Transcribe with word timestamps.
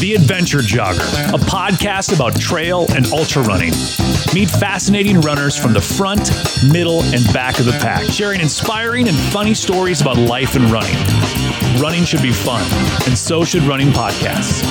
The 0.00 0.14
Adventure 0.14 0.58
Jogger, 0.58 1.28
a 1.28 1.38
podcast 1.38 2.14
about 2.14 2.38
trail 2.40 2.86
and 2.94 3.06
ultra 3.12 3.42
running. 3.42 3.70
Meet 4.34 4.50
fascinating 4.50 5.20
runners 5.20 5.56
from 5.56 5.72
the 5.72 5.80
front, 5.80 6.30
middle, 6.72 7.02
and 7.14 7.24
back 7.32 7.60
of 7.60 7.64
the 7.64 7.72
pack, 7.72 8.02
sharing 8.10 8.40
inspiring 8.40 9.08
and 9.08 9.16
funny 9.16 9.54
stories 9.54 10.00
about 10.00 10.16
life 10.16 10.56
and 10.56 10.64
running. 10.64 10.96
Running 11.80 12.04
should 12.04 12.22
be 12.22 12.32
fun, 12.32 12.62
and 13.06 13.16
so 13.16 13.44
should 13.44 13.62
running 13.62 13.88
podcasts. 13.88 14.62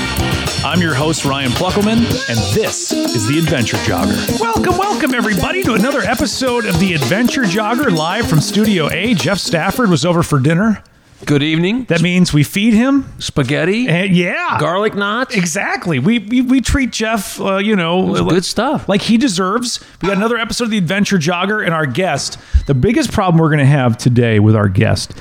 I'm 0.66 0.82
your 0.82 0.95
host, 0.95 1.25
Ryan 1.25 1.52
Pluckelman, 1.52 1.98
and 2.29 2.55
this 2.55 2.91
is 2.91 3.27
The 3.27 3.38
Adventure 3.38 3.77
Jogger. 3.77 4.39
Welcome, 4.41 4.77
welcome, 4.80 5.13
everybody, 5.13 5.61
to 5.63 5.73
another 5.75 6.02
episode 6.02 6.66
of 6.66 6.80
The 6.80 6.93
Adventure 6.93 7.43
Jogger 7.43 7.95
live 7.95 8.27
from 8.27 8.41
Studio 8.41 8.89
A. 8.89 9.13
Jeff 9.13 9.38
Stafford 9.38 9.91
was 9.91 10.03
over 10.03 10.23
for 10.23 10.39
dinner. 10.39 10.84
Good 11.23 11.44
evening. 11.44 11.84
That 11.86 12.02
means 12.02 12.34
we 12.34 12.44
feed 12.44 12.73
him. 12.73 13.05
Spaghetti, 13.20 13.88
And 13.88 14.16
yeah. 14.16 14.58
garlic 14.59 14.95
knots. 14.95 15.36
Exactly. 15.36 15.99
We, 15.99 16.17
we, 16.20 16.41
we 16.41 16.62
treat 16.62 16.91
Jeff, 16.91 17.39
uh, 17.39 17.58
you 17.58 17.75
know, 17.75 18.16
It's 18.16 18.22
good 18.22 18.45
stuff. 18.45 18.89
like 18.89 19.03
he 19.03 19.17
deserves. 19.17 19.84
We 20.02 20.08
got 20.08 20.17
another 20.17 20.38
episode 20.38 20.66
of 20.66 20.72
the 20.72 20.77
Adventure 20.80 21.17
Jogger 21.17 21.63
and 21.63 21.75
our 21.75 21.86
guest. 21.86 22.39
The 22.66 22.73
biggest 22.73 23.11
problem 23.11 23.39
we're 23.39 23.50
going 23.50 23.59
to 23.59 23.66
have 23.66 23.97
today 23.97 24.39
with 24.39 24.55
our 24.55 24.67
guest 24.70 25.13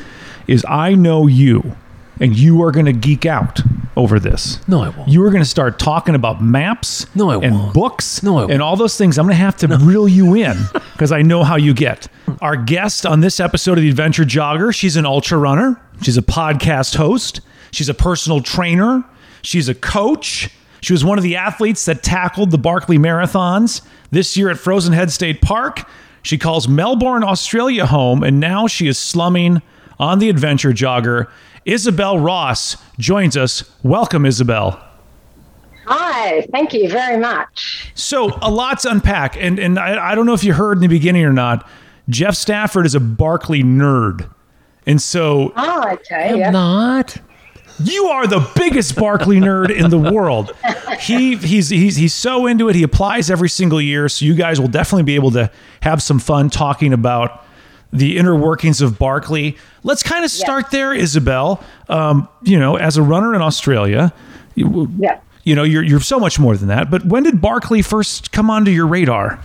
is 0.46 0.64
I 0.68 0.94
know 0.94 1.26
you, 1.26 1.76
and 2.18 2.34
you 2.36 2.62
are 2.62 2.72
going 2.72 2.86
to 2.86 2.92
geek 2.92 3.26
out 3.26 3.60
over 3.96 4.18
this. 4.18 4.58
No, 4.68 4.82
I 4.82 4.88
won't. 4.88 5.08
You 5.08 5.24
are 5.24 5.30
going 5.30 5.42
to 5.42 5.48
start 5.48 5.78
talking 5.78 6.14
about 6.14 6.42
maps 6.42 7.06
No, 7.14 7.30
I 7.30 7.44
and 7.44 7.54
won't. 7.54 7.74
books 7.74 8.22
No, 8.22 8.36
I 8.38 8.40
won't. 8.40 8.52
and 8.52 8.62
all 8.62 8.76
those 8.76 8.96
things. 8.98 9.18
I'm 9.18 9.26
going 9.26 9.36
to 9.36 9.42
have 9.42 9.56
to 9.58 9.68
reel 9.68 10.08
you 10.08 10.34
in 10.46 10.56
because 10.92 11.12
I 11.12 11.22
know 11.22 11.44
how 11.44 11.56
you 11.56 11.72
get. 11.74 12.08
Our 12.40 12.56
guest 12.56 13.06
on 13.06 13.20
this 13.20 13.38
episode 13.40 13.78
of 13.78 13.82
the 13.82 13.88
Adventure 13.90 14.24
Jogger, 14.24 14.74
she's 14.74 14.96
an 14.96 15.06
ultra 15.06 15.38
runner. 15.38 15.80
She's 16.02 16.16
a 16.16 16.22
podcast 16.22 16.96
host. 16.96 17.40
She's 17.70 17.88
a 17.88 17.94
personal 17.94 18.40
trainer. 18.40 19.04
She's 19.42 19.68
a 19.68 19.74
coach. 19.74 20.50
She 20.80 20.92
was 20.92 21.04
one 21.04 21.16
of 21.18 21.24
the 21.24 21.36
athletes 21.36 21.84
that 21.86 22.02
tackled 22.02 22.50
the 22.50 22.58
Barkley 22.58 22.98
Marathons 22.98 23.80
this 24.10 24.36
year 24.36 24.50
at 24.50 24.58
Frozen 24.58 24.92
Head 24.92 25.10
State 25.10 25.40
Park. 25.40 25.88
She 26.22 26.38
calls 26.38 26.66
Melbourne, 26.68 27.22
Australia 27.22 27.86
home, 27.86 28.22
and 28.22 28.40
now 28.40 28.66
she 28.66 28.86
is 28.88 28.96
slumming 28.98 29.60
on 29.98 30.18
the 30.18 30.28
Adventure 30.30 30.72
Jogger. 30.72 31.28
Isobel 31.66 32.22
Ross 32.24 32.76
joins 32.98 33.36
us. 33.36 33.64
Welcome, 33.82 34.24
Isobel. 34.24 34.80
Hi, 35.86 36.46
thank 36.50 36.72
you 36.72 36.88
very 36.88 37.18
much. 37.18 37.92
So 37.94 38.38
a 38.40 38.50
lot 38.50 38.80
to 38.80 38.90
unpack, 38.90 39.36
and 39.36 39.58
and 39.58 39.78
I, 39.78 40.12
I 40.12 40.14
don't 40.14 40.24
know 40.26 40.32
if 40.34 40.42
you 40.44 40.54
heard 40.54 40.78
in 40.78 40.82
the 40.82 40.88
beginning 40.88 41.24
or 41.24 41.32
not. 41.32 41.68
Jeff 42.08 42.34
Stafford 42.34 42.86
is 42.86 42.94
a 42.94 43.00
Barkley 43.00 43.62
nerd, 43.62 44.30
and 44.86 45.00
so 45.00 45.52
Oh, 45.56 45.88
okay. 45.92 46.38
Yeah. 46.38 46.50
Not. 46.50 47.16
you 47.82 48.06
are 48.06 48.26
the 48.26 48.46
biggest 48.56 48.96
Barkley 48.96 49.40
nerd 49.40 49.70
in 49.70 49.90
the 49.90 49.98
world. 49.98 50.52
He 51.00 51.36
he's 51.36 51.68
he's 51.68 51.96
he's 51.96 52.14
so 52.14 52.46
into 52.46 52.68
it. 52.70 52.76
He 52.76 52.82
applies 52.82 53.30
every 53.30 53.50
single 53.50 53.80
year, 53.80 54.08
so 54.08 54.24
you 54.24 54.34
guys 54.34 54.58
will 54.58 54.68
definitely 54.68 55.02
be 55.04 55.16
able 55.16 55.32
to 55.32 55.50
have 55.82 56.02
some 56.02 56.18
fun 56.18 56.48
talking 56.48 56.94
about 56.94 57.43
the 57.94 58.18
inner 58.18 58.34
workings 58.36 58.80
of 58.82 58.98
Barkley. 58.98 59.56
Let's 59.84 60.02
kind 60.02 60.24
of 60.24 60.30
start 60.30 60.70
there, 60.70 60.90
Isobel. 60.90 61.62
Um, 61.88 62.28
you 62.42 62.58
know, 62.58 62.76
as 62.76 62.96
a 62.96 63.02
runner 63.02 63.34
in 63.34 63.40
Australia, 63.40 64.12
you, 64.56 64.90
Yeah. 64.98 65.18
you 65.44 65.54
know 65.54 65.62
you're 65.62 65.82
you're 65.82 66.00
so 66.00 66.18
much 66.18 66.38
more 66.38 66.56
than 66.56 66.68
that. 66.68 66.90
But 66.90 67.06
when 67.06 67.22
did 67.22 67.40
Barkley 67.40 67.82
first 67.82 68.32
come 68.32 68.50
onto 68.50 68.70
your 68.70 68.86
radar? 68.86 69.38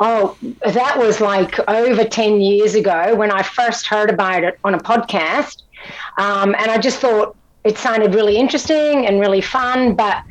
Oh, 0.00 0.36
that 0.64 0.98
was 0.98 1.20
like 1.20 1.60
over 1.68 2.04
10 2.04 2.40
years 2.40 2.74
ago 2.74 3.14
when 3.14 3.30
I 3.30 3.42
first 3.42 3.86
heard 3.86 4.10
about 4.10 4.42
it 4.42 4.58
on 4.64 4.74
a 4.74 4.78
podcast. 4.78 5.62
Um, 6.18 6.56
and 6.58 6.70
I 6.72 6.78
just 6.78 6.98
thought 6.98 7.36
it 7.62 7.78
sounded 7.78 8.14
really 8.14 8.36
interesting 8.36 9.06
and 9.06 9.20
really 9.20 9.40
fun. 9.40 9.94
But, 9.94 10.24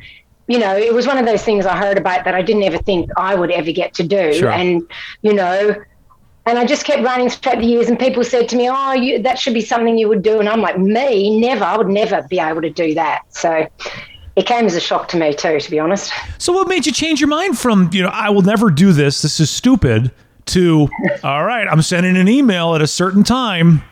you 0.46 0.58
know, 0.58 0.76
it 0.76 0.92
was 0.92 1.06
one 1.06 1.16
of 1.16 1.24
those 1.24 1.42
things 1.42 1.64
I 1.64 1.74
heard 1.78 1.96
about 1.96 2.24
that 2.26 2.34
I 2.34 2.42
didn't 2.42 2.64
ever 2.64 2.76
think 2.76 3.08
I 3.16 3.34
would 3.34 3.50
ever 3.50 3.72
get 3.72 3.94
to 3.94 4.02
do. 4.02 4.34
Sure. 4.34 4.50
And, 4.50 4.82
you 5.22 5.32
know, 5.32 5.74
and 6.46 6.58
I 6.58 6.64
just 6.64 6.84
kept 6.84 7.02
running 7.02 7.30
throughout 7.30 7.58
the 7.58 7.66
years, 7.66 7.88
and 7.88 7.98
people 7.98 8.24
said 8.24 8.48
to 8.50 8.56
me, 8.56 8.68
"Oh, 8.70 8.92
you, 8.92 9.22
that 9.22 9.38
should 9.38 9.54
be 9.54 9.60
something 9.60 9.98
you 9.98 10.08
would 10.08 10.22
do." 10.22 10.40
And 10.40 10.48
I'm 10.48 10.60
like, 10.60 10.78
"Me, 10.78 11.38
never. 11.38 11.64
I 11.64 11.76
would 11.76 11.88
never 11.88 12.22
be 12.22 12.38
able 12.38 12.62
to 12.62 12.70
do 12.70 12.94
that." 12.94 13.22
So 13.30 13.66
it 14.36 14.46
came 14.46 14.64
as 14.64 14.74
a 14.74 14.80
shock 14.80 15.08
to 15.08 15.16
me 15.16 15.34
too, 15.34 15.60
to 15.60 15.70
be 15.70 15.78
honest. 15.78 16.12
So 16.38 16.52
what 16.52 16.68
made 16.68 16.86
you 16.86 16.92
change 16.92 17.20
your 17.20 17.28
mind 17.28 17.58
from, 17.58 17.90
you 17.92 18.02
know, 18.02 18.08
I 18.08 18.30
will 18.30 18.42
never 18.42 18.70
do 18.70 18.92
this, 18.92 19.22
this 19.22 19.40
is 19.40 19.50
stupid, 19.50 20.10
to, 20.46 20.88
all 21.24 21.44
right, 21.44 21.68
I'm 21.68 21.82
sending 21.82 22.16
an 22.16 22.28
email 22.28 22.74
at 22.74 22.82
a 22.82 22.86
certain 22.86 23.24
time. 23.24 23.82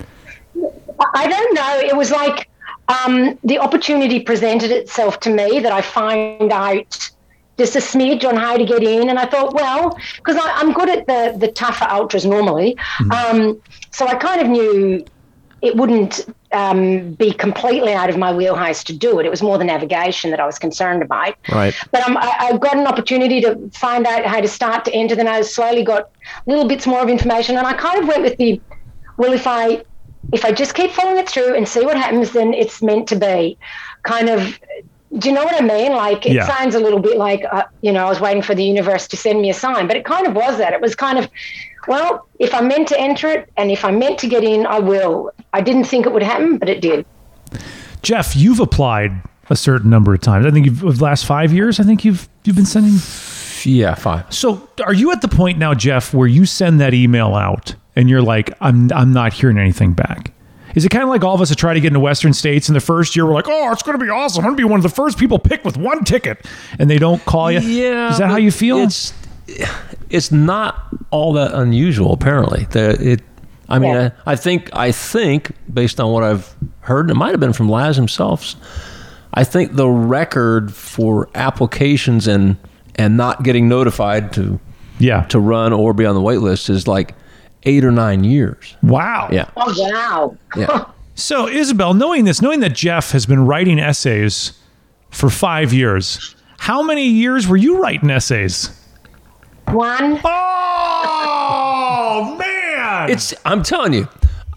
I 1.15 1.29
don't 1.29 1.55
know. 1.55 1.79
It 1.79 1.97
was 1.97 2.11
like 2.11 2.49
um, 2.89 3.39
the 3.45 3.59
opportunity 3.59 4.21
presented 4.21 4.71
itself 4.71 5.21
to 5.21 5.31
me 5.31 5.61
that 5.61 5.73
I 5.73 5.83
find 5.83 6.53
out 6.53 7.11
just 7.61 7.77
a 7.77 7.79
smidge 7.79 8.25
on 8.25 8.37
how 8.37 8.57
to 8.57 8.65
get 8.65 8.83
in, 8.83 9.11
and 9.11 9.19
I 9.19 9.27
thought, 9.27 9.55
well, 9.55 9.97
because 10.17 10.39
I'm 10.43 10.73
good 10.73 10.89
at 10.89 11.07
the 11.07 11.37
the 11.39 11.53
tougher 11.53 11.87
ultras 11.97 12.25
normally, 12.25 12.77
um, 13.19 13.61
so 13.91 14.07
I 14.07 14.15
kind 14.15 14.41
of 14.41 14.49
knew 14.49 15.05
it 15.63 15.77
wouldn't 15.77 16.27
um, 16.53 17.13
be 17.13 17.33
completely 17.33 17.93
out 17.93 18.09
of 18.09 18.17
my 18.17 18.33
wheelhouse 18.33 18.83
to 18.85 18.95
do 18.97 19.21
it. 19.21 19.27
It 19.27 19.31
was 19.31 19.43
more 19.43 19.59
the 19.59 19.65
navigation 19.65 20.31
that 20.31 20.41
I 20.41 20.47
was 20.47 20.59
concerned 20.59 21.03
about. 21.03 21.35
Right. 21.53 21.75
But 21.93 22.09
um, 22.09 22.17
I, 22.17 22.31
I 22.41 22.57
got 22.57 22.77
an 22.79 22.87
opportunity 22.87 23.43
to 23.43 23.71
find 23.75 24.07
out 24.07 24.25
how 24.25 24.41
to 24.41 24.49
start 24.49 24.87
to 24.87 24.93
enter. 24.95 25.15
Then 25.15 25.29
I 25.29 25.43
slowly 25.43 25.85
got 25.85 26.11
little 26.47 26.67
bits 26.67 26.87
more 26.87 27.03
of 27.03 27.09
information, 27.09 27.59
and 27.59 27.67
I 27.67 27.75
kind 27.75 28.03
of 28.03 28.09
went 28.09 28.23
with 28.23 28.37
the, 28.39 28.61
well, 29.19 29.33
if 29.35 29.47
I 29.47 29.85
if 30.33 30.45
I 30.45 30.53
just 30.53 30.75
keep 30.75 30.93
following 30.93 31.19
it 31.19 31.29
through 31.29 31.55
and 31.57 31.69
see 31.69 31.85
what 31.85 31.97
happens, 31.97 32.33
then 32.33 32.55
it's 32.55 32.83
meant 32.83 33.07
to 33.09 33.17
be. 33.17 33.59
Kind 34.03 34.29
of. 34.29 34.59
Do 35.19 35.29
you 35.29 35.35
know 35.35 35.43
what 35.45 35.61
I 35.61 35.65
mean? 35.65 35.93
Like 35.93 36.25
it 36.27 36.33
Yeah. 36.33 36.47
sounds 36.47 36.75
a 36.75 36.81
little 36.81 37.01
bit 37.01 37.17
like 37.17 37.45
uh, 37.51 37.65
you 37.83 37.91
know 37.93 38.07
I 38.07 38.09
was 38.09 38.21
waiting 38.21 38.43
for 38.43 38.55
the 38.55 38.63
universe 38.65 39.09
to 39.09 39.17
send 39.17 39.41
me 39.43 39.51
a 39.51 39.55
sign, 39.55 39.87
but 39.89 39.97
it 39.97 40.05
kind 40.05 40.27
of 40.27 40.35
was 40.35 40.59
that. 40.59 40.73
It 40.73 40.81
was 40.81 40.95
kind 40.95 41.19
of, 41.19 41.29
well, 41.89 42.27
if 42.39 42.55
I'm 42.55 42.69
meant 42.69 42.87
to 42.89 43.01
enter 43.01 43.29
it 43.29 43.51
and 43.57 43.71
if 43.73 43.85
I'm 43.85 43.99
meant 43.99 44.19
to 44.21 44.29
get 44.29 44.45
in, 44.45 44.67
I 44.67 44.79
will. 44.79 45.33
I 45.53 45.61
didn't 45.63 45.85
think 45.85 46.07
it 46.07 46.13
would 46.13 46.23
happen, 46.23 46.59
but 46.59 46.69
it 46.69 46.81
did. 46.81 47.05
Jeff, 48.03 48.37
you've 48.37 48.61
applied 48.61 49.13
a 49.51 49.57
certain 49.57 49.91
number 49.91 50.15
of 50.15 50.21
times. 50.21 50.47
I 50.47 50.53
think 50.53 50.67
you've, 50.67 50.83
of 50.85 50.99
the 50.99 51.05
last 51.05 51.27
five 51.27 51.53
years, 51.53 51.81
I 51.81 51.83
think 51.83 52.05
you've 52.05 52.29
you've 52.45 52.57
been 52.57 52.65
sending. 52.67 52.95
Yeah, 53.65 53.95
five. 53.97 54.33
So 54.33 54.69
are 54.87 54.95
you 54.95 55.11
at 55.13 55.21
the 55.23 55.29
point 55.29 55.59
now, 55.59 55.75
Jeff, 55.75 56.15
where 56.15 56.29
you 56.29 56.47
send 56.47 56.81
that 56.81 56.95
email 56.95 57.35
out 57.35 57.75
and 57.97 58.09
you're 58.09 58.23
like, 58.23 58.57
I'm 58.61 58.91
I'm 58.93 59.13
not 59.13 59.33
hearing 59.33 59.59
anything 59.59 59.93
back? 59.93 60.33
Is 60.75 60.85
it 60.85 60.91
kind 60.91 61.03
of 61.03 61.09
like 61.09 61.25
all 61.25 61.35
of 61.35 61.41
us 61.41 61.49
that 61.49 61.57
try 61.57 61.75
to 61.75 61.81
get 61.81 61.89
into 61.89 62.01
Western 62.01 62.33
states 62.33 62.69
in 62.69 62.75
the 62.75 62.81
first 62.81 63.17
year? 63.17 63.27
We're 63.27 63.35
like, 63.35 63.49
oh, 63.49 63.73
it's 63.73 63.83
going 63.83 63.99
to 63.99 64.05
be 64.05 64.11
awesome. 64.11 64.45
I'm 64.45 64.51
going 64.51 64.57
to 64.57 64.61
be 64.63 64.69
one 64.69 64.79
of 64.79 64.83
the 64.83 64.89
first 64.89 65.19
people 65.19 65.39
picked 65.39 65.65
with 65.65 65.77
one 65.77 66.05
ticket, 66.05 66.47
and 66.79 66.89
they 66.89 66.99
don't 66.99 67.25
call 67.25 67.51
you. 67.51 67.61
Yeah. 67.61 68.11
is 68.11 68.19
that 68.19 68.31
how 68.31 68.37
you 68.37 68.51
feel? 68.51 68.79
It's 68.79 69.13
it's 70.09 70.31
not 70.31 70.87
all 71.11 71.33
that 71.35 71.53
unusual. 71.55 72.13
Apparently, 72.13 72.67
the, 72.71 72.97
it. 73.01 73.23
I 73.69 73.79
mean. 73.79 73.97
I, 73.97 74.13
I 74.27 74.37
think 74.37 74.71
I 74.75 74.93
think 74.93 75.53
based 75.73 76.01
on 76.01 76.13
what 76.13 76.23
I've 76.23 76.55
heard, 76.81 77.07
and 77.07 77.11
it 77.11 77.15
might 77.17 77.31
have 77.31 77.41
been 77.41 77.53
from 77.53 77.69
Laz 77.69 77.97
himself. 77.97 78.55
I 79.33 79.45
think 79.45 79.75
the 79.75 79.89
record 79.89 80.73
for 80.75 81.29
applications 81.35 82.27
and 82.27 82.57
and 82.97 83.17
not 83.17 83.43
getting 83.43 83.69
notified 83.69 84.33
to 84.35 84.61
yeah. 84.99 85.23
to 85.25 85.41
run 85.41 85.73
or 85.73 85.95
be 85.95 86.05
on 86.05 86.15
the 86.15 86.21
wait 86.21 86.39
list 86.39 86.69
is 86.69 86.87
like 86.87 87.15
eight 87.65 87.85
or 87.85 87.91
nine 87.93 88.25
years. 88.25 88.77
wow. 88.83 89.29
Yeah. 89.31 89.51
Oh 89.57 89.75
wow! 89.79 90.37
Yeah. 90.57 90.85
So, 91.17 91.47
Isobel, 91.49 91.95
knowing 91.99 92.25
this, 92.25 92.41
knowing 92.41 92.61
that 92.61 92.73
Jeff 92.75 93.11
has 93.11 93.27
been 93.27 93.45
writing 93.45 93.79
essays 93.79 94.55
for 95.11 95.29
five 95.29 95.71
years, 95.71 96.35
how 96.59 96.83
many 96.83 97.05
years 97.09 97.47
were 97.47 97.59
you 97.59 97.83
writing 97.83 98.09
essays? 98.09 98.71
One. 99.67 100.19
Oh 101.15 102.37
man! 102.41 103.11
It's 103.11 103.35
I'm 103.45 103.63
telling 103.63 103.93
you. 103.93 104.09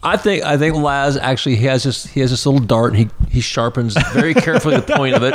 I 0.04 0.16
think 0.16 0.44
I 0.46 0.58
think 0.58 0.76
Laz 0.78 1.18
actually 1.18 1.56
he 1.58 1.66
has 1.66 1.84
this 1.84 2.06
he 2.06 2.22
has 2.22 2.32
this 2.32 2.46
little 2.46 2.62
dart 2.62 2.94
and 2.94 3.00
he 3.00 3.10
he 3.30 3.42
sharpens 3.42 3.98
very 4.14 4.34
carefully 4.34 4.78
the 4.78 4.82
point 4.96 5.16
of 5.16 5.24
it 5.24 5.34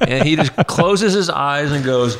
and 0.08 0.26
he 0.26 0.36
just 0.36 0.54
closes 0.68 1.12
his 1.12 1.28
eyes 1.28 1.70
and 1.72 1.84
goes 1.84 2.16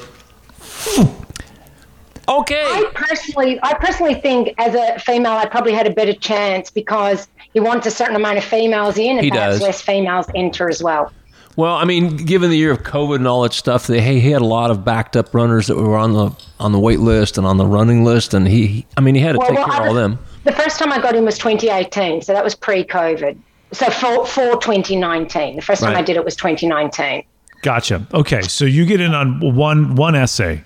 Okay. 2.29 2.63
I 2.65 2.91
personally, 2.95 3.59
I 3.63 3.75
personally 3.75 4.15
think 4.15 4.55
as 4.59 4.75
a 4.75 4.99
female, 5.01 5.33
I 5.33 5.47
probably 5.47 5.73
had 5.73 5.87
a 5.87 5.91
better 5.91 6.13
chance 6.13 6.71
because 6.71 7.29
he 7.53 7.61
wants 7.61 7.87
a 7.87 7.91
certain 7.91 8.17
amount 8.17 8.39
of 8.39 8.45
females 8.45 8.97
in, 8.99 9.17
and 9.17 9.25
He 9.25 9.31
perhaps 9.31 9.55
does. 9.55 9.63
less 9.63 9.83
females 9.83 10.27
enter 10.35 10.69
as 10.69 10.83
well. 10.83 11.13
Well, 11.57 11.75
I 11.75 11.85
mean, 11.85 12.17
given 12.17 12.49
the 12.49 12.57
year 12.57 12.71
of 12.73 12.83
COVID 12.83 13.17
and 13.17 13.29
all 13.29 13.43
that 13.43 13.53
stuff, 13.53 13.87
they, 13.87 14.01
hey, 14.01 14.21
he 14.21 14.31
had 14.31 14.41
a 14.41 14.47
lot 14.47 14.71
of 14.71 14.85
backed 14.87 15.17
up 15.19 15.35
runners 15.35 15.67
that 15.67 15.77
were 15.77 15.97
on 15.99 16.13
the 16.15 16.31
on 16.59 16.73
the 16.73 16.79
wait 16.79 17.01
list 17.01 17.37
and 17.37 17.47
on 17.47 17.59
the 17.59 17.67
running 17.67 18.05
list, 18.05 18.33
and 18.33 18.49
he, 18.49 18.67
he- 18.67 18.87
I 18.97 19.03
mean, 19.03 19.15
he 19.15 19.21
had 19.21 19.33
to 19.33 19.39
take 19.39 19.51
well, 19.51 19.65
care 19.67 19.75
I 19.75 19.77
of 19.77 19.83
all 19.89 19.95
was- 19.95 20.03
them. 20.03 20.19
The 20.45 20.53
first 20.53 20.79
time 20.79 20.91
I 20.93 21.01
got 21.01 21.15
him 21.15 21.25
was 21.25 21.39
2018, 21.39 22.23
so 22.23 22.33
that 22.33 22.43
was 22.43 22.55
pre-COVID. 22.55 23.37
So 23.73 23.91
for 23.91 24.27
for 24.27 24.57
2019, 24.61 25.57
the 25.57 25.63
first 25.63 25.83
time 25.83 25.95
I 25.97 26.03
did 26.03 26.17
it 26.17 26.25
was 26.25 26.35
2019. 26.37 27.23
Gotcha. 27.63 28.05
Okay, 28.13 28.43
so 28.43 28.65
you 28.65 28.85
get 28.87 29.01
in 29.01 29.15
on 29.15 29.55
one 29.55 29.95
one 29.95 30.15
essay, 30.17 30.65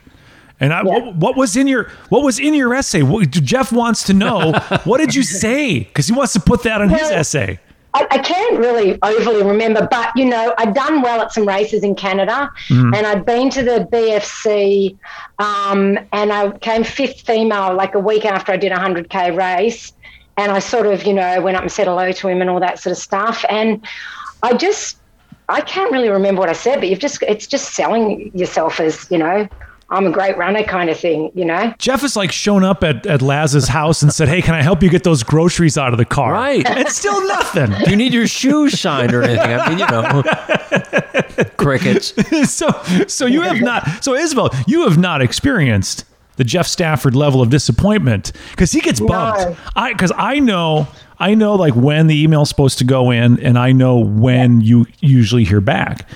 And 0.60 0.72
I, 0.72 0.82
Yeah. 0.82 0.84
what, 0.98 1.16
what 1.16 1.36
was 1.36 1.56
in 1.56 1.66
your 1.66 1.90
what 2.08 2.22
was 2.22 2.38
in 2.38 2.54
your 2.54 2.74
essay? 2.74 3.02
What, 3.02 3.30
Jeff 3.30 3.72
wants 3.72 4.04
to 4.04 4.14
know. 4.14 4.52
what 4.84 4.98
did 4.98 5.14
you 5.14 5.22
say? 5.22 5.80
Because 5.80 6.06
he 6.08 6.14
wants 6.14 6.32
to 6.34 6.40
put 6.40 6.62
that 6.62 6.80
on 6.80 6.88
his 6.88 7.02
essay. 7.10 7.58
I, 7.94 8.06
I 8.10 8.18
can't 8.18 8.58
really 8.58 8.98
overly 9.02 9.42
remember, 9.42 9.86
but 9.90 10.12
you 10.16 10.26
know, 10.26 10.54
I'd 10.58 10.74
done 10.74 11.00
well 11.02 11.22
at 11.22 11.32
some 11.32 11.46
races 11.48 11.82
in 11.82 11.94
Canada, 11.94 12.50
Mm-hmm. 12.68 12.94
and 12.94 13.06
I'd 13.06 13.24
been 13.24 13.48
to 13.50 13.62
the 13.62 13.88
BFC, 13.90 14.96
um, 15.38 15.98
and 16.12 16.32
I 16.32 16.50
came 16.58 16.84
fifth 16.84 17.20
female 17.22 17.74
like 17.74 17.94
a 17.94 17.98
week 18.00 18.24
after 18.24 18.52
I 18.52 18.56
did 18.56 18.72
a 18.72 18.78
hundred 18.78 19.08
k 19.10 19.30
race, 19.30 19.92
and 20.36 20.52
I 20.52 20.58
sort 20.58 20.86
of 20.86 21.04
you 21.04 21.14
know 21.14 21.40
went 21.40 21.56
up 21.56 21.62
and 21.62 21.72
said 21.72 21.86
hello 21.86 22.12
to 22.12 22.28
him 22.28 22.40
and 22.40 22.50
all 22.50 22.60
that 22.60 22.78
sort 22.78 22.92
of 22.92 22.98
stuff, 22.98 23.44
and 23.48 23.86
I 24.42 24.54
just 24.54 24.98
I 25.48 25.60
can't 25.62 25.90
really 25.92 26.08
remember 26.10 26.40
what 26.40 26.48
I 26.50 26.54
said, 26.54 26.80
but 26.80 26.88
you've 26.88 26.98
just 26.98 27.22
it's 27.22 27.46
just 27.46 27.74
selling 27.74 28.30
yourself 28.34 28.78
as 28.80 29.06
you 29.10 29.18
know 29.18 29.48
I'm 29.88 30.06
a 30.06 30.10
great 30.10 30.36
runner 30.36 30.64
kind 30.64 30.90
of 30.90 30.98
thing, 30.98 31.30
you 31.34 31.44
know. 31.44 31.72
Jeff 31.78 32.00
has 32.00 32.16
like 32.16 32.32
shown 32.32 32.64
up 32.64 32.82
at, 32.82 33.06
at 33.06 33.22
Laz's 33.22 33.68
house 33.68 34.02
and 34.02 34.12
said, 34.12 34.28
Hey, 34.28 34.42
can 34.42 34.54
I 34.54 34.62
help 34.62 34.82
you 34.82 34.90
get 34.90 35.04
those 35.04 35.22
groceries 35.22 35.78
out 35.78 35.92
of 35.92 35.98
the 35.98 36.04
car? 36.04 36.32
Right. 36.32 36.68
And 36.68 36.88
still 36.88 37.24
nothing. 37.26 37.70
Do 37.84 37.90
you 37.90 37.96
need 37.96 38.12
your 38.12 38.26
shoes 38.26 38.72
shined 38.72 39.14
or 39.14 39.22
anything? 39.22 39.52
I 39.52 39.68
mean, 39.68 39.78
you 39.78 39.86
know, 39.86 40.22
crickets. 41.56 42.14
so 42.50 42.68
so 43.06 43.26
you 43.26 43.42
have 43.42 43.60
not 43.60 44.02
so 44.02 44.14
Isobel, 44.14 44.52
you 44.66 44.88
have 44.88 44.98
not 44.98 45.22
experienced 45.22 46.04
the 46.36 46.44
Jeff 46.44 46.66
Stafford 46.66 47.14
level 47.14 47.40
of 47.40 47.50
disappointment 47.50 48.32
because 48.50 48.72
he 48.72 48.80
gets 48.80 48.98
bumped. 48.98 49.40
No. 49.40 49.56
I 49.76 49.92
because 49.92 50.12
I 50.16 50.40
know 50.40 50.88
I 51.20 51.34
know 51.34 51.54
like 51.54 51.76
when 51.76 52.08
the 52.08 52.22
email's 52.22 52.48
supposed 52.48 52.78
to 52.78 52.84
go 52.84 53.12
in 53.12 53.40
and 53.40 53.56
I 53.56 53.70
know 53.70 53.98
when 53.98 54.60
you 54.60 54.86
usually 55.00 55.44
hear 55.44 55.60
back. 55.60 56.08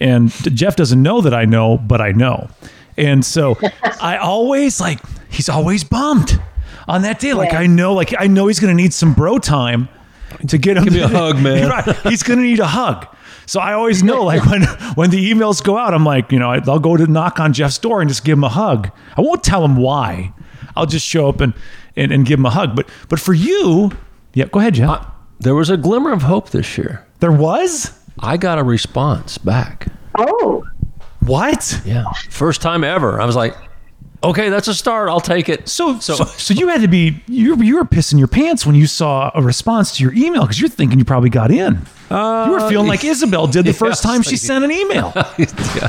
And 0.00 0.30
Jeff 0.54 0.76
doesn't 0.76 1.00
know 1.02 1.20
that 1.22 1.32
I 1.32 1.44
know, 1.44 1.78
but 1.78 2.00
I 2.00 2.12
know. 2.12 2.50
And 2.96 3.24
so 3.24 3.58
I 4.00 4.18
always 4.18 4.80
like 4.80 5.00
he's 5.28 5.48
always 5.48 5.84
bummed 5.84 6.40
on 6.88 7.02
that 7.02 7.18
day. 7.20 7.34
Like 7.34 7.52
Yeah. 7.52 7.60
I 7.60 7.66
know, 7.66 7.94
like 7.94 8.14
I 8.18 8.26
know 8.26 8.46
he's 8.46 8.60
gonna 8.60 8.74
need 8.74 8.92
some 8.94 9.14
bro 9.14 9.38
time 9.38 9.88
to 10.48 10.58
get 10.58 10.76
him. 10.76 10.84
Give 10.84 10.92
me 10.94 11.00
a 11.00 11.08
hug, 11.20 11.40
man. 11.40 11.68
Right. 11.70 11.96
He's 12.04 12.22
gonna 12.22 12.42
need 12.42 12.60
a 12.60 12.66
hug. 12.66 13.06
So 13.46 13.60
I 13.60 13.74
always 13.74 14.02
know, 14.02 14.24
like 14.24 14.44
when 14.50 14.62
when 14.94 15.10
the 15.10 15.30
emails 15.32 15.62
go 15.62 15.76
out, 15.76 15.92
I'm 15.94 16.04
like, 16.04 16.32
you 16.32 16.38
know, 16.38 16.50
I'll 16.50 16.78
go 16.78 16.96
to 16.96 17.06
knock 17.06 17.40
on 17.40 17.52
Jeff's 17.52 17.78
door 17.78 18.00
and 18.00 18.08
just 18.08 18.24
give 18.24 18.38
him 18.38 18.44
a 18.44 18.48
hug. 18.48 18.90
I 19.16 19.20
won't 19.20 19.42
tell 19.44 19.64
him 19.64 19.76
why. 19.76 20.32
I'll 20.76 20.86
just 20.86 21.06
show 21.06 21.28
up 21.28 21.40
and 21.40 21.52
and, 21.96 22.10
and 22.10 22.24
give 22.26 22.38
him 22.38 22.46
a 22.46 22.50
hug. 22.50 22.74
But 22.74 22.88
but 23.08 23.20
for 23.20 23.34
you, 23.34 23.92
yeah, 24.32 24.46
go 24.46 24.60
ahead, 24.60 24.74
Jeff. 24.74 24.88
Uh, 24.88 25.04
There 25.40 25.54
was 25.54 25.68
a 25.70 25.76
glimmer 25.76 26.10
of 26.12 26.22
hope 26.22 26.50
this 26.50 26.78
year. 26.78 27.06
there 27.20 27.32
was 27.32 27.92
I 28.18 28.36
got 28.36 28.58
a 28.58 28.62
response 28.64 29.38
back. 29.38 29.88
Oh, 30.16 30.64
what? 31.26 31.80
Yeah. 31.84 32.04
First 32.30 32.62
time 32.62 32.84
ever. 32.84 33.20
I 33.20 33.24
was 33.24 33.36
like, 33.36 33.56
okay, 34.22 34.48
that's 34.48 34.68
a 34.68 34.74
start. 34.74 35.08
I'll 35.08 35.20
take 35.20 35.48
it. 35.48 35.68
So, 35.68 35.98
so, 36.00 36.14
so 36.14 36.54
you 36.54 36.68
had 36.68 36.80
to 36.80 36.88
be 36.88 37.22
you 37.26 37.56
you 37.62 37.76
were 37.76 37.84
pissing 37.84 38.18
your 38.18 38.28
pants 38.28 38.66
when 38.66 38.74
you 38.74 38.86
saw 38.86 39.30
a 39.34 39.42
response 39.42 39.96
to 39.96 40.02
your 40.02 40.14
email 40.14 40.42
because 40.42 40.60
you're 40.60 40.70
thinking 40.70 40.98
you 40.98 41.04
probably 41.04 41.30
got 41.30 41.50
in. 41.50 41.80
you 42.10 42.16
were 42.16 42.68
feeling 42.68 42.88
like 42.88 43.04
uh, 43.04 43.08
Isobel 43.12 43.50
did 43.50 43.64
the 43.64 43.72
first 43.72 44.02
yes. 44.04 44.12
time 44.12 44.22
she 44.22 44.36
sent 44.48 44.64
an 44.64 44.72
email. 44.72 45.12
yeah. 45.14 45.88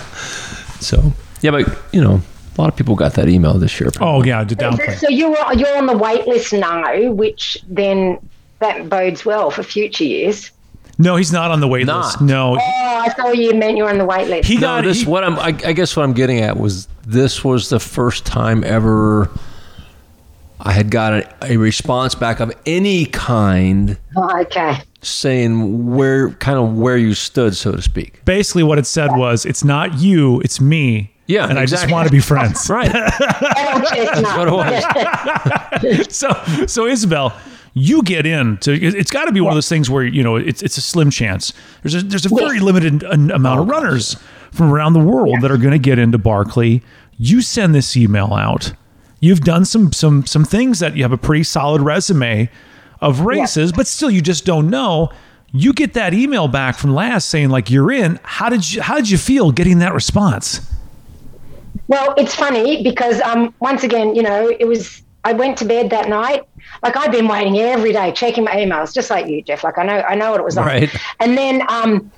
So, 0.80 1.14
yeah, 1.42 1.52
but, 1.52 1.78
you 1.92 2.02
know, 2.02 2.22
a 2.58 2.62
lot 2.62 2.70
of 2.70 2.76
people 2.76 2.96
got 2.96 3.14
that 3.14 3.28
email 3.28 3.54
this 3.56 3.80
year. 3.80 3.90
Oh 4.00 4.24
yeah, 4.24 4.44
to 4.44 4.56
downplay. 4.56 4.98
So 4.98 5.10
you're 5.10 5.36
you're 5.54 5.78
on 5.78 5.88
the 5.88 5.98
wait 5.98 6.28
list 6.28 6.54
now, 6.54 7.12
which 7.12 7.58
then 7.68 8.18
that 8.60 8.88
bodes 8.90 9.26
well 9.26 9.52
for 9.52 9.64
future 9.64 10.06
years. 10.06 10.52
No, 10.98 11.16
he's 11.18 11.32
not 11.32 11.52
on 11.52 11.60
the 11.60 11.68
wait 11.68 11.86
Not. 11.86 12.06
list. 12.06 12.22
No, 12.22 12.56
Oh, 12.56 13.02
I 13.06 13.10
thought 13.10 13.38
you 13.38 13.54
meant 13.54 13.76
you're 13.78 13.90
on 13.90 13.98
the 13.98 14.06
wait 14.06 14.28
list. 14.30 14.48
he 14.48 14.56
No, 14.56 14.62
got 14.62 14.84
this 14.86 15.02
he- 15.02 15.06
what 15.08 15.24
I'm. 15.24 15.38
I, 15.40 15.48
I 15.66 15.74
guess 15.74 15.96
what 15.98 16.04
I'm 16.04 16.14
getting 16.14 16.40
at 16.40 16.58
was 16.58 16.88
this 17.06 17.44
was 17.44 17.70
the 17.70 17.80
first 17.80 18.26
time 18.26 18.64
ever 18.64 19.30
I 20.60 20.72
had 20.72 20.90
got 20.90 21.14
a, 21.14 21.30
a 21.54 21.58
response 21.58 22.16
back 22.16 22.40
of 22.40 22.52
any 22.66 23.06
kind 23.06 23.98
Oh, 24.16 24.40
okay. 24.42 24.78
saying 25.02 25.94
where 25.96 26.32
kind 26.32 26.58
of 26.58 26.74
where 26.78 26.98
you 26.98 27.14
stood, 27.14 27.56
so 27.56 27.74
to 27.74 27.82
speak. 27.82 28.24
basically 28.26 28.64
what 28.64 28.78
it 28.80 28.86
said 28.88 29.12
was, 29.18 29.46
"It's 29.46 29.64
not 29.64 30.00
you, 30.00 30.40
it's 30.42 30.62
me." 30.62 31.12
Yeah, 31.28 31.50
and 31.50 31.58
I 31.58 31.64
just 31.64 31.74
exactly. 31.86 31.94
want 31.94 32.08
to 32.08 32.12
be 32.12 32.20
friends. 32.20 32.70
Right. 32.70 32.88
Old 32.96 33.84
chestnut. 33.88 34.38
what 34.38 34.48
it 34.48 34.52
was. 35.98 36.16
so 36.16 36.30
so 36.68 36.86
Isobel, 36.86 37.34
you 37.78 38.02
get 38.04 38.26
into 38.26 38.72
it's 38.72 39.12
got 39.12 39.26
to 39.26 39.34
be 39.34 39.42
one 39.42 39.52
of 39.52 39.56
those 39.56 39.68
things 39.68 39.90
where 39.90 40.04
you 40.04 40.24
know 40.24 40.38
it's 40.38 40.64
it's 40.64 40.78
a 40.78 40.82
slim 40.82 41.12
chance. 41.12 41.54
There's 41.84 41.96
a 41.96 42.02
there's 42.02 42.26
a 42.26 42.30
very 42.30 42.60
limited 42.62 43.04
amount 43.04 43.60
of 43.60 43.68
runners 43.68 44.16
from 44.52 44.72
around 44.72 44.94
the 44.94 45.02
world 45.02 45.42
that 45.42 45.52
are 45.52 45.58
going 45.58 45.74
to 45.74 45.80
get 45.80 46.00
into 46.00 46.18
Barkley. 46.18 46.82
You 47.18 47.42
send 47.42 47.76
this 47.76 47.96
email 47.98 48.34
out. 48.34 48.74
You've 49.20 49.42
done 49.42 49.66
some 49.66 49.92
some 49.92 50.26
some 50.26 50.46
things 50.46 50.80
that 50.80 50.96
you 50.96 51.04
have 51.04 51.12
a 51.12 51.18
pretty 51.18 51.44
solid 51.44 51.82
resume 51.82 52.50
of 53.02 53.20
races, 53.20 53.74
but 53.74 53.88
still 53.88 54.10
you 54.10 54.22
just 54.22 54.46
don't 54.46 54.70
know. 54.70 55.12
You 55.52 55.74
get 55.74 55.94
that 55.94 56.14
email 56.14 56.48
back 56.48 56.78
from 56.78 56.94
Laz 56.94 57.26
saying 57.26 57.50
like 57.50 57.70
you're 57.70 57.92
in. 57.92 58.20
How 58.24 58.48
did 58.48 58.72
you 58.72 58.82
how 58.82 58.96
did 58.96 59.10
you 59.10 59.18
feel 59.18 59.52
getting 59.52 59.80
that 59.80 59.94
response? 59.94 60.62
Well, 61.88 62.14
it's 62.18 62.34
funny 62.34 62.84
because 62.84 63.20
um, 63.22 63.54
once 63.60 63.84
again, 63.84 64.16
you 64.16 64.24
know, 64.24 64.50
it 64.60 64.66
was. 64.66 65.02
I 65.26 65.34
went 65.34 65.58
to 65.58 65.66
bed 65.66 65.90
that 65.90 66.08
night. 66.08 66.44
Like 66.82 66.96
I'd 66.96 67.12
been 67.12 67.28
waiting 67.28 67.58
every 67.60 67.92
day, 67.92 68.12
checking 68.14 68.44
my 68.46 68.52
emails, 68.54 68.94
just 68.94 69.10
like 69.10 69.28
you, 69.28 69.42
Jeff. 69.42 69.64
Like 69.64 69.78
I 69.78 69.84
know, 69.84 70.00
I 70.08 70.16
know 70.16 70.32
what 70.32 70.40
it 70.40 70.44
was 70.46 70.56
Right. 70.56 70.84
like. 70.94 71.02
And 71.20 71.38
then, 71.38 71.64
um, 71.70 72.12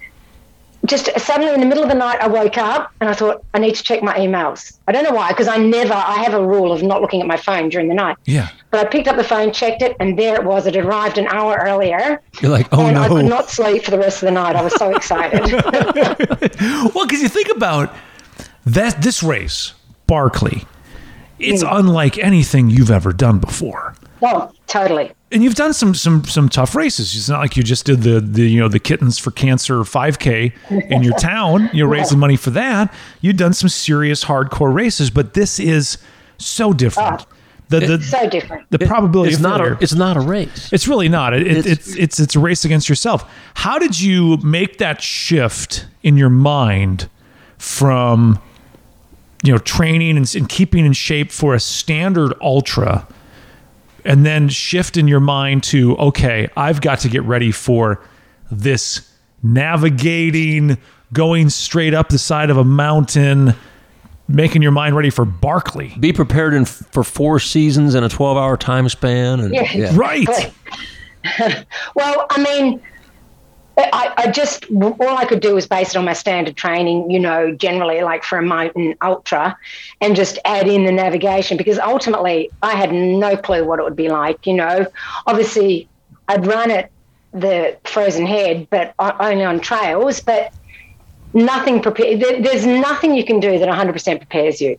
just 0.85 1.09
suddenly 1.19 1.53
in 1.53 1.59
the 1.59 1.65
middle 1.65 1.83
of 1.83 1.89
the 1.89 1.95
night, 1.95 2.19
I 2.21 2.27
woke 2.27 2.57
up 2.57 2.91
and 3.01 3.09
I 3.09 3.13
thought 3.13 3.43
I 3.53 3.59
need 3.59 3.75
to 3.75 3.83
check 3.83 4.01
my 4.03 4.13
emails. 4.19 4.77
I 4.87 4.91
don't 4.93 5.03
know 5.03 5.11
why, 5.11 5.29
because 5.29 5.47
I 5.49 5.57
never. 5.57 5.93
I 5.93 6.17
have 6.23 6.33
a 6.33 6.45
rule 6.45 6.71
of 6.71 6.81
not 6.83 7.01
looking 7.01 7.19
at 7.19 7.27
my 7.27 7.35
phone 7.35 7.67
during 7.69 7.89
the 7.89 7.93
night. 7.95 8.15
Yeah. 8.25 8.49
But 8.71 8.85
I 8.85 8.89
picked 8.89 9.07
up 9.09 9.17
the 9.17 9.23
phone, 9.23 9.51
checked 9.51 9.81
it, 9.81 9.97
and 9.99 10.17
there 10.17 10.35
it 10.35 10.45
was. 10.45 10.65
It 10.65 10.77
arrived 10.77 11.17
an 11.17 11.27
hour 11.27 11.57
earlier. 11.61 12.21
You're 12.41 12.51
like, 12.51 12.67
oh 12.71 12.85
and 12.85 12.97
I 12.97 13.07
could 13.09 13.25
not 13.25 13.49
sleep 13.49 13.83
for 13.83 13.91
the 13.91 13.97
rest 13.97 14.21
of 14.23 14.27
the 14.27 14.31
night. 14.31 14.55
I 14.55 14.61
was 14.61 14.75
so 14.75 14.91
excited. 14.95 15.51
Well, 16.93 17.05
because 17.05 17.21
you 17.21 17.27
think 17.29 17.49
about 17.53 17.93
that, 18.65 19.01
this 19.01 19.21
race, 19.23 19.73
Barkley, 20.05 20.65
it's 21.39 21.61
Hmm. 21.63 21.69
unlike 21.71 22.17
anything 22.17 22.69
you've 22.69 22.91
ever 22.91 23.13
done 23.13 23.39
before. 23.39 23.95
oh, 24.21 24.51
totally. 24.67 25.11
And 25.31 25.43
you've 25.43 25.55
done 25.55 25.73
some 25.73 25.93
some 25.93 26.23
some 26.23 26.47
tough 26.49 26.73
races. 26.75 27.13
It's 27.15 27.27
not 27.29 27.39
like 27.41 27.57
you 27.57 27.63
just 27.63 27.85
did 27.85 28.01
the 28.03 28.21
the 28.21 28.43
you 28.49 28.59
know 28.61 28.69
the 28.69 28.79
kittens 28.79 29.17
for 29.19 29.31
cancer 29.31 29.79
5K 29.83 30.53
in 30.89 31.03
your 31.03 31.13
town. 31.17 31.69
You're 31.73 31.89
raising 31.89 32.17
money 32.17 32.37
for 32.37 32.49
that. 32.51 32.93
You've 33.21 33.35
done 33.37 33.53
some 33.53 33.67
serious 33.69 34.23
hardcore 34.25 34.73
races, 34.73 35.09
but 35.09 35.33
this 35.33 35.59
is 35.59 35.97
so 36.37 36.71
different. 36.73 37.25
The 37.69 37.81
the 37.81 38.01
So 38.01 38.29
different. 38.29 38.65
the 38.69 38.79
probability 38.79 39.33
It's 39.33 39.41
not 39.41 39.57
failure. 39.59 39.73
a. 39.73 39.83
It's 39.83 39.93
not 39.93 40.15
a 40.15 40.21
race. 40.21 40.69
It's 40.71 40.87
really 40.87 41.09
not. 41.09 41.33
It, 41.33 41.41
it, 41.45 41.57
It's- 41.57 41.67
it's 41.67 41.95
it's 41.97 42.19
it's 42.21 42.35
a 42.37 42.39
race 42.39 42.63
against 42.63 42.87
yourself. 42.87 43.29
How 43.55 43.77
did 43.77 43.99
you 43.99 44.37
make 44.37 44.77
that 44.77 45.01
shift 45.01 45.85
in 46.03 46.15
your 46.15 46.29
mind 46.29 47.09
from 47.57 48.39
you 49.43 49.51
know 49.51 49.57
training 49.59 50.17
and, 50.17 50.35
and 50.35 50.49
keeping 50.49 50.85
in 50.85 50.93
shape 50.93 51.31
for 51.31 51.53
a 51.53 51.59
standard 51.59 52.33
ultra, 52.41 53.07
and 54.05 54.25
then 54.25 54.49
shift 54.49 54.97
in 54.97 55.07
your 55.07 55.19
mind 55.19 55.63
to 55.63 55.95
okay, 55.97 56.47
I've 56.57 56.81
got 56.81 56.99
to 56.99 57.09
get 57.09 57.23
ready 57.23 57.51
for 57.51 58.01
this 58.51 59.09
navigating, 59.43 60.77
going 61.13 61.49
straight 61.49 61.93
up 61.93 62.09
the 62.09 62.17
side 62.17 62.49
of 62.49 62.57
a 62.57 62.63
mountain, 62.63 63.53
making 64.27 64.61
your 64.61 64.71
mind 64.71 64.95
ready 64.95 65.09
for 65.09 65.25
Barkley. 65.25 65.93
Be 65.99 66.11
prepared 66.13 66.53
in 66.53 66.65
for 66.65 67.03
four 67.03 67.39
seasons 67.39 67.93
in 67.95 68.03
a 68.03 68.09
12 68.09 68.37
hour 68.37 68.57
time 68.57 68.89
span. 68.89 69.39
And, 69.39 69.53
Yeah. 69.53 69.71
yeah. 69.73 69.91
Right. 69.95 70.27
Well, 71.93 72.25
I 72.29 72.41
mean, 72.41 72.81
I, 73.77 74.13
I 74.17 74.31
just 74.31 74.65
all 74.71 75.17
I 75.17 75.25
could 75.25 75.39
do 75.39 75.53
was 75.53 75.67
base 75.67 75.89
it 75.89 75.97
on 75.97 76.05
my 76.05 76.13
standard 76.13 76.55
training, 76.55 77.11
you 77.11 77.19
know, 77.19 77.53
generally 77.53 78.01
like 78.01 78.23
for 78.23 78.39
a 78.39 78.41
mountain 78.41 78.95
ultra, 79.03 79.57
and 80.01 80.15
just 80.15 80.39
add 80.45 80.67
in 80.67 80.85
the 80.85 80.91
navigation 80.91 81.57
because 81.57 81.77
ultimately 81.77 82.49
I 82.63 82.71
had 82.71 82.91
no 82.91 83.37
clue 83.37 83.63
what 83.65 83.79
it 83.79 83.83
would 83.83 83.95
be 83.95 84.09
like. 84.09 84.47
You 84.47 84.55
know, 84.55 84.87
obviously 85.27 85.87
I'd 86.27 86.45
run 86.45 86.71
at 86.71 86.89
the 87.33 87.77
Frozen 87.83 88.25
Head, 88.25 88.67
but 88.69 88.95
only 88.99 89.43
on 89.43 89.59
trails, 89.59 90.21
but 90.21 90.53
nothing 91.33 91.81
prepared. 91.81 92.19
There, 92.19 92.41
there's 92.41 92.65
nothing 92.65 93.13
you 93.13 93.23
can 93.23 93.39
do 93.39 93.59
that 93.59 93.67
100% 93.69 94.17
prepares 94.17 94.59
you. 94.59 94.77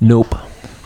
Nope. 0.00 0.34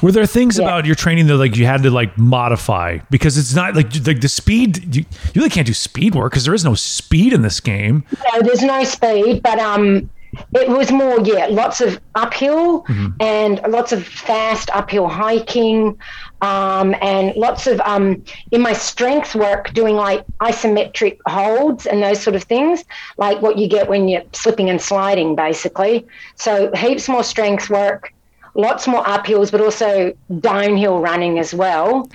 Were 0.03 0.13
there 0.13 0.27
things 0.27 0.59
Yeah. 0.59 0.65
about 0.65 0.85
your 0.87 0.95
training 0.95 1.27
that 1.29 1.37
like 1.37 1.57
you 1.57 1.67
had 1.67 1.83
to 1.85 1.91
like 1.91 2.17
modify 2.19 2.99
because 3.11 3.39
it's 3.39 3.55
not 3.55 3.75
like 3.75 3.87
like 4.07 4.21
the 4.21 4.29
speed 4.29 4.95
you, 4.95 5.05
you 5.33 5.41
really 5.41 5.51
can't 5.51 5.67
do 5.67 5.75
speed 5.75 6.15
work 6.15 6.33
because 6.33 6.45
there 6.45 6.55
is 6.55 6.65
no 6.65 6.75
speed 6.75 7.33
in 7.33 7.43
this 7.43 7.61
game. 7.61 8.05
No, 8.33 8.43
there's 8.43 8.63
no 8.63 8.85
speed, 8.85 9.43
but 9.43 9.59
um, 9.59 10.11
it 10.55 10.69
was 10.69 10.93
more, 10.93 11.19
yeah, 11.21 11.47
lots 11.47 11.81
of 11.81 11.99
uphill 12.15 12.83
Mm-hmm. 12.85 13.07
and 13.21 13.61
lots 13.69 13.91
of 13.93 14.07
fast 14.07 14.69
uphill 14.75 15.09
hiking, 15.09 15.99
um, 16.43 16.95
and 17.01 17.35
lots 17.37 17.67
of 17.67 17.81
um, 17.81 18.23
in 18.51 18.61
my 18.61 18.75
strength 18.75 19.35
work 19.35 19.73
doing 19.73 19.97
like 19.97 20.25
isometric 20.41 21.17
holds 21.27 21.87
and 21.87 22.03
those 22.03 22.21
sort 22.23 22.37
of 22.37 22.43
things, 22.43 22.85
like 23.17 23.41
what 23.41 23.57
you 23.57 23.67
get 23.67 23.89
when 23.89 24.09
you're 24.09 24.25
slipping 24.33 24.69
and 24.69 24.81
sliding, 24.83 25.35
basically. 25.37 26.07
So 26.35 26.71
heaps 26.75 27.09
more 27.09 27.25
strength 27.25 27.71
work, 27.71 28.13
lots 28.57 28.89
more 28.89 29.05
uphills, 29.05 29.53
but 29.53 29.61
also 29.61 30.13
downhill 30.41 30.99
running 30.99 31.39
as 31.39 31.55
well, 31.55 32.11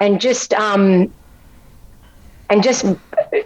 and 0.00 0.20
just 0.20 0.54
um, 0.54 1.12
and 2.48 2.62
just 2.62 2.84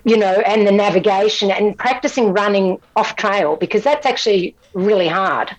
you 0.04 0.16
know 0.16 0.42
and 0.46 0.66
the 0.66 0.72
navigation 0.72 1.50
and 1.50 1.78
practicing 1.78 2.32
running 2.32 2.78
off 2.96 3.16
trail 3.16 3.56
because 3.56 3.82
that's 3.82 4.06
actually 4.06 4.54
really 4.74 5.08
hard 5.08 5.50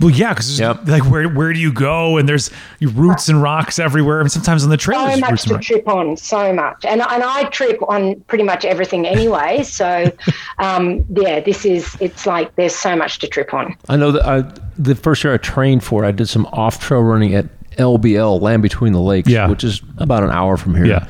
Well, 0.00 0.10
yeah, 0.10 0.32
because 0.32 0.60
Yep. 0.60 0.86
like 0.86 1.02
where 1.10 1.28
where 1.28 1.52
do 1.52 1.58
you 1.58 1.72
go? 1.72 2.18
And 2.18 2.28
there's 2.28 2.50
roots 2.80 3.28
and 3.28 3.42
rocks 3.42 3.78
everywhere, 3.80 4.20
and 4.20 4.30
sometimes 4.30 4.62
on 4.62 4.70
the 4.70 4.76
trail 4.76 5.10
so 5.10 5.16
much 5.18 5.30
roots 5.30 5.44
to 5.44 5.58
trip 5.58 5.88
on 5.88 6.16
so 6.16 6.52
much 6.52 6.84
and, 6.84 7.00
and 7.00 7.22
i 7.24 7.44
trip 7.50 7.78
on 7.88 8.14
pretty 8.28 8.44
much 8.44 8.64
everything 8.64 9.06
anyway 9.06 9.62
so 9.64 10.10
um, 10.58 11.04
yeah 11.16 11.40
this 11.40 11.64
is 11.64 11.96
it's 12.00 12.26
like 12.26 12.54
there's 12.56 12.74
so 12.74 12.94
much 12.94 13.18
to 13.18 13.26
trip 13.26 13.52
on 13.52 13.74
I 13.88 13.96
know 13.96 14.12
that 14.12 14.24
I, 14.24 14.42
the 14.78 14.94
first 14.94 15.24
year 15.24 15.34
I 15.34 15.38
trained 15.38 15.82
for, 15.82 16.04
I 16.04 16.12
did 16.12 16.28
some 16.28 16.46
off 16.52 16.78
trail 16.80 17.00
running 17.02 17.34
at 17.34 17.46
LBL, 17.76 18.40
Land 18.40 18.62
Between 18.62 18.92
the 18.92 19.00
Lakes, 19.00 19.28
Yeah. 19.28 19.48
which 19.48 19.64
is 19.64 19.82
about 19.98 20.22
an 20.22 20.30
hour 20.30 20.56
from 20.56 20.74
here. 20.76 20.86
Yeah. 20.86 21.08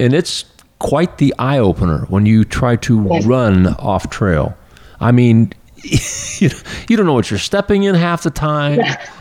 And 0.00 0.14
it's 0.14 0.44
quite 0.78 1.18
the 1.18 1.34
eye 1.38 1.58
opener 1.58 2.06
when 2.08 2.24
you 2.26 2.44
try 2.44 2.76
to 2.76 3.00
run 3.24 3.68
off 3.78 4.10
trail. 4.10 4.56
I 5.00 5.10
mean, 5.12 5.52
you, 6.40 6.50
you 6.88 6.96
don't 6.96 7.06
know 7.06 7.12
what 7.14 7.30
you're 7.30 7.38
stepping 7.38 7.84
in 7.84 7.94
half 7.94 8.22
the 8.22 8.30
time. 8.30 8.80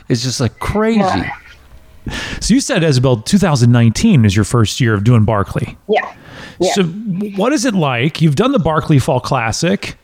It's 0.09 0.23
just 0.23 0.39
like 0.39 0.59
crazy. 0.59 0.99
Yeah. 1.01 1.31
So 2.39 2.53
you 2.53 2.61
said 2.61 2.83
Isobel, 2.83 3.25
2019 3.25 4.23
is 4.25 4.35
your 4.35 4.45
first 4.45 4.79
year 4.79 4.93
of 4.93 5.03
doing 5.03 5.25
Barkley. 5.25 5.77
yeah 5.89 6.15
yeah 6.59 6.71
So 6.73 6.83
what 6.83 7.51
is 7.53 7.65
it 7.65 7.73
like? 7.73 8.21
You've 8.21 8.35
done 8.37 8.51
the 8.53 8.59
Barkley 8.59 8.97
Fall 8.99 9.19
Classic. 9.19 9.95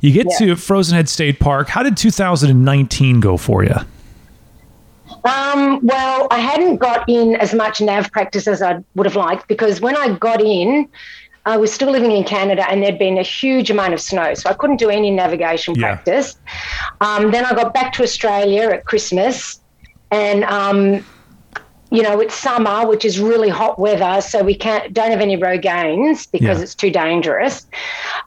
You 0.00 0.10
get 0.12 0.26
Yeah. 0.40 0.46
to 0.48 0.56
Frozen 0.56 0.96
Head 0.96 1.08
State 1.08 1.38
Park. 1.38 1.68
How 1.68 1.82
did 1.84 1.96
2019 1.96 3.20
go 3.20 3.36
for 3.36 3.62
you? 3.62 3.76
Um, 5.24 5.78
well, 5.84 6.26
I 6.30 6.38
hadn't 6.38 6.78
got 6.78 7.08
in 7.08 7.36
as 7.36 7.54
much 7.54 7.80
nav 7.80 8.10
practice 8.10 8.48
as 8.48 8.60
I 8.62 8.82
would 8.96 9.06
have 9.06 9.14
liked 9.16 9.46
because 9.46 9.80
when 9.80 9.96
I 9.96 10.16
got 10.18 10.40
in, 10.40 10.88
I 11.44 11.56
was 11.56 11.72
still 11.72 11.90
living 11.90 12.12
in 12.12 12.24
Canada 12.24 12.68
and 12.70 12.82
there'd 12.82 12.98
been 12.98 13.18
a 13.18 13.22
huge 13.22 13.70
amount 13.70 13.94
of 13.94 14.00
snow, 14.00 14.34
so 14.34 14.48
I 14.48 14.54
couldn't 14.54 14.76
do 14.76 14.90
any 14.90 15.10
navigation 15.10 15.74
Yeah. 15.74 15.86
practice. 15.88 16.34
Um, 17.00 17.30
then 17.32 17.44
I 17.44 17.52
got 17.54 17.74
back 17.74 17.92
to 17.94 18.02
Australia 18.02 18.68
at 18.70 18.84
Christmas, 18.84 19.60
and 20.10 20.44
um, 20.44 21.04
you 21.90 22.02
know 22.02 22.20
it's 22.20 22.34
summer, 22.34 22.86
which 22.86 23.04
is 23.04 23.18
really 23.18 23.48
hot 23.48 23.78
weather, 23.78 24.20
so 24.20 24.42
we 24.42 24.54
can't 24.54 24.92
don't 24.92 25.10
have 25.10 25.20
any 25.20 25.36
row 25.36 25.56
Rogaines 25.58 26.28
because 26.30 26.58
Yeah. 26.58 26.62
it's 26.62 26.74
too 26.74 26.90
dangerous. 26.90 27.66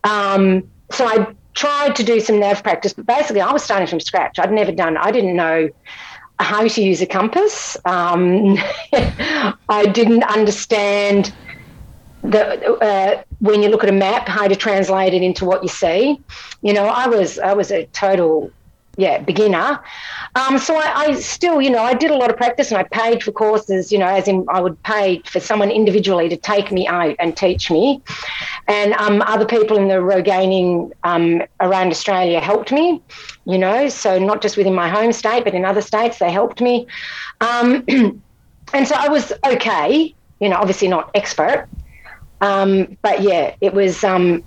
Um, 0.03 0.69
so 0.91 1.07
I 1.07 1.27
tried 1.55 1.95
to 1.95 2.03
do 2.03 2.19
some 2.19 2.39
nav 2.39 2.61
practice, 2.63 2.93
but 2.93 3.05
basically 3.05 3.41
I 3.41 3.51
was 3.51 3.63
starting 3.63 3.87
from 3.87 4.01
scratch. 4.01 4.37
I'd 4.39 4.51
never 4.51 4.73
done. 4.73 4.97
I 4.97 5.11
didn't 5.11 5.35
know 5.37 5.69
how 6.39 6.67
to 6.67 6.81
use 6.83 7.01
a 7.01 7.05
compass. 7.05 7.77
Um, 7.85 8.57
I 9.69 9.85
didn't 9.93 10.23
understand 10.23 11.33
the 12.29 12.73
uh, 12.73 13.23
when 13.39 13.61
you 13.61 13.69
look 13.69 13.83
at 13.83 13.89
a 13.89 13.93
map 13.93 14.27
how 14.27 14.47
to 14.47 14.55
translate 14.55 15.13
it 15.13 15.21
into 15.21 15.45
what 15.45 15.63
you 15.63 15.69
see. 15.69 16.19
You 16.61 16.73
know, 16.73 16.85
I 16.85 17.07
was 17.07 17.39
I 17.39 17.53
was 17.53 17.71
a 17.71 17.85
total 17.87 18.51
yeah 18.97 19.19
beginner. 19.19 19.81
Um, 20.35 20.57
so 20.57 20.75
I, 20.75 20.93
I 20.95 21.13
still, 21.13 21.61
you 21.61 21.69
know, 21.69 21.81
I 21.83 21.93
did 21.93 22.11
a 22.11 22.15
lot 22.15 22.29
of 22.29 22.37
practice 22.37 22.71
and 22.71 22.77
I 22.77 22.83
paid 22.83 23.23
for 23.23 23.31
courses. 23.31 23.91
You 23.91 23.99
know, 23.99 24.07
as 24.07 24.27
in 24.27 24.45
I 24.49 24.59
would 24.59 24.81
pay 24.83 25.21
for 25.25 25.39
someone 25.39 25.71
individually 25.71 26.29
to 26.29 26.37
take 26.37 26.71
me 26.71 26.87
out 26.87 27.15
and 27.19 27.35
teach 27.35 27.69
me, 27.71 28.01
and 28.67 28.93
um, 28.93 29.21
other 29.23 29.45
people 29.45 29.77
in 29.77 29.87
the 29.87 30.01
Rogaining 30.01 30.91
um, 31.03 31.43
around 31.59 31.91
Australia 31.91 32.39
helped 32.39 32.71
me. 32.71 33.01
You 33.45 33.57
know, 33.57 33.89
so 33.89 34.17
not 34.17 34.41
just 34.41 34.57
within 34.57 34.73
my 34.73 34.89
home 34.89 35.11
state, 35.11 35.43
but 35.43 35.53
in 35.53 35.65
other 35.65 35.81
states 35.81 36.19
they 36.19 36.31
helped 36.31 36.61
me. 36.61 36.87
Um, 37.41 37.85
and 38.73 38.87
so 38.87 38.95
I 38.95 39.07
was 39.09 39.31
okay. 39.45 40.13
You 40.39 40.49
know, 40.49 40.57
obviously 40.57 40.89
not 40.89 41.11
expert, 41.15 41.67
um, 42.45 42.97
but 43.01 43.21
yeah, 43.21 43.55
it 43.61 43.73
was. 43.73 44.03
Um, 44.03 44.43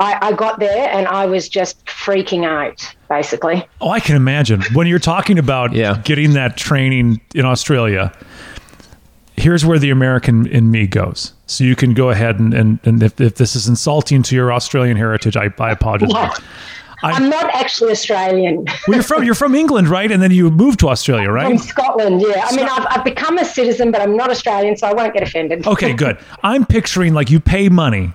I, 0.00 0.16
I 0.28 0.32
got 0.32 0.60
there 0.60 0.88
and 0.90 1.08
I 1.08 1.26
was 1.26 1.48
just 1.48 1.84
freaking 1.86 2.44
out, 2.46 2.80
basically. 3.08 3.66
Oh, 3.80 3.90
I 3.90 3.98
can 3.98 4.14
imagine. 4.14 4.62
When 4.72 4.86
you're 4.86 5.00
talking 5.00 5.40
about 5.40 5.72
Yeah. 5.72 6.00
getting 6.04 6.34
that 6.34 6.56
training 6.56 7.20
in 7.34 7.44
Australia, 7.44 8.12
here's 9.36 9.66
where 9.66 9.76
the 9.80 9.90
American 9.90 10.46
in 10.46 10.70
me 10.70 10.86
goes. 10.86 11.32
So 11.46 11.64
you 11.64 11.74
can 11.74 11.94
go 11.94 12.10
ahead 12.10 12.38
and, 12.38 12.54
and, 12.54 12.78
and 12.84 13.02
if, 13.02 13.20
if 13.20 13.34
this 13.36 13.56
is 13.56 13.66
insulting 13.66 14.22
to 14.22 14.36
your 14.36 14.52
Australian 14.52 14.96
heritage, 14.96 15.36
I, 15.36 15.52
I 15.58 15.72
apologize. 15.72 16.10
Yeah. 16.12 16.30
I'm 17.02 17.30
not 17.30 17.52
actually 17.54 17.92
Australian. 17.92 18.64
Well, 18.86 18.96
you're 18.96 19.02
from 19.02 19.24
you're 19.24 19.34
from 19.34 19.54
England, 19.54 19.88
right? 19.88 20.10
And 20.10 20.22
then 20.22 20.30
you 20.30 20.50
moved 20.50 20.80
to 20.80 20.88
Australia, 20.88 21.30
right? 21.30 21.46
From? 21.46 21.58
Scotland, 21.58 22.20
yeah. 22.20 22.46
I 22.46 22.56
mean, 22.56 22.66
I've, 22.66 22.86
I've 22.90 23.04
become 23.04 23.38
a 23.38 23.44
citizen, 23.44 23.90
but 23.90 24.00
I'm 24.00 24.16
not 24.16 24.30
Australian, 24.30 24.76
so 24.76 24.86
I 24.86 24.92
won't 24.92 25.14
get 25.14 25.22
offended. 25.22 25.66
Okay, 25.66 25.92
good. 26.04 26.18
I'm 26.42 26.66
picturing 26.66 27.14
like 27.14 27.30
you 27.30 27.40
pay 27.40 27.68
money 27.68 28.12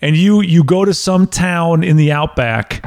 and 0.00 0.16
you 0.16 0.42
you 0.42 0.64
go 0.64 0.84
to 0.84 0.94
some 0.94 1.26
town 1.26 1.82
in 1.82 1.96
the 1.96 2.12
outback 2.12 2.84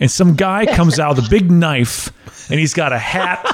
and 0.00 0.10
some 0.10 0.34
guy 0.34 0.66
comes 0.66 0.98
out 0.98 1.16
with 1.16 1.26
a 1.26 1.28
big 1.28 1.50
knife 1.50 2.10
and 2.50 2.58
he's 2.60 2.74
got 2.74 2.92
a 2.92 2.98
hat 2.98 3.44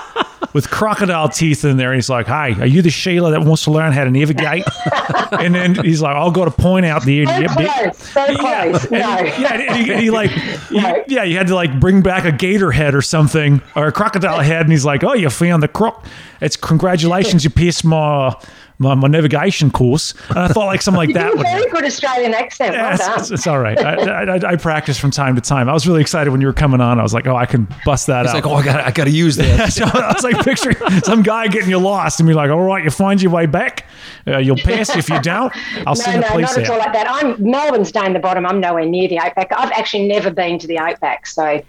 with 0.52 0.70
crocodile 0.70 1.28
teeth 1.28 1.64
in 1.64 1.76
there 1.76 1.90
and 1.90 1.96
he's 1.96 2.08
like, 2.10 2.26
"Hi, 2.26 2.52
are 2.60 2.66
you 2.66 2.80
the 2.82 2.90
Sheila 2.90 3.30
that 3.32 3.42
wants 3.42 3.64
to 3.64 3.70
learn 3.70 3.92
how 3.92 4.04
to 4.04 4.10
navigate?" 4.10 4.64
and 5.32 5.54
then 5.54 5.74
he's 5.84 6.00
like, 6.00 6.16
"I'll 6.16 6.30
go 6.30 6.44
to 6.44 6.50
point 6.50 6.86
out 6.86 7.04
the 7.04 7.24
So 7.26 7.32
idiot." 7.32 7.50
close, 7.50 7.98
so 7.98 8.24
Yeah, 8.30 8.68
close. 8.70 8.84
and, 8.86 8.92
yeah, 8.92 9.52
and 9.54 9.76
he, 9.76 9.92
and 9.92 10.00
he 10.00 10.10
like, 10.10 10.30
he- 10.70 10.78
yeah, 11.08 11.22
you 11.24 11.36
had 11.36 11.48
to 11.48 11.54
like 11.54 11.78
bring 11.80 12.02
back 12.02 12.24
a 12.24 12.32
gator 12.32 12.70
head 12.70 12.94
or 12.94 13.02
something 13.02 13.60
or 13.76 13.86
a 13.88 13.92
crocodile 13.92 14.40
head, 14.40 14.62
and 14.62 14.70
he's 14.72 14.84
like, 14.84 15.04
"Oh, 15.04 15.14
you 15.14 15.28
found 15.30 15.62
the 15.62 15.68
croc. 15.68 16.04
It's 16.40 16.56
congratulations, 16.56 17.42
you 17.44 17.50
passed 17.50 17.84
my 17.84 18.34
my, 18.78 18.94
my 18.94 19.08
navigation 19.08 19.70
course." 19.70 20.14
And 20.30 20.38
I 20.38 20.48
thought 20.48 20.66
like 20.66 20.82
something 20.82 20.98
like 20.98 21.08
You 21.10 21.14
that 21.14 21.26
do 21.28 21.34
a 21.34 21.36
would. 21.38 21.46
very 21.46 21.70
good 21.70 21.84
Australian 21.84 22.34
accent. 22.34 22.74
Yeah, 22.74 22.82
Well 22.82 22.94
it's, 22.94 23.08
it's, 23.22 23.30
it's 23.30 23.46
all 23.46 23.58
right. 23.58 23.78
I, 23.78 23.94
I, 24.36 24.52
I 24.52 24.56
practice 24.56 24.98
from 24.98 25.10
time 25.10 25.34
to 25.34 25.40
time. 25.40 25.68
I 25.68 25.72
was 25.72 25.86
really 25.86 26.00
excited 26.00 26.30
when 26.30 26.40
you 26.40 26.46
were 26.46 26.52
coming 26.52 26.80
on. 26.80 26.98
I 26.98 27.02
was 27.02 27.14
like, 27.14 27.26
oh, 27.26 27.36
I 27.36 27.46
can 27.46 27.68
bust 27.84 28.06
that 28.08 28.24
It's 28.24 28.34
out. 28.34 28.44
like, 28.44 28.46
oh, 28.46 28.54
I 28.54 28.64
got 28.64 28.80
I 28.80 28.90
got 28.90 29.04
to 29.04 29.10
use 29.10 29.36
this. 29.36 29.74
so 29.76 29.84
I 29.84 30.12
was 30.14 30.24
like 30.24 30.44
picturing 30.44 30.76
some 31.02 31.22
guy 31.22 31.48
getting 31.48 31.70
you 31.70 31.78
lost 31.78 32.20
and 32.20 32.26
be 32.28 32.34
like, 32.34 32.50
all 32.50 32.62
right, 32.62 32.82
you 32.84 32.90
find 32.90 33.20
your 33.22 33.32
way 33.32 33.46
back. 33.46 33.86
Uh, 34.26 34.38
you'll 34.38 34.56
pass. 34.56 34.94
If 34.96 35.08
you 35.08 35.20
don't, 35.22 35.52
I'll 35.86 35.94
No, 35.94 35.94
send 35.94 36.22
the 36.22 36.26
no, 36.26 36.32
police 36.32 36.56
not 36.56 36.58
at 36.64 36.70
all 36.70 36.78
like 36.78 36.92
that. 36.92 37.06
I'm 37.08 37.42
Melbourne's 37.42 37.92
down 37.92 38.12
the 38.12 38.18
bottom. 38.18 38.44
I'm 38.46 38.60
nowhere 38.60 38.84
near 38.84 39.08
the 39.08 39.18
outback. 39.18 39.52
I've 39.56 39.72
actually 39.72 40.06
never 40.08 40.30
been 40.30 40.58
to 40.58 40.66
the 40.66 40.78
outback, 40.78 41.26
so 41.26 41.60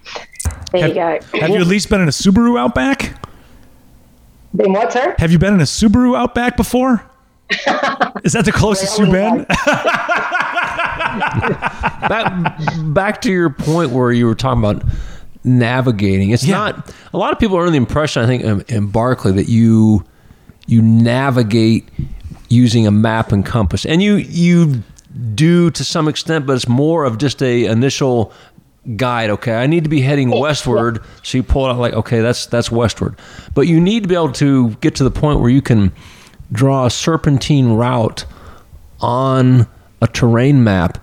there 0.71 0.87
you 0.87 0.93
go. 0.93 1.19
Have 1.39 1.49
you 1.49 1.57
at 1.61 1.67
least 1.67 1.89
been 1.89 2.01
in 2.01 2.07
a 2.07 2.11
Subaru 2.11 2.59
Outback? 2.59 3.13
Been 4.55 4.73
what, 4.73 4.91
sir? 4.91 5.15
Have 5.19 5.31
you 5.31 5.37
been 5.39 5.53
in 5.53 5.59
a 5.59 5.63
Subaru 5.65 6.17
Outback 6.17 6.57
before? 6.57 7.03
Is 8.23 8.33
that 8.33 8.45
the 8.45 8.51
closest 8.51 8.97
you've 8.99 9.11
been? 9.11 9.45
that, 12.09 12.83
back 12.93 13.21
to 13.21 13.31
your 13.31 13.49
point 13.49 13.91
where 13.91 14.11
you 14.11 14.25
were 14.25 14.35
talking 14.35 14.59
about 14.63 14.83
navigating. 15.43 16.31
It's 16.31 16.43
Yeah. 16.45 16.57
not 16.57 16.93
a 17.13 17.17
lot 17.17 17.31
of 17.33 17.39
people 17.39 17.57
are 17.57 17.61
under 17.61 17.71
the 17.71 17.77
impression 17.77 18.23
I 18.23 18.27
think 18.27 18.43
in, 18.43 18.61
in 18.75 18.87
Barkley 18.87 19.31
that 19.33 19.49
you 19.49 20.03
you 20.67 20.81
navigate 20.81 21.89
using 22.49 22.85
a 22.85 22.91
map 22.91 23.31
and 23.31 23.45
compass, 23.45 23.85
and 23.85 24.01
you 24.03 24.15
you 24.15 24.83
do 25.33 25.71
to 25.71 25.83
some 25.83 26.07
extent, 26.07 26.45
but 26.45 26.53
it's 26.53 26.67
more 26.67 27.03
of 27.05 27.17
just 27.17 27.41
a 27.41 27.65
initial 27.65 28.31
guide. 28.95 29.29
Okay, 29.29 29.53
I 29.55 29.67
need 29.67 29.83
to 29.83 29.89
be 29.89 30.01
heading 30.01 30.29
westward, 30.29 31.01
so 31.23 31.37
you 31.37 31.43
pull 31.43 31.65
it 31.67 31.71
out 31.71 31.79
like 31.79 31.93
okay, 31.93 32.21
that's 32.21 32.45
that's 32.45 32.71
westward, 32.71 33.15
but 33.53 33.61
you 33.61 33.79
need 33.79 34.03
to 34.03 34.09
be 34.09 34.15
able 34.15 34.31
to 34.33 34.69
get 34.81 34.95
to 34.95 35.03
the 35.03 35.11
point 35.11 35.39
where 35.39 35.49
you 35.49 35.61
can 35.61 35.91
draw 36.51 36.85
a 36.85 36.89
serpentine 36.89 37.73
route 37.73 38.25
on 39.01 39.67
a 40.01 40.07
terrain 40.07 40.63
map 40.63 40.97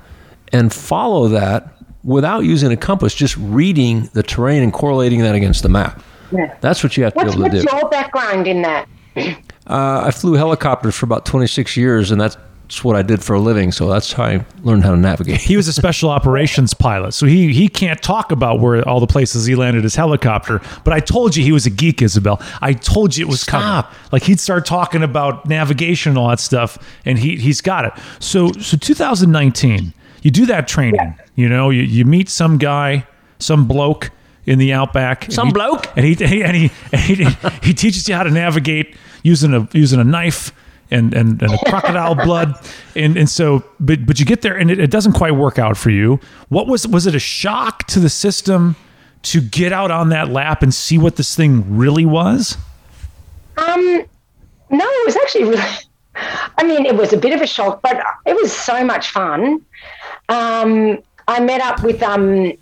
and 0.52 0.72
follow 0.72 1.28
that 1.28 1.72
without 2.02 2.40
using 2.40 2.70
a 2.72 2.76
compass, 2.76 3.14
just 3.14 3.36
reading 3.36 4.08
the 4.12 4.22
terrain 4.22 4.62
and 4.62 4.72
correlating 4.72 5.20
that 5.20 5.34
against 5.34 5.62
the 5.62 5.68
map. 5.68 6.02
Yeah. 6.32 6.56
That's 6.60 6.82
what 6.82 6.96
you 6.96 7.04
have 7.04 7.14
to 7.14 7.18
What's, 7.18 7.34
be 7.34 7.40
able 7.42 7.50
to 7.50 7.56
what's 7.56 7.70
do. 7.72 7.76
your 7.76 7.88
background 7.88 8.46
in 8.46 8.62
that? 8.62 8.88
Uh, 9.68 10.04
I 10.06 10.12
flew 10.12 10.34
helicopters 10.34 10.94
for 10.94 11.06
about 11.06 11.26
26 11.26 11.76
years, 11.76 12.12
and 12.12 12.20
that's 12.20 12.36
what 12.82 12.96
I 12.96 13.02
did 13.02 13.22
for 13.22 13.34
a 13.34 13.40
living. 13.40 13.70
So 13.72 13.88
that's 13.88 14.12
how 14.12 14.24
I 14.24 14.44
learned 14.62 14.84
how 14.84 14.90
to 14.90 14.96
navigate. 14.96 15.40
He 15.40 15.56
was 15.56 15.68
a 15.68 15.72
special 15.72 16.10
operations 16.18 16.74
pilot, 16.74 17.12
so 17.12 17.24
he 17.26 17.52
he 17.52 17.68
can't 17.68 18.02
talk 18.02 18.32
about 18.32 18.58
where 18.60 18.86
all 18.88 18.98
the 19.00 19.06
places 19.06 19.46
he 19.46 19.54
landed 19.54 19.84
his 19.84 19.94
helicopter. 19.94 20.60
But 20.84 20.92
I 20.92 21.00
told 21.00 21.36
you 21.36 21.44
he 21.44 21.52
was 21.52 21.66
a 21.66 21.70
geek, 21.70 21.98
Isobel. 21.98 22.42
I 22.60 22.72
told 22.72 23.16
you 23.16 23.26
it 23.26 23.28
was 23.30 23.42
Stop. 23.42 23.86
coming. 23.90 23.98
Like 24.12 24.22
he'd 24.24 24.40
start 24.40 24.66
talking 24.66 25.02
about 25.02 25.46
navigation 25.46 26.10
and 26.10 26.18
all 26.18 26.28
that 26.28 26.40
stuff, 26.40 26.76
and 27.04 27.18
he 27.18 27.36
he's 27.36 27.60
got 27.60 27.84
it. 27.84 27.92
So 28.18 28.50
so 28.52 28.76
2019, 28.76 29.92
you 30.22 30.30
do 30.30 30.46
that 30.46 30.66
training. 30.68 31.14
You 31.34 31.48
know, 31.48 31.70
you, 31.70 31.82
you 31.82 32.04
meet 32.04 32.28
some 32.28 32.58
guy, 32.58 33.06
some 33.38 33.66
bloke 33.68 34.10
in 34.46 34.58
the 34.58 34.72
outback. 34.72 35.24
And 35.26 35.34
Some 35.34 35.48
he- 35.48 35.52
bloke. 35.52 35.86
and 35.96 36.04
he 36.06 36.12
and 36.42 36.56
he 36.56 36.70
and 36.92 37.00
he, 37.02 37.24
he 37.62 37.74
teaches 37.74 38.08
you 38.08 38.14
how 38.14 38.22
to 38.22 38.30
navigate 38.30 38.96
using 39.22 39.54
a 39.54 39.68
using 39.72 40.00
a 40.00 40.04
knife 40.04 40.52
and 40.90 41.14
and, 41.14 41.42
and 41.42 41.54
a 41.54 41.58
crocodile 41.66 42.14
blood 42.24 42.54
and 42.94 43.16
and 43.16 43.28
so 43.28 43.64
but 43.80 44.06
but 44.06 44.18
you 44.20 44.26
get 44.26 44.42
there 44.42 44.56
and 44.56 44.70
it, 44.70 44.78
it 44.78 44.90
doesn't 44.90 45.12
quite 45.12 45.32
work 45.32 45.58
out 45.58 45.76
for 45.76 45.90
you. 45.90 46.20
What 46.48 46.66
was 46.66 46.86
was 46.86 47.06
it 47.06 47.14
a 47.14 47.20
shock 47.20 47.86
to 47.88 48.00
the 48.00 48.08
system 48.08 48.76
to 49.22 49.40
get 49.40 49.72
out 49.72 49.90
on 49.90 50.10
that 50.10 50.28
lap 50.28 50.62
and 50.62 50.72
see 50.72 50.98
what 50.98 51.16
this 51.16 51.34
thing 51.34 51.76
really 51.76 52.06
was? 52.06 52.56
Um, 53.56 54.04
no, 54.70 54.84
it 54.84 55.06
was 55.06 55.16
actually 55.16 55.44
really. 55.44 55.62
I 56.58 56.64
mean, 56.64 56.86
it 56.86 56.96
was 56.96 57.12
a 57.12 57.16
bit 57.16 57.34
of 57.34 57.42
a 57.42 57.46
shock, 57.46 57.82
but 57.82 58.02
it 58.24 58.34
was 58.34 58.50
so 58.50 58.82
much 58.82 59.10
fun. 59.10 59.62
Um, 60.30 61.02
I 61.28 61.40
met 61.40 61.60
up 61.60 61.82
with 61.82 62.02
um, 62.02 62.52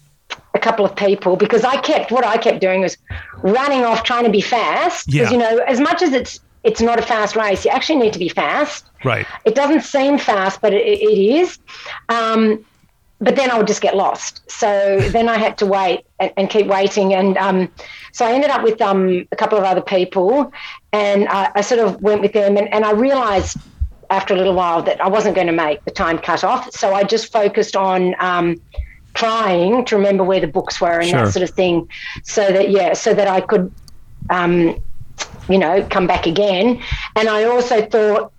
a 0.55 0.59
couple 0.59 0.85
of 0.85 0.97
people 0.97 1.37
because 1.37 1.65
I 1.65 1.77
kept 1.81 2.11
what 2.11 2.25
I 2.25 2.37
kept 2.37 2.61
doing 2.61 2.81
was 2.81 2.97
running 3.43 3.85
off, 3.85 4.03
trying 4.03 4.25
to 4.25 4.31
be 4.31 4.41
fast. 4.41 5.13
Yeah. 5.13 5.31
You 5.31 5.39
know, 5.39 5.59
as 5.69 5.81
much 5.81 6.03
as 6.03 6.13
it's 6.13 6.41
it's 6.65 6.81
not 6.81 6.99
a 6.99 7.03
fast 7.03 7.37
race, 7.37 7.65
you 7.65 7.71
actually 7.71 7.97
need 7.97 8.13
to 8.15 8.19
be 8.19 8.29
fast. 8.29 8.87
Right. 9.05 9.27
It 9.45 9.55
doesn't 9.55 9.83
seem 9.83 10.19
fast, 10.19 10.61
but 10.61 10.73
it, 10.73 10.85
it 10.87 11.19
is. 11.19 11.59
Um, 12.09 12.65
but 13.21 13.37
then 13.37 13.51
I 13.51 13.57
would 13.57 13.67
just 13.67 13.81
get 13.81 13.97
lost. 13.97 14.51
So 14.51 14.99
then 15.11 15.29
I 15.29 15.39
had 15.39 15.59
to 15.59 15.67
wait 15.67 16.05
and, 16.19 16.33
and 16.37 16.51
keep 16.51 16.67
waiting. 16.67 17.15
And 17.15 17.37
um, 17.37 17.71
so 18.13 18.27
I 18.27 18.33
ended 18.33 18.51
up 18.51 18.63
with 18.63 18.81
um, 18.81 19.27
a 19.31 19.37
couple 19.37 19.59
of 19.59 19.65
other 19.65 19.83
people, 19.83 20.53
and 20.93 21.29
I, 21.29 21.51
I 21.55 21.61
sort 21.61 21.81
of 21.81 22.01
went 22.03 22.23
with 22.23 22.33
them. 22.33 22.57
And, 22.57 22.73
and 22.73 22.85
I 22.85 22.93
realized 22.93 23.59
after 24.11 24.35
a 24.35 24.37
little 24.37 24.55
while 24.55 24.83
that 24.83 25.01
I 25.01 25.09
wasn't 25.09 25.35
going 25.35 25.47
to 25.47 25.53
make 25.53 25.85
the 25.85 25.91
time 25.91 26.19
cut 26.19 26.45
off. 26.45 26.73
So 26.73 26.95
I 26.95 27.05
just 27.05 27.33
focused 27.33 27.77
on 27.77 28.15
um, 28.21 28.61
trying 29.15 29.85
to 29.87 29.97
remember 29.97 30.25
where 30.25 30.41
the 30.41 30.47
books 30.47 30.81
were 30.81 31.01
and 31.01 31.09
Sure. 31.09 31.25
that 31.25 31.33
sort 31.33 31.49
of 31.49 31.55
thing. 31.55 31.89
So 32.23 32.53
that, 32.53 32.71
yeah, 32.71 32.93
so 32.95 33.15
that 33.15 33.29
I 33.29 33.41
could, 33.41 33.73
um, 34.31 34.81
you 35.49 35.59
know, 35.59 35.87
come 35.91 36.07
back 36.07 36.27
again. 36.27 36.81
And 37.17 37.29
I 37.29 37.45
also 37.45 37.85
thought, 37.87 38.33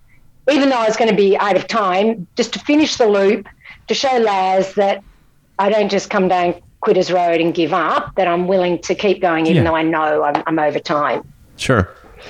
even 0.50 0.68
though 0.70 0.78
I 0.78 0.86
was 0.86 0.96
going 0.96 1.10
to 1.10 1.16
be 1.16 1.36
out 1.38 1.56
of 1.56 1.66
time, 1.66 2.26
just 2.36 2.52
to 2.54 2.58
finish 2.60 2.96
the 2.96 3.06
loop, 3.06 3.46
to 3.88 3.94
show 3.94 4.16
Laz 4.18 4.74
that 4.74 5.02
I 5.58 5.68
don't 5.70 5.90
just 5.90 6.10
come 6.10 6.28
down 6.28 6.54
Quitters 6.80 7.10
Road 7.10 7.40
and 7.40 7.54
give 7.54 7.72
up, 7.72 8.14
that 8.16 8.28
I'm 8.28 8.46
willing 8.46 8.80
to 8.82 8.94
keep 8.94 9.20
going, 9.20 9.46
even 9.46 9.64
Yeah. 9.64 9.70
though 9.70 9.76
I 9.76 9.82
know 9.82 10.22
I'm, 10.22 10.42
I'm 10.46 10.58
over 10.58 10.78
time. 10.78 11.22
Sure. 11.56 11.88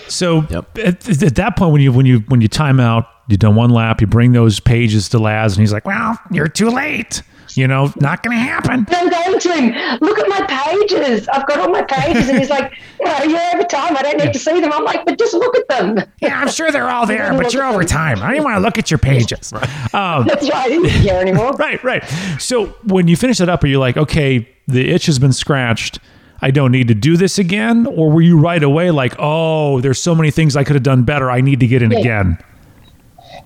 So 0.09 0.47
Yep. 0.51 0.79
at, 0.79 1.23
at 1.23 1.35
that 1.37 1.57
point, 1.57 1.73
when 1.73 1.81
you 1.83 1.93
when 1.93 2.07
you 2.07 2.19
when 2.29 2.41
you 2.41 2.49
time 2.49 2.81
out, 2.81 3.07
you've 3.29 3.41
done 3.41 3.55
one 3.55 3.71
lap, 3.71 4.01
you 4.01 4.07
bring 4.07 4.33
those 4.33 4.61
pages 4.61 5.09
to 5.11 5.19
Laz, 5.19 5.55
and 5.57 5.61
he's 5.63 5.73
like, 5.73 5.85
"Well, 5.87 6.19
you're 6.33 6.49
too 6.49 6.71
late. 6.71 7.23
You 7.55 7.69
know, 7.69 7.93
not 7.97 8.23
going 8.23 8.37
to 8.37 8.43
happen." 8.43 8.87
I'm 8.91 9.09
going 9.09 9.39
to 9.39 9.53
him, 9.53 9.99
look 10.01 10.19
at 10.19 10.29
my 10.29 10.47
pages. 10.47 11.29
I've 11.29 11.47
got 11.47 11.59
all 11.61 11.69
my 11.69 11.83
pages. 11.83 12.29
And 12.29 12.39
he's 12.39 12.51
like, 12.51 12.73
no, 13.01 13.23
you're 13.25 13.41
over 13.55 13.65
time. 13.65 13.97
I 13.97 14.03
don't 14.03 14.19
need 14.19 14.33
to 14.33 14.39
see 14.39 14.61
them. 14.61 14.73
I'm 14.73 14.85
like, 14.85 15.05
but 15.05 15.19
just 15.19 15.35
look 15.35 15.57
at 15.57 15.69
them. 15.69 16.03
Yeah, 16.21 16.41
I'm 16.41 16.49
sure 16.49 16.71
they're 16.71 16.89
all 16.89 17.07
there, 17.17 17.33
but 17.33 17.53
you're 17.53 17.65
over 17.65 17.85
time. 17.85 18.23
I 18.23 18.35
don't 18.35 18.45
want 18.45 18.57
to 18.57 18.61
look 18.61 18.79
at 18.79 18.91
your 18.91 18.99
pages. 18.99 19.53
Um, 19.93 20.27
That's 20.27 20.49
right. 20.51 20.67
I 20.67 20.69
didn't 20.69 20.91
care 20.91 21.21
anymore. 21.21 21.53
right, 21.59 21.83
right. 21.85 22.05
So 22.39 22.67
when 22.85 23.09
you 23.09 23.17
finish 23.17 23.39
that 23.39 23.49
up, 23.49 23.65
are 23.65 23.69
you 23.69 23.79
like, 23.79 23.97
okay, 23.97 24.49
the 24.67 24.91
itch 24.91 25.07
has 25.07 25.19
been 25.19 25.33
scratched. 25.33 25.99
I 26.43 26.51
don't 26.51 26.73
need 26.73 26.89
to 26.89 26.95
do 26.95 27.17
this 27.17 27.39
again? 27.39 27.87
Or 27.87 28.11
were 28.11 28.21
you 28.21 28.39
right 28.39 28.63
away 28.63 28.91
like, 28.91 29.15
oh, 29.19 29.81
there's 29.81 30.01
so 30.01 30.15
many 30.15 30.31
things 30.31 30.55
I 30.57 30.65
could 30.65 30.77
have 30.77 30.83
done 30.83 31.03
better. 31.05 31.31
I 31.31 31.41
need 31.41 31.61
to 31.61 31.67
get 31.67 31.83
in 31.83 31.93
again? 31.93 32.39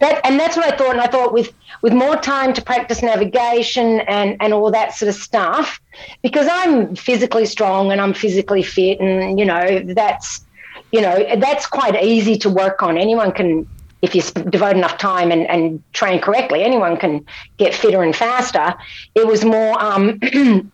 That, 0.00 0.24
and 0.24 0.40
that's 0.40 0.56
what 0.56 0.72
I 0.72 0.76
thought. 0.76 0.92
And 0.92 1.00
I 1.00 1.06
thought 1.06 1.32
with 1.32 1.52
with 1.82 1.92
more 1.92 2.16
time 2.16 2.52
to 2.54 2.62
practice 2.62 3.02
navigation 3.02 4.00
and 4.00 4.36
and 4.40 4.52
all 4.52 4.70
that 4.70 4.94
sort 4.94 5.10
of 5.10 5.14
stuff, 5.14 5.80
because 6.22 6.48
I'm 6.50 6.96
physically 6.96 7.46
strong 7.46 7.92
and 7.92 8.00
I'm 8.00 8.14
physically 8.14 8.62
fit, 8.62 8.98
and 9.00 9.38
you 9.38 9.44
know 9.44 9.80
that's 9.80 10.44
you 10.90 11.00
know 11.02 11.36
that's 11.36 11.66
quite 11.66 12.02
easy 12.02 12.36
to 12.38 12.50
work 12.50 12.82
on. 12.82 12.98
Anyone 12.98 13.32
can. 13.32 13.68
If 14.02 14.14
you 14.14 14.22
devote 14.22 14.76
enough 14.76 14.96
time 14.96 15.30
and, 15.30 15.46
and 15.46 15.82
train 15.92 16.22
correctly, 16.22 16.62
anyone 16.64 16.96
can 16.96 17.26
get 17.58 17.74
fitter 17.74 18.02
and 18.02 18.16
faster. 18.16 18.74
It 19.14 19.26
was 19.26 19.44
more, 19.44 19.78
um, 19.78 20.18
you 20.32 20.70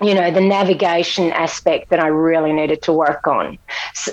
know, 0.00 0.30
the 0.30 0.42
navigation 0.42 1.32
aspect 1.32 1.88
that 1.88 2.00
I 2.00 2.08
really 2.08 2.52
needed 2.52 2.82
to 2.82 2.92
work 2.92 3.26
on 3.26 3.56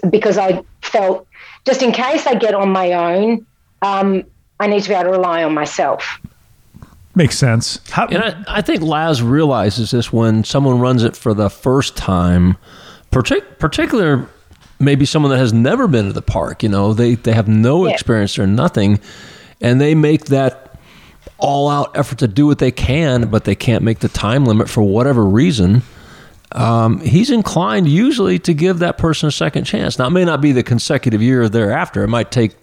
because 0.09 0.37
I 0.37 0.63
felt 0.81 1.27
just 1.65 1.81
in 1.81 1.91
case 1.91 2.25
I 2.25 2.35
get 2.35 2.53
on 2.53 2.69
my 2.69 2.93
own, 2.93 3.45
um, 3.81 4.23
I 4.59 4.67
need 4.67 4.83
to 4.83 4.89
be 4.89 4.95
able 4.95 5.05
to 5.05 5.09
rely 5.11 5.43
on 5.43 5.53
myself. 5.53 6.19
Makes 7.15 7.37
sense. 7.37 7.79
How, 7.91 8.07
And 8.07 8.23
I, 8.23 8.43
I 8.47 8.61
think 8.61 8.81
Laz 8.81 9.21
realizes 9.21 9.91
this 9.91 10.11
when 10.11 10.43
someone 10.43 10.79
runs 10.79 11.03
it 11.03 11.15
for 11.15 11.33
the 11.33 11.49
first 11.49 11.95
time, 11.95 12.57
partic- 13.11 13.59
particular 13.59 14.27
maybe 14.79 15.05
someone 15.05 15.29
that 15.31 15.37
has 15.37 15.53
never 15.53 15.87
been 15.87 16.07
to 16.07 16.13
the 16.13 16.21
park. 16.21 16.63
You 16.63 16.69
know, 16.69 16.93
they 16.93 17.15
they 17.15 17.31
have 17.33 17.47
no 17.47 17.85
Yeah. 17.85 17.93
experience 17.93 18.37
or 18.39 18.47
nothing, 18.47 18.99
and 19.61 19.79
they 19.79 19.95
make 19.95 20.25
that 20.25 20.75
all 21.37 21.69
out 21.69 21.95
effort 21.95 22.17
to 22.19 22.27
do 22.27 22.47
what 22.47 22.57
they 22.59 22.71
can, 22.71 23.29
but 23.29 23.43
they 23.43 23.55
can't 23.55 23.83
make 23.83 23.99
the 23.99 24.07
time 24.09 24.45
limit 24.45 24.69
for 24.69 24.81
whatever 24.81 25.23
reason. 25.23 25.83
Um, 26.53 26.99
he's 27.01 27.29
inclined 27.31 27.87
usually 27.87 28.39
to 28.39 28.53
give 28.53 28.79
that 28.79 28.97
person 28.97 29.27
a 29.27 29.31
second 29.31 29.65
chance. 29.65 29.97
Now, 29.99 30.07
it 30.07 30.11
may 30.11 30.25
not 30.25 30.39
be 30.41 30.51
the 30.51 30.63
consecutive 30.63 31.21
year 31.21 31.47
thereafter. 31.49 32.03
It 32.03 32.07
might 32.09 32.31
take 32.31 32.53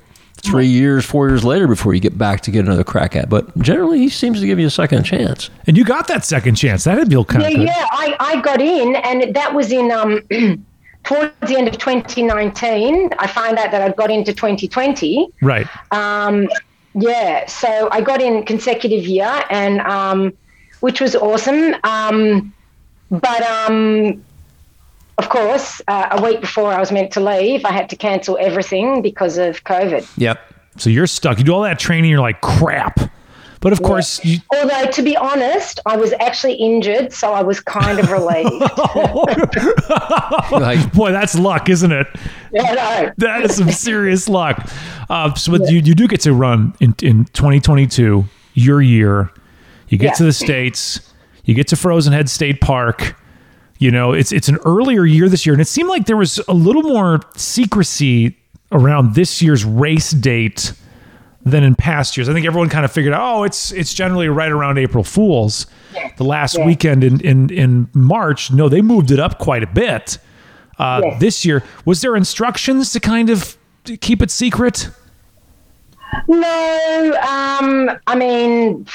three 0.43 0.67
years, 0.67 1.05
four 1.05 1.29
years 1.29 1.45
later 1.45 1.67
before 1.69 1.95
you 1.95 2.01
get 2.01 2.17
back 2.19 2.41
to 2.43 2.51
get 2.51 2.65
another 2.65 2.85
crack 2.85 3.15
at. 3.17 3.29
But 3.29 3.57
generally, 3.59 3.99
he 3.99 4.09
seems 4.09 4.41
to 4.41 4.47
give 4.47 4.59
you 4.59 4.67
a 4.67 4.71
second 4.71 5.05
chance. 5.05 5.51
and 5.67 5.77
you 5.77 5.85
got 5.85 6.09
that 6.09 6.25
second 6.25 6.55
chance. 6.57 6.85
That'd 6.85 7.09
feel 7.09 7.25
kind 7.25 7.43
Yeah, 7.43 7.49
of 7.49 7.55
good. 7.57 7.67
yeah. 7.67 7.87
I, 7.91 8.17
I 8.19 8.41
got 8.41 8.61
in, 8.61 8.97
and 8.97 9.35
that 9.35 9.55
was 9.55 9.71
in 9.73 9.91
um, 9.93 10.21
towards 11.05 11.33
the 11.47 11.57
end 11.57 11.69
of 11.69 11.79
2019. 11.79 13.11
I 13.19 13.27
found 13.27 13.59
out 13.59 13.71
that 13.71 13.83
I'd 13.83 13.97
got 13.97 14.11
into 14.11 14.33
2020. 14.33 15.29
Right. 15.43 15.67
Um, 15.93 16.49
yeah, 16.95 17.47
so 17.47 17.89
I 17.93 18.01
got 18.01 18.21
in 18.21 18.45
consecutive 18.45 19.07
year, 19.07 19.45
and 19.51 19.81
um, 19.83 20.33
which 20.81 21.01
was 21.01 21.15
awesome. 21.15 21.75
Um, 21.85 22.53
but 23.11 23.43
um, 23.43 24.25
of 25.21 25.29
course, 25.29 25.81
uh, 25.89 26.09
a 26.13 26.23
week 26.23 26.41
before 26.41 26.73
I 26.73 26.81
was 26.81 26.91
meant 26.91 27.13
to 27.13 27.21
leave, 27.21 27.65
I 27.65 27.73
had 27.73 27.89
to 27.91 27.97
cancel 27.97 28.39
everything 28.41 29.03
because 29.03 29.39
of 29.39 29.63
COVID. 29.65 30.09
Yep. 30.17 30.41
So 30.79 30.91
you're 30.91 31.07
stuck. 31.07 31.39
You 31.39 31.45
do 31.45 31.53
all 31.53 31.63
that 31.63 31.79
training, 31.79 32.11
you're 32.11 32.21
like, 32.21 32.41
crap. 32.41 32.99
But 33.61 33.75
of 33.75 33.83
course, 33.83 34.25
you, 34.25 34.39
Although, 34.55 34.87
to 34.91 35.03
be 35.03 35.19
honest, 35.19 35.81
I 35.85 35.95
was 35.99 36.15
actually 36.19 36.55
injured, 36.55 37.13
so 37.13 37.35
I 37.35 37.43
was 37.43 37.61
kind 37.61 37.99
of 37.99 38.11
relieved. 38.11 38.51
Like, 40.51 40.93
boy, 40.95 41.13
that's 41.13 41.39
luck, 41.39 41.69
isn't 41.69 41.93
it? 41.93 42.07
yeah, 42.53 42.73
no. 42.73 43.13
That 43.19 43.43
is 43.45 43.57
some 43.57 43.71
serious 43.89 44.29
luck. 44.29 44.67
Uh, 45.11 45.35
so 45.35 45.53
but 45.57 45.71
you, 45.71 45.81
you 45.81 45.95
do 45.95 46.09
get 46.09 46.21
to 46.23 46.33
run 46.33 46.75
in, 46.81 46.95
in 47.03 47.27
2022, 47.27 48.25
your 48.55 48.81
year. 48.83 49.31
You 49.89 49.99
get 49.99 50.07
Yeah. 50.07 50.13
to 50.15 50.25
the 50.25 50.33
States, 50.33 51.13
you 51.45 51.55
get 51.55 51.69
to 51.69 51.77
Frozen 51.77 52.13
Head 52.13 52.29
State 52.31 52.61
Park. 52.61 53.17
You 53.81 53.91
know, 53.91 54.13
it's 54.13 54.31
it's 54.31 54.49
an 54.49 54.59
earlier 54.67 55.05
year 55.07 55.29
this 55.29 55.45
year, 55.47 55.55
and 55.55 55.61
it 55.61 55.67
seemed 55.67 55.89
like 55.89 56.05
there 56.07 56.17
was 56.17 56.39
a 56.47 56.53
little 56.55 56.83
more 56.83 57.21
secrecy 57.35 58.37
around 58.71 59.15
this 59.15 59.41
year's 59.43 59.65
race 59.65 60.11
date 60.13 60.75
than 61.47 61.65
in 61.65 61.75
past 61.75 62.15
years. 62.17 62.29
I 62.29 62.35
think 62.35 62.45
everyone 62.47 62.69
kind 62.69 62.85
of 62.85 62.93
figured 62.93 63.15
out, 63.15 63.23
oh, 63.23 63.43
it's 63.45 63.73
it's 63.73 63.95
generally 63.95 64.29
right 64.29 64.53
around 64.53 64.77
April 64.79 65.03
Fools. 65.03 65.67
The 66.19 66.25
last 66.25 66.59
Yeah. 66.59 66.67
weekend 66.67 67.03
in, 67.03 67.21
in 67.23 67.49
in 67.51 67.89
March, 67.95 68.53
no, 68.53 68.69
they 68.69 68.83
moved 68.83 69.11
it 69.11 69.19
up 69.19 69.39
quite 69.39 69.63
a 69.63 69.67
bit. 69.67 70.19
Uh, 70.79 71.01
Yeah. 71.03 71.19
This 71.19 71.45
year, 71.47 71.63
was 71.87 72.03
there 72.03 72.15
instructions 72.17 72.93
to 72.93 73.01
kind 73.01 73.31
of 73.31 73.57
keep 74.03 74.21
it 74.21 74.31
secret? 74.31 74.91
No, 76.29 77.17
um, 77.23 77.91
I 78.07 78.15
mean, 78.17 78.87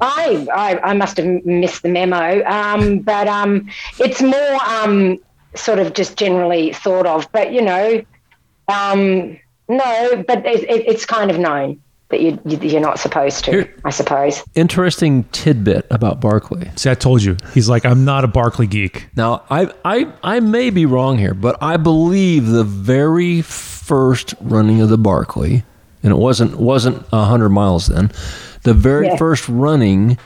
I, 0.00 0.46
I 0.54 0.90
I 0.90 0.94
must 0.94 1.16
have 1.16 1.26
missed 1.44 1.82
the 1.82 1.88
memo, 1.88 2.44
um, 2.44 3.00
but 3.00 3.26
um, 3.28 3.68
it's 3.98 4.22
more 4.22 4.58
um, 4.66 5.18
sort 5.54 5.78
of 5.78 5.94
just 5.94 6.16
generally 6.16 6.72
thought 6.72 7.06
of. 7.06 7.30
But 7.32 7.52
you 7.52 7.62
know, 7.62 8.02
um, 8.68 9.38
no, 9.68 10.24
but 10.26 10.44
it, 10.46 10.62
it, 10.64 10.86
it's 10.88 11.04
kind 11.04 11.30
of 11.30 11.38
known 11.38 11.80
that 12.10 12.20
you, 12.22 12.38
you 12.46 12.58
you're 12.58 12.80
not 12.80 12.98
supposed 12.98 13.44
to. 13.44 13.50
Here- 13.50 13.74
I 13.84 13.90
suppose. 13.90 14.42
interesting 14.54 15.24
tidbit 15.24 15.86
about 15.90 16.20
Barkley. 16.20 16.70
See, 16.76 16.90
I 16.90 16.94
told 16.94 17.22
you. 17.22 17.36
He's 17.52 17.68
like, 17.68 17.84
I'm 17.84 18.04
not 18.04 18.24
a 18.24 18.28
Barkley 18.28 18.66
geek. 18.66 19.08
Now, 19.16 19.42
I, 19.50 19.72
I, 19.84 20.12
I 20.22 20.40
may 20.40 20.70
be 20.70 20.86
wrong 20.86 21.18
here, 21.18 21.34
but 21.34 21.56
I 21.62 21.76
believe 21.76 22.46
the 22.46 22.64
very 22.64 23.42
first 23.42 24.34
running 24.40 24.80
of 24.80 24.88
the 24.88 24.98
Barkley, 24.98 25.64
and 26.02 26.12
it 26.12 26.16
wasn't 26.16 26.58
wasn't 26.58 27.06
hundred 27.08 27.48
miles 27.50 27.88
then. 27.88 28.10
The 28.68 28.74
very 28.74 29.06
Yeah. 29.06 29.16
first 29.16 29.48
running, 29.48 30.18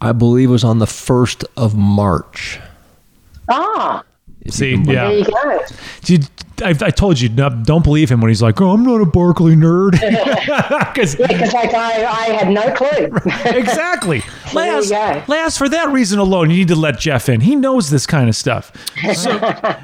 I 0.00 0.12
believe, 0.12 0.50
was 0.50 0.62
on 0.62 0.78
the 0.78 0.86
first 0.86 1.44
of 1.56 1.74
March. 1.74 2.60
Ah, 3.48 4.04
if 4.42 4.54
See, 4.54 4.70
you 4.70 4.76
yeah. 4.86 5.08
There 5.08 5.18
you 5.18 5.24
go. 5.24 5.60
Dude, 6.02 6.28
I, 6.62 6.68
I 6.70 6.90
told 6.90 7.18
you, 7.20 7.28
no, 7.28 7.48
don't 7.50 7.82
believe 7.82 8.08
him 8.08 8.20
when 8.20 8.28
he's 8.28 8.40
like, 8.40 8.60
"Oh, 8.60 8.70
I'm 8.70 8.84
not 8.84 9.00
a 9.00 9.04
Barkley 9.04 9.56
nerd." 9.56 9.98
Because 10.94 11.16
Because 11.16 11.52
like 11.52 11.74
I, 11.74 12.04
I 12.06 12.24
had 12.34 12.48
no 12.50 12.72
clue. 12.72 13.10
exactly, 13.58 14.20
There 14.54 14.80
last, 14.80 15.28
last 15.28 15.58
for 15.58 15.68
that 15.68 15.88
reason 15.90 16.20
alone, 16.20 16.50
you 16.50 16.58
need 16.58 16.68
to 16.68 16.76
let 16.76 17.00
Jeff 17.00 17.28
in. 17.28 17.40
He 17.40 17.56
knows 17.56 17.90
this 17.90 18.06
kind 18.06 18.28
of 18.28 18.36
stuff. 18.36 18.70
So, 19.14 19.38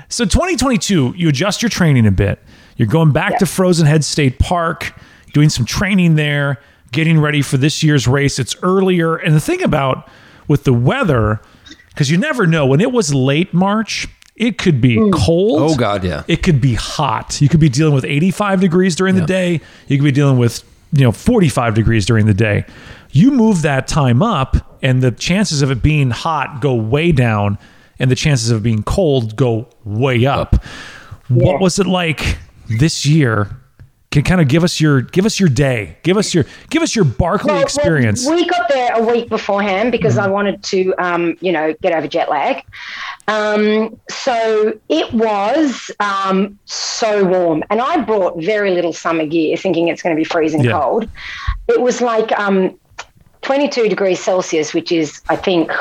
so 0.09 0.25
2022, 0.25 1.15
you 1.17 1.29
adjust 1.29 1.63
your 1.63 1.69
training 1.69 2.07
a 2.07 2.11
bit. 2.13 2.39
You're 2.77 2.89
going 2.89 3.13
back 3.13 3.39
to 3.41 3.47
Frozen 3.47 3.87
Head 3.87 4.05
State 4.05 4.39
Park, 4.39 4.95
doing 5.33 5.49
some 5.49 5.65
training 5.65 6.15
there, 6.17 6.61
getting 6.95 7.21
ready 7.21 7.43
for 7.43 7.57
this 7.57 7.83
year's 7.83 8.09
race. 8.09 8.39
It's 8.39 8.57
earlier, 8.63 9.17
and 9.17 9.35
the 9.35 9.41
thing 9.41 9.63
about 9.63 10.09
with 10.49 10.65
the 10.65 10.73
weather, 10.73 11.41
because 11.89 12.11
you 12.11 12.17
never 12.17 12.47
know 12.47 12.67
when 12.67 12.81
it 12.81 12.93
was 12.93 13.15
late 13.15 13.53
March. 13.53 14.09
It 14.37 14.59
could 14.59 14.81
be 14.81 14.97
mm. 14.97 15.13
cold. 15.13 15.61
Oh, 15.63 15.77
God, 15.77 16.03
yeah. 16.03 16.25
It 16.27 16.43
could 16.43 16.61
be 16.61 16.75
hot. 16.75 17.41
You 17.41 17.49
could 17.49 17.61
be 17.61 17.69
dealing 17.69 17.95
with 17.95 18.05
85 18.05 18.61
degrees 18.61 18.97
during 18.97 19.15
the 19.15 19.25
day. 19.25 19.61
You 19.87 19.97
could 19.97 20.05
be 20.05 20.11
dealing 20.11 20.39
with, 20.39 20.65
you 20.91 21.05
know, 21.05 21.13
45 21.13 21.75
degrees 21.75 22.05
during 22.05 22.27
the 22.27 22.35
day. 22.35 22.65
You 23.13 23.31
move 23.31 23.63
that 23.63 23.87
time 23.87 24.25
up 24.25 24.77
and 24.83 25.03
the 25.03 25.13
chances 25.13 25.63
of 25.63 25.71
it 25.71 25.85
being 25.85 26.11
hot 26.11 26.61
go 26.61 26.75
way 26.75 27.13
down 27.13 27.59
and 28.01 28.11
the 28.11 28.17
chances 28.17 28.51
of 28.51 28.59
it 28.59 28.63
being 28.65 28.83
cold 28.83 29.37
go 29.37 29.69
way 29.85 30.27
up. 30.27 30.65
What 31.29 31.61
was 31.61 31.79
it 31.79 31.87
like 31.87 32.39
this 32.69 33.07
year? 33.07 33.57
Can 34.15 34.23
kind 34.23 34.41
of 34.41 34.47
give 34.47 34.63
us 34.63 34.81
your 34.81 35.01
give 35.01 35.27
us 35.27 35.41
your 35.41 35.49
day. 35.49 35.99
Give 36.05 36.17
us 36.17 36.33
your 36.33 36.45
give 36.71 36.83
us 36.83 36.95
your 36.95 37.05
Barkley 37.05 37.49
Well, 37.49 37.57
well, 37.57 37.65
experience. 37.65 38.25
we 38.25 38.47
got 38.47 38.69
there 38.69 38.93
a 38.95 39.03
week 39.05 39.29
beforehand 39.29 39.91
because 39.91 40.19
I 40.19 40.29
wanted 40.29 40.63
to, 40.63 40.95
um, 41.05 41.37
you 41.41 41.51
know, 41.51 41.75
get 41.83 41.93
over 41.93 42.07
jet 42.07 42.31
lag. 42.31 42.63
Um, 43.27 44.01
so 44.09 44.79
it 44.89 45.13
was 45.13 45.91
um, 45.99 46.61
so 46.65 47.25
warm, 47.25 47.65
and 47.71 47.81
I 47.81 48.03
brought 48.05 48.41
very 48.41 48.71
little 48.71 48.93
summer 48.93 49.27
gear, 49.27 49.57
thinking 49.57 49.89
it's 49.89 50.01
going 50.01 50.15
to 50.15 50.21
be 50.21 50.23
freezing 50.23 50.63
Yeah. 50.63 50.79
cold. 50.79 51.09
It 51.67 51.81
was 51.81 52.01
like 52.01 52.31
um, 52.39 52.79
22 53.43 53.89
degrees 53.89 54.21
Celsius, 54.21 54.73
which 54.73 54.93
is, 54.93 55.23
I 55.29 55.35
think, 55.35 55.73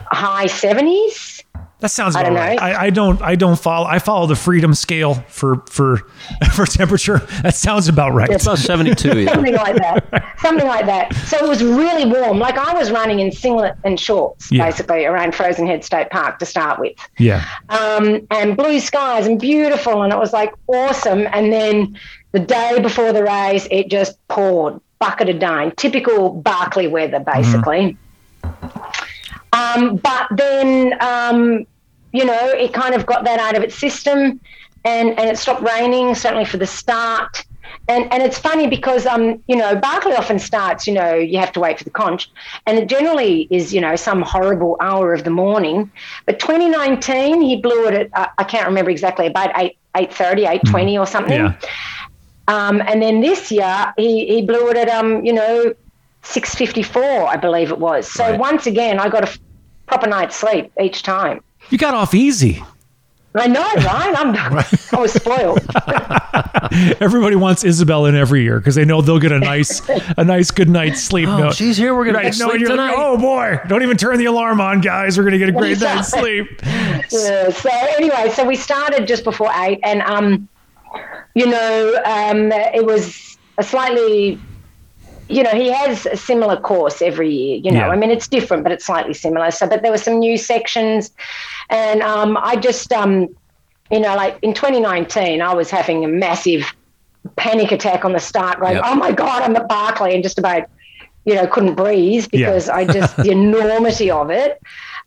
high 0.00 0.44
70s. 0.48 1.41
That 1.82 1.90
sounds 1.90 2.16
I 2.16 2.20
about 2.20 2.28
don't 2.30 2.36
right. 2.38 2.62
I, 2.62 2.84
I 2.86 2.90
don't. 2.90 3.20
I 3.20 3.34
don't 3.34 3.58
follow. 3.58 3.86
I 3.86 3.98
follow 3.98 4.26
the 4.26 4.36
freedom 4.36 4.72
scale 4.72 5.14
for 5.28 5.62
for 5.68 5.96
for 6.54 6.64
temperature. 6.64 7.18
That 7.42 7.54
sounds 7.54 7.88
about 7.88 8.12
right. 8.14 8.30
It's 8.30 8.44
about 8.46 8.58
72. 8.58 9.20
Yeah. 9.22 9.32
something 9.34 9.54
like 9.54 9.76
that. 9.76 10.34
Something 10.38 10.66
like 10.66 10.86
that. 10.86 11.12
So 11.26 11.36
it 11.38 11.48
was 11.48 11.62
really 11.62 12.04
warm. 12.06 12.38
Like 12.38 12.56
I 12.56 12.72
was 12.72 12.90
running 12.90 13.18
in 13.20 13.30
singlet 13.32 13.74
and 13.84 13.98
shorts, 13.98 14.50
Yeah. 14.50 14.64
basically, 14.64 15.04
around 15.04 15.34
Frozen 15.34 15.66
Head 15.66 15.84
State 15.84 16.08
Park 16.10 16.38
to 16.38 16.46
start 16.46 16.78
with. 16.78 16.92
Yeah. 17.18 17.44
Um, 17.68 18.26
and 18.30 18.56
blue 18.56 18.78
skies 18.80 19.26
and 19.26 19.40
beautiful. 19.40 20.02
And 20.02 20.12
it 20.12 20.18
was 20.18 20.32
like 20.32 20.54
awesome. 20.68 21.26
And 21.32 21.52
then 21.52 21.98
the 22.30 22.40
day 22.40 22.78
before 22.80 23.12
the 23.12 23.24
race, 23.24 23.66
it 23.72 23.90
just 23.90 24.16
poured, 24.28 24.80
bucket 25.00 25.28
of 25.28 25.40
dime. 25.40 25.72
Typical 25.72 26.30
Barkley 26.30 26.86
weather, 26.86 27.18
basically. 27.18 27.96
Um, 29.52 29.96
but 29.96 30.28
then, 30.30 30.94
um, 31.02 31.66
you 32.12 32.24
know, 32.24 32.48
it 32.48 32.72
kind 32.72 32.94
of 32.94 33.06
got 33.06 33.24
that 33.24 33.40
out 33.40 33.56
of 33.56 33.62
its 33.62 33.74
system 33.74 34.40
and, 34.84 35.18
and 35.18 35.30
it 35.30 35.38
stopped 35.38 35.62
raining, 35.62 36.14
certainly 36.14 36.44
for 36.44 36.56
the 36.58 36.66
start. 36.66 37.44
And, 37.88 38.12
and 38.12 38.22
it's 38.22 38.38
funny 38.38 38.68
because, 38.68 39.06
um, 39.06 39.42
you 39.48 39.56
know, 39.56 39.74
Barkley 39.74 40.14
often 40.14 40.38
starts, 40.38 40.86
you 40.86 40.94
know, 40.94 41.14
you 41.14 41.38
have 41.38 41.52
to 41.52 41.60
wait 41.60 41.78
for 41.78 41.84
the 41.84 41.90
conch. 41.90 42.28
And 42.66 42.78
it 42.78 42.88
generally 42.88 43.48
is, 43.50 43.72
you 43.74 43.80
know, 43.80 43.96
some 43.96 44.22
horrible 44.22 44.76
hour 44.80 45.12
of 45.14 45.24
the 45.24 45.30
morning. 45.30 45.90
But 46.26 46.38
2019, 46.38 47.40
he 47.40 47.56
blew 47.56 47.86
it 47.88 47.94
at, 47.94 48.08
uh, 48.14 48.28
I 48.38 48.44
can't 48.44 48.66
remember 48.66 48.90
exactly, 48.90 49.26
about 49.26 49.50
8, 49.56 49.76
8.30, 49.96 50.60
8.20 50.62 51.00
or 51.00 51.06
something. 51.06 51.38
Yeah. 51.38 51.54
Um, 52.48 52.82
and 52.86 53.02
then 53.02 53.20
this 53.20 53.50
year, 53.50 53.92
he, 53.96 54.26
he 54.26 54.42
blew 54.42 54.68
it 54.70 54.76
at, 54.76 54.88
um, 54.88 55.24
you 55.24 55.32
know, 55.32 55.74
6.54, 56.24 57.26
I 57.26 57.36
believe 57.36 57.70
it 57.70 57.78
was. 57.78 58.10
So 58.10 58.30
Right. 58.30 58.38
once 58.38 58.66
again, 58.66 58.98
I 59.00 59.08
got 59.08 59.24
a 59.24 59.28
f- 59.28 59.38
proper 59.86 60.06
night's 60.06 60.36
sleep 60.36 60.72
each 60.80 61.02
time. 61.02 61.42
You 61.70 61.78
got 61.78 61.94
off 61.94 62.14
easy. 62.14 62.62
I 63.34 63.46
know, 63.46 63.62
right? 63.62 64.14
I'm, 64.14 64.34
I 64.92 65.00
was 65.00 65.12
spoiled. 65.14 65.60
Everybody 67.00 67.34
wants 67.36 67.64
Isobel 67.64 68.06
in 68.08 68.14
every 68.14 68.42
year 68.42 68.58
because 68.58 68.74
they 68.74 68.84
know 68.84 69.00
they'll 69.00 69.18
get 69.18 69.32
a 69.32 69.38
nice, 69.38 69.80
a 70.18 70.22
nice 70.24 70.50
good 70.50 70.68
night's 70.68 71.02
sleep. 71.02 71.28
Oh, 71.28 71.38
No- 71.38 71.50
she's 71.50 71.78
here. 71.78 71.94
We're 71.94 72.04
going 72.04 72.16
Right, 72.16 72.30
to 72.32 72.38
no, 72.38 72.48
sleep 72.50 72.60
you're 72.60 72.76
like, 72.76 72.90
tonight. 72.90 72.94
oh 72.98 73.16
boy, 73.16 73.58
don't 73.68 73.82
even 73.82 73.96
turn 73.96 74.18
the 74.18 74.26
alarm 74.26 74.60
on, 74.60 74.82
guys. 74.82 75.16
We're 75.16 75.24
gonna 75.24 75.38
get 75.38 75.48
a 75.48 75.52
great 75.52 75.80
night's 75.80 76.08
sleep. 76.10 76.60
Yeah, 76.62 77.48
so 77.50 77.70
anyway, 77.72 78.28
so 78.34 78.44
we 78.44 78.54
started 78.56 79.06
just 79.06 79.24
before 79.24 79.50
eight, 79.56 79.80
and 79.82 80.02
um, 80.02 80.46
you 81.34 81.46
know, 81.46 82.02
um, 82.04 82.52
it 82.52 82.84
was 82.84 83.38
a 83.56 83.62
slightly, 83.62 84.38
you 85.32 85.42
know, 85.42 85.50
he 85.50 85.70
has 85.72 86.06
a 86.06 86.16
similar 86.16 86.56
course 86.60 87.00
every 87.02 87.30
year. 87.30 87.56
You 87.64 87.70
know, 87.72 87.80
Yeah. 87.86 87.88
I 87.88 87.96
mean, 87.96 88.10
it's 88.10 88.28
different, 88.28 88.62
but 88.62 88.72
it's 88.72 88.84
slightly 88.84 89.14
similar. 89.14 89.50
So, 89.50 89.66
but 89.66 89.82
there 89.82 89.90
were 89.90 89.98
some 89.98 90.18
new 90.18 90.36
sections, 90.36 91.10
and 91.70 92.02
um, 92.02 92.36
I 92.40 92.56
just, 92.56 92.92
um, 92.92 93.28
you 93.90 94.00
know, 94.00 94.14
like 94.14 94.38
in 94.42 94.54
2019, 94.54 95.40
I 95.42 95.54
was 95.54 95.70
having 95.70 96.04
a 96.04 96.08
massive 96.08 96.64
panic 97.36 97.72
attack 97.72 98.04
on 98.04 98.12
the 98.12 98.18
start, 98.20 98.60
going, 98.60 98.76
Yep. 98.76 98.84
"Oh 98.86 98.94
my 98.96 99.12
God, 99.12 99.42
I'm 99.42 99.56
at 99.56 99.68
Barkley," 99.68 100.14
and 100.14 100.22
just 100.22 100.38
about, 100.38 100.64
you 101.24 101.34
know, 101.34 101.46
couldn't 101.46 101.74
breathe 101.74 102.26
Yeah. 102.32 102.46
because 102.46 102.68
I 102.68 102.84
just 102.84 103.16
the 103.16 103.30
enormity 103.40 104.10
of 104.10 104.30
it. 104.30 104.60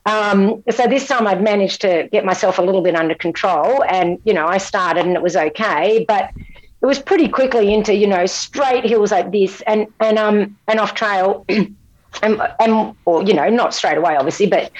Um, 0.07 0.63
so 0.69 0.85
this 0.87 1.07
time 1.07 1.25
I'd 1.27 1.41
managed 1.41 1.81
to 1.81 2.07
get 2.11 2.23
myself 2.25 2.59
a 2.59 2.61
little 2.61 2.81
bit 2.81 2.95
under 2.95 3.15
control, 3.15 3.83
and 3.83 4.19
you 4.23 4.33
know 4.33 4.45
I 4.47 4.57
started 4.59 5.05
and 5.05 5.15
it 5.15 5.21
was 5.21 5.35
okay, 5.35 6.05
but 6.07 6.29
it 6.81 6.85
was 6.85 6.99
pretty 6.99 7.27
quickly 7.27 7.73
into 7.73 7.93
you 7.93 8.07
know 8.07 8.25
straight 8.25 8.85
hills 8.85 9.11
like 9.11 9.31
this 9.31 9.61
and 9.61 9.87
and 9.99 10.17
um 10.17 10.57
and 10.67 10.79
off 10.79 10.93
trail, 10.93 11.45
and 11.49 12.41
and 12.59 12.95
or 13.05 13.23
you 13.23 13.33
know 13.33 13.49
not 13.49 13.73
straight 13.73 13.97
away 13.97 14.15
obviously, 14.15 14.47
but 14.47 14.71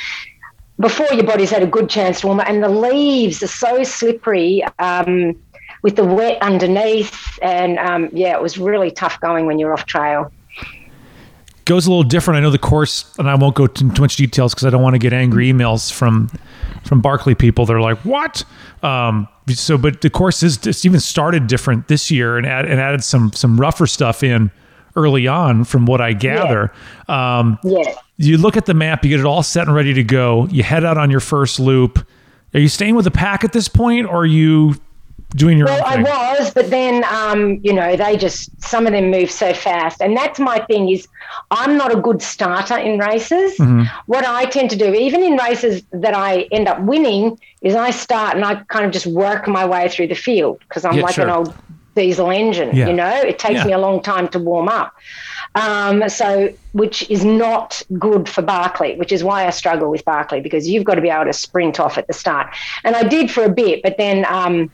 before 0.80 1.08
your 1.14 1.26
body's 1.26 1.52
had 1.52 1.64
a 1.64 1.68
good 1.68 1.90
chance 1.90 2.22
to 2.22 2.28
warm 2.28 2.40
up, 2.40 2.50
and 2.50 2.64
the 2.64 2.70
leaves 2.70 3.42
are 3.42 3.48
so 3.48 3.84
slippery. 3.84 4.64
Um, 4.80 5.36
with 5.86 5.98
the 5.98 6.04
wet 6.04 6.42
underneath, 6.42 7.38
and 7.44 7.78
um, 7.78 8.10
yeah, 8.12 8.36
it 8.36 8.42
was 8.42 8.58
really 8.58 8.90
tough 8.90 9.22
going 9.22 9.46
when 9.46 9.60
you're 9.60 9.72
off 9.72 9.86
trail. 9.86 10.32
Goes 11.66 11.86
a 11.86 11.92
little 11.92 12.02
different. 12.02 12.40
I 12.40 12.42
know 12.42 12.50
the 12.50 12.58
course, 12.58 13.14
and 13.20 13.30
I 13.30 13.36
won't 13.36 13.56
go 13.56 13.66
into 13.66 13.94
too 13.94 14.02
much 14.02 14.16
details 14.16 14.56
because 14.56 14.66
I 14.66 14.72
don't 14.72 14.82
want 14.82 14.96
to 14.96 15.00
get 15.00 15.14
angry 15.14 15.52
emails 15.52 15.94
from 15.94 16.32
from 16.86 17.02
Barkley 17.02 17.36
people. 17.36 17.66
They're 17.66 17.82
like, 17.82 17.98
"What?" 18.00 18.44
Um, 18.84 19.28
so, 19.50 19.78
but 19.78 20.02
the 20.02 20.10
course 20.10 20.44
is 20.44 20.66
it's 20.66 20.86
even 20.86 21.00
started 21.00 21.48
different 21.48 21.88
this 21.88 22.10
year 22.12 22.38
and, 22.38 22.46
add, 22.48 22.66
and 22.66 22.80
added 22.80 23.04
some 23.04 23.32
some 23.34 23.60
rougher 23.60 23.88
stuff 23.88 24.24
in 24.24 24.52
early 24.96 25.28
on, 25.28 25.64
from 25.66 25.86
what 25.86 26.00
I 26.00 26.14
gather. 26.14 26.72
Um, 27.10 27.60
Yeah. 27.64 27.84
you 28.18 28.38
look 28.38 28.56
at 28.56 28.66
the 28.66 28.74
map, 28.74 29.04
you 29.04 29.10
get 29.10 29.20
it 29.20 29.26
all 29.26 29.44
set 29.44 29.68
and 29.68 29.76
ready 29.76 29.94
to 29.94 30.04
go. 30.04 30.48
You 30.50 30.64
head 30.64 30.86
out 30.86 30.98
on 30.98 31.12
your 31.12 31.20
first 31.20 31.60
loop. 31.60 32.00
Are 32.54 32.60
you 32.62 32.70
staying 32.70 32.96
with 32.96 33.04
the 33.04 33.12
pack 33.12 33.44
at 33.44 33.52
this 33.52 33.68
point, 33.68 34.08
or 34.08 34.20
are 34.22 34.26
you 34.26 34.76
doing 35.32 35.58
your 35.58 35.68
Well, 35.68 35.84
own 35.86 36.06
I 36.08 36.38
was, 36.38 36.54
but 36.54 36.70
then 36.70 37.04
um, 37.06 37.60
you 37.64 37.74
know 37.74 37.96
they 37.96 38.18
just 38.18 38.62
some 38.62 38.88
of 38.88 38.94
them 38.94 39.10
move 39.12 39.30
so 39.32 39.54
fast, 39.54 40.02
and 40.02 40.16
that's 40.16 40.40
my 40.40 40.60
thing. 40.66 40.90
Is 40.90 41.08
I'm 41.52 41.78
not 41.78 41.94
a 41.94 42.00
good 42.00 42.22
starter 42.22 42.78
in 42.78 43.00
races. 43.00 43.58
Mm-hmm. 43.58 43.84
What 44.06 44.26
I 44.26 44.46
tend 44.46 44.70
to 44.72 44.76
do, 44.76 44.94
even 44.94 45.24
in 45.24 45.38
races 45.38 45.84
that 45.92 46.14
I 46.16 46.48
end 46.52 46.68
up 46.68 46.80
winning, 46.82 47.40
is 47.62 47.76
I 47.76 47.92
start 47.92 48.36
and 48.36 48.46
I 48.46 48.56
kind 48.66 48.86
of 48.86 48.92
just 48.92 49.08
work 49.08 49.48
my 49.48 49.66
way 49.66 49.90
through 49.90 50.08
the 50.08 50.16
field 50.16 50.60
because 50.68 50.86
I'm 50.86 50.96
Yeah, 50.96 51.04
like 51.04 51.16
sure. 51.16 51.26
an 51.26 51.30
old 51.32 51.54
diesel 51.96 52.30
engine. 52.30 52.76
Yeah. 52.76 52.88
You 52.88 52.94
know, 52.94 53.16
it 53.22 53.40
takes 53.40 53.60
Yeah. 53.62 53.66
me 53.68 53.74
a 53.74 53.78
long 53.78 54.02
time 54.02 54.28
to 54.30 54.40
warm 54.40 54.68
up. 54.68 54.94
Um, 55.56 56.10
so, 56.10 56.50
which 56.74 57.10
is 57.10 57.24
not 57.24 57.82
good 57.98 58.28
for 58.28 58.42
Barkley, 58.42 58.96
which 58.98 59.14
is 59.14 59.24
why 59.24 59.48
I 59.48 59.50
struggle 59.52 59.90
with 59.90 60.04
Barkley 60.04 60.42
because 60.42 60.68
you've 60.68 60.84
got 60.84 60.96
to 60.96 61.02
be 61.02 61.10
able 61.10 61.24
to 61.26 61.34
sprint 61.34 61.80
off 61.80 61.98
at 61.98 62.08
the 62.08 62.14
start. 62.14 62.48
And 62.84 62.94
I 62.96 63.04
did 63.04 63.32
for 63.32 63.44
a 63.44 63.50
bit, 63.50 63.82
but 63.82 63.96
then, 63.98 64.26
um, 64.26 64.70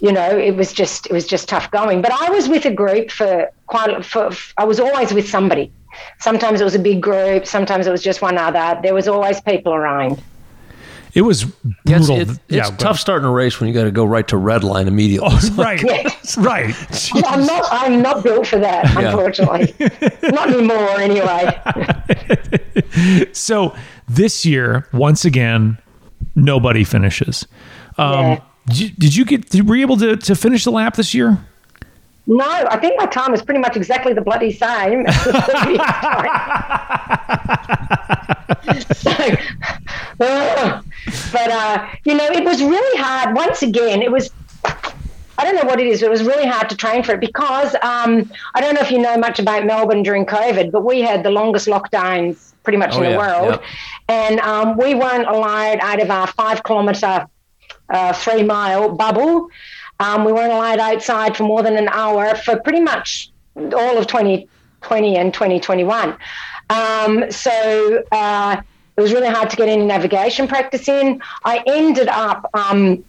you 0.00 0.12
know, 0.12 0.36
it 0.36 0.56
was 0.56 0.72
just 0.72 1.06
it 1.06 1.12
was 1.12 1.26
just 1.26 1.48
tough 1.48 1.70
going. 1.70 2.02
But 2.02 2.12
I 2.12 2.30
was 2.30 2.48
with 2.48 2.64
a 2.64 2.70
group 2.72 3.10
for 3.10 3.50
quite 3.66 4.04
for. 4.04 4.30
I 4.56 4.64
was 4.64 4.80
always 4.80 5.12
with 5.12 5.28
somebody. 5.28 5.72
Sometimes 6.20 6.60
it 6.60 6.64
was 6.64 6.74
a 6.74 6.78
big 6.78 7.02
group. 7.02 7.46
Sometimes 7.46 7.86
it 7.86 7.90
was 7.90 8.02
just 8.02 8.22
one 8.22 8.38
other. 8.38 8.80
There 8.82 8.94
was 8.94 9.08
always 9.08 9.40
people 9.40 9.74
around. 9.74 10.22
It 11.12 11.22
was 11.22 11.42
Yeah, 11.86 11.96
it's, 11.96 12.06
brutal. 12.06 12.20
it's, 12.20 12.40
Yeah, 12.48 12.68
it's 12.68 12.76
tough 12.82 12.96
starting 13.00 13.26
a 13.26 13.32
race 13.32 13.58
when 13.58 13.66
you 13.68 13.74
got 13.74 13.82
to 13.82 13.90
go 13.90 14.04
right 14.04 14.26
to 14.28 14.36
red 14.36 14.62
line 14.62 14.86
immediately. 14.86 15.34
right, 15.56 15.82
right. 16.36 16.74
I'm 17.26 17.44
not. 17.44 17.64
I'm 17.72 18.00
not 18.00 18.22
built 18.22 18.46
for 18.46 18.60
that, 18.60 18.96
unfortunately. 18.96 19.74
not 20.30 20.50
anymore, 20.50 20.88
anyway. 21.00 21.60
So 23.32 23.74
this 24.08 24.44
year, 24.44 24.86
once 24.92 25.24
again, 25.24 25.78
nobody 26.34 26.84
finishes. 26.84 27.46
Um, 27.98 28.12
Yeah. 28.12 28.40
Did, 28.70 28.78
you, 28.80 28.88
did 28.90 29.16
you 29.16 29.24
get? 29.24 29.48
Did, 29.50 29.68
were 29.68 29.76
you 29.76 29.82
able 29.82 29.96
to, 29.98 30.16
to 30.16 30.34
finish 30.34 30.64
the 30.64 30.70
lap 30.70 30.96
this 30.96 31.12
year? 31.14 31.38
No, 32.26 32.44
I 32.44 32.76
think 32.78 32.94
my 32.98 33.06
time 33.06 33.34
is 33.34 33.42
pretty 33.42 33.60
much 33.60 33.76
exactly 33.76 34.12
the 34.12 34.20
bloody 34.20 34.52
same. 34.52 35.04
so, 38.92 39.10
Ugh. 40.20 40.84
but 41.32 41.50
uh, 41.50 41.88
you 42.04 42.14
know, 42.14 42.26
it 42.26 42.44
was 42.44 42.62
really 42.62 42.98
hard. 43.02 43.34
Once 43.34 43.62
again, 43.62 44.02
it 44.02 44.12
was. 44.12 44.30
I 45.38 45.44
don't 45.44 45.56
know 45.56 45.64
what 45.64 45.80
it 45.80 45.86
is. 45.86 46.00
But 46.00 46.06
it 46.06 46.10
was 46.10 46.22
really 46.22 46.46
hard 46.46 46.68
to 46.68 46.76
train 46.76 47.02
for 47.02 47.12
it 47.12 47.20
because 47.20 47.74
um, 47.82 48.30
I 48.54 48.60
don't 48.60 48.74
know 48.74 48.82
if 48.82 48.90
you 48.90 48.98
know 48.98 49.16
much 49.16 49.38
about 49.38 49.64
Melbourne 49.64 50.02
during 50.02 50.26
COVID, 50.26 50.70
but 50.70 50.84
we 50.84 51.00
had 51.00 51.22
the 51.22 51.30
longest 51.30 51.66
lockdowns 51.66 52.52
pretty 52.62 52.76
much 52.76 52.92
Oh, 52.92 52.98
in 52.98 53.04
the 53.04 53.10
yeah, 53.10 53.16
world, 53.16 53.50
yep. 53.52 53.62
and 54.08 54.38
um, 54.40 54.76
we 54.76 54.94
weren't 54.94 55.26
allowed 55.26 55.78
out 55.80 56.00
of 56.02 56.10
our 56.10 56.26
five 56.26 56.62
kilometre, 56.62 57.26
uh, 57.90 58.12
three 58.12 58.42
mile 58.42 58.94
bubble. 58.94 59.50
Um, 59.98 60.24
we 60.24 60.32
weren't 60.32 60.52
allowed 60.52 60.78
outside 60.78 61.36
for 61.36 61.42
more 61.42 61.62
than 61.62 61.76
an 61.76 61.88
hour 61.88 62.34
for 62.34 62.58
pretty 62.58 62.80
much 62.80 63.30
all 63.56 63.98
of 63.98 64.06
2020 64.06 65.16
and 65.16 65.34
2021. 65.34 66.16
Um, 66.70 67.30
so 67.30 68.02
uh, 68.12 68.62
it 68.96 69.00
was 69.00 69.12
really 69.12 69.28
hard 69.28 69.50
to 69.50 69.56
get 69.56 69.68
any 69.68 69.84
navigation 69.84 70.48
practice 70.48 70.88
in. 70.88 71.20
I 71.44 71.62
ended 71.66 72.08
up 72.08 72.48
um, 72.54 73.04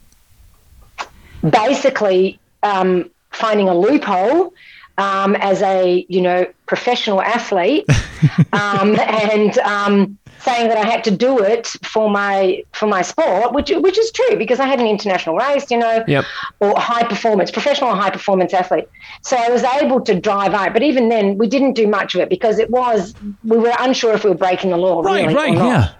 basically 1.48 2.38
um, 2.62 3.10
finding 3.30 3.68
a 3.68 3.74
loophole 3.74 4.52
um, 4.98 5.34
as 5.36 5.62
a 5.62 6.04
you 6.08 6.20
know 6.20 6.46
professional 6.66 7.22
athlete 7.22 7.86
um, 8.52 8.98
and 8.98 9.58
um, 9.58 10.18
saying 10.44 10.68
that 10.68 10.76
I 10.78 10.84
had 10.88 11.04
to 11.04 11.10
do 11.10 11.38
it 11.38 11.66
for 11.82 12.10
my 12.10 12.62
for 12.72 12.86
my 12.86 13.02
sport, 13.02 13.52
which 13.52 13.70
which 13.70 13.98
is 13.98 14.10
true 14.12 14.36
because 14.36 14.58
I 14.60 14.66
had 14.66 14.80
an 14.80 14.86
international 14.86 15.36
race, 15.36 15.70
you 15.70 15.78
know, 15.78 16.04
Yep. 16.06 16.24
or 16.60 16.78
high 16.78 17.04
performance, 17.04 17.50
professional 17.50 17.94
high 17.94 18.10
performance 18.10 18.52
athlete. 18.52 18.88
So 19.22 19.36
I 19.36 19.48
was 19.50 19.62
able 19.62 20.00
to 20.02 20.18
drive 20.18 20.54
out, 20.54 20.72
but 20.72 20.82
even 20.82 21.08
then 21.08 21.38
we 21.38 21.46
didn't 21.46 21.74
do 21.74 21.86
much 21.86 22.14
of 22.14 22.20
it 22.20 22.28
because 22.28 22.58
it 22.58 22.70
was 22.70 23.14
we 23.44 23.56
were 23.58 23.72
unsure 23.80 24.14
if 24.14 24.24
we 24.24 24.30
were 24.30 24.36
breaking 24.36 24.70
the 24.70 24.76
law. 24.76 25.00
Right, 25.00 25.22
really, 25.26 25.34
right, 25.34 25.50
or 25.50 25.54
not. 25.56 25.66
yeah. 25.66 25.92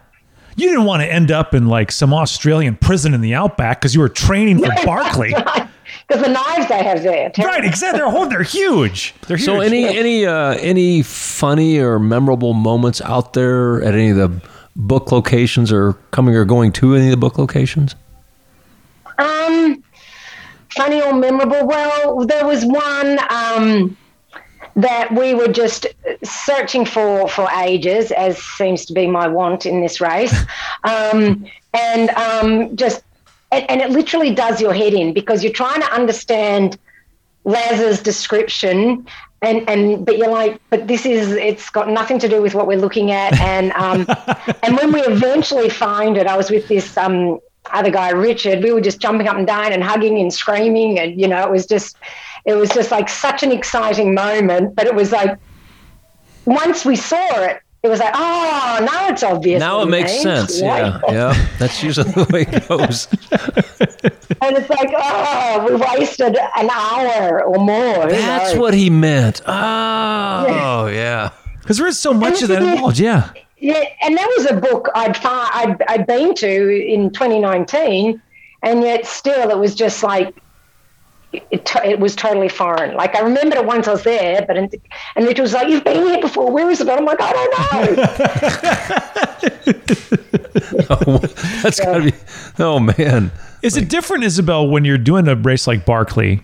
You 0.54 0.68
didn't 0.68 0.84
want 0.84 1.02
to 1.02 1.10
end 1.10 1.30
up 1.30 1.54
in 1.54 1.66
like 1.68 1.90
some 1.90 2.12
Australian 2.12 2.76
prison 2.76 3.14
in 3.14 3.22
the 3.22 3.34
outback 3.34 3.80
because 3.80 3.94
you 3.94 4.00
were 4.02 4.08
training 4.10 4.58
for 4.58 4.68
Barkley. 4.84 5.34
Because 6.06 6.22
the 6.22 6.30
knives 6.30 6.68
they 6.68 6.82
have 6.82 7.02
there. 7.02 7.30
right, 7.38 7.64
exactly. 7.64 7.98
They're, 7.98 8.08
oh, 8.08 8.28
they're 8.28 8.42
huge. 8.42 9.14
They're 9.26 9.36
huge. 9.36 9.46
So 9.46 9.60
any 9.60 9.84
any 9.84 10.26
uh, 10.26 10.54
any 10.54 11.02
funny 11.02 11.78
or 11.78 11.98
memorable 11.98 12.54
moments 12.54 13.00
out 13.02 13.32
there 13.34 13.82
at 13.82 13.94
any 13.94 14.10
of 14.10 14.16
the 14.16 14.42
book 14.76 15.12
locations 15.12 15.72
or 15.72 15.94
coming 16.10 16.34
or 16.34 16.44
going 16.44 16.72
to 16.72 16.94
any 16.94 17.06
of 17.06 17.10
the 17.10 17.16
book 17.16 17.38
locations? 17.38 17.94
Um, 19.18 19.82
funny 20.70 21.02
or 21.02 21.14
memorable? 21.14 21.66
Well, 21.66 22.26
there 22.26 22.46
was 22.46 22.64
one 22.64 23.18
um, 23.30 23.96
that 24.76 25.12
we 25.12 25.34
were 25.34 25.48
just 25.48 25.86
searching 26.24 26.84
for 26.84 27.28
for 27.28 27.48
ages, 27.50 28.10
as 28.12 28.38
seems 28.38 28.84
to 28.86 28.92
be 28.92 29.06
my 29.06 29.28
want 29.28 29.66
in 29.66 29.80
this 29.80 30.00
race, 30.00 30.34
um, 30.84 31.46
and 31.74 32.10
um, 32.10 32.76
just 32.76 33.02
and, 33.52 33.70
and 33.70 33.80
it 33.82 33.90
literally 33.90 34.34
does 34.34 34.60
your 34.60 34.72
head 34.72 34.94
in 34.94 35.12
because 35.12 35.44
you're 35.44 35.52
trying 35.52 35.82
to 35.82 35.92
understand 35.92 36.78
Laz's 37.44 38.00
description. 38.00 39.06
And, 39.42 39.68
and 39.68 40.06
but 40.06 40.16
you're 40.18 40.30
like, 40.30 40.60
but 40.70 40.88
this 40.88 41.04
is 41.04 41.32
it's 41.32 41.68
got 41.68 41.88
nothing 41.88 42.18
to 42.20 42.28
do 42.28 42.40
with 42.40 42.54
what 42.54 42.66
we're 42.66 42.78
looking 42.78 43.10
at. 43.10 43.38
And 43.40 43.72
um, 43.72 44.06
and 44.62 44.76
when 44.76 44.92
we 44.92 45.02
eventually 45.02 45.68
find 45.68 46.16
it, 46.16 46.26
I 46.26 46.36
was 46.36 46.50
with 46.50 46.66
this 46.68 46.96
um, 46.96 47.40
other 47.70 47.90
guy, 47.90 48.10
Richard. 48.10 48.62
We 48.62 48.72
were 48.72 48.80
just 48.80 49.00
jumping 49.00 49.28
up 49.28 49.36
and 49.36 49.46
down 49.46 49.72
and 49.72 49.82
hugging 49.82 50.18
and 50.18 50.32
screaming, 50.32 50.98
and 50.98 51.20
you 51.20 51.28
know, 51.28 51.42
it 51.42 51.50
was 51.50 51.66
just 51.66 51.96
it 52.44 52.54
was 52.54 52.70
just 52.70 52.90
like 52.90 53.08
such 53.08 53.42
an 53.42 53.52
exciting 53.52 54.14
moment. 54.14 54.76
But 54.76 54.86
it 54.86 54.94
was 54.94 55.10
like 55.10 55.36
once 56.44 56.84
we 56.84 56.94
saw 56.94 57.42
it, 57.42 57.60
it 57.82 57.88
was 57.88 57.98
like, 58.00 58.12
oh, 58.14 58.78
now 58.84 59.08
it's 59.08 59.22
obvious. 59.22 59.58
Now 59.60 59.82
it 59.82 59.86
makes 59.86 60.20
sense. 60.22 60.60
right? 60.62 61.00
Yeah, 61.08 61.12
yeah. 61.12 61.46
That's 61.58 61.82
usually 61.82 62.10
the 62.12 62.26
way 62.32 62.42
it 62.42 62.68
goes. 62.68 63.08
And 64.40 64.56
it's 64.56 64.68
like, 64.70 64.90
oh, 64.96 65.66
we 65.68 65.76
wasted 65.76 66.36
an 66.56 66.68
hour 66.70 67.44
or 67.44 67.58
more. 67.64 68.08
That's 68.10 68.56
what 68.58 68.74
he 68.74 68.90
meant. 68.90 69.40
Oh, 69.46 70.86
yeah. 70.88 71.30
Because 71.60 71.78
there 71.78 71.86
is 71.86 71.96
so 72.00 72.12
much 72.12 72.42
of 72.42 72.48
that 72.48 72.60
involved. 72.60 72.98
Yeah. 72.98 73.30
Yeah, 73.58 73.84
and 74.02 74.16
that 74.16 74.28
was 74.36 74.46
a 74.50 74.54
book 74.54 74.88
I'd, 74.96 75.16
I'd 75.24 75.80
I'd 75.86 76.06
been 76.08 76.34
to 76.34 76.84
in 76.84 77.10
2019, 77.12 78.20
and 78.64 78.82
yet 78.82 79.06
still 79.06 79.50
it 79.50 79.58
was 79.58 79.76
just 79.76 80.02
like 80.02 80.34
it, 81.32 81.70
it 81.84 81.98
was 81.98 82.14
totally 82.14 82.48
foreign. 82.48 82.94
Like 82.94 83.14
I 83.14 83.20
remembered 83.20 83.58
it 83.58 83.64
once 83.64 83.88
I 83.88 83.92
was 83.92 84.04
there, 84.04 84.44
but 84.46 84.56
and, 84.56 84.74
and 85.16 85.26
it 85.26 85.40
was 85.40 85.52
like 85.52 85.68
you've 85.68 85.84
been 85.84 86.06
here 86.06 86.20
before. 86.20 86.50
Where 86.50 86.70
is 86.70 86.80
it? 86.80 86.88
And 86.88 86.98
I'm 86.98 87.04
like 87.04 87.20
I 87.20 87.32
don't 87.32 87.96
know. 87.96 89.42
That's 91.62 91.80
got 91.80 91.98
to 91.98 92.10
be. 92.10 92.16
Oh, 92.58 92.78
man. 92.78 93.30
Is 93.62 93.76
it 93.76 93.88
different, 93.88 94.24
Isobel, 94.24 94.70
when 94.70 94.84
you're 94.84 94.98
doing 94.98 95.28
a 95.28 95.36
race 95.36 95.66
like 95.66 95.86
Barkley? 95.86 96.42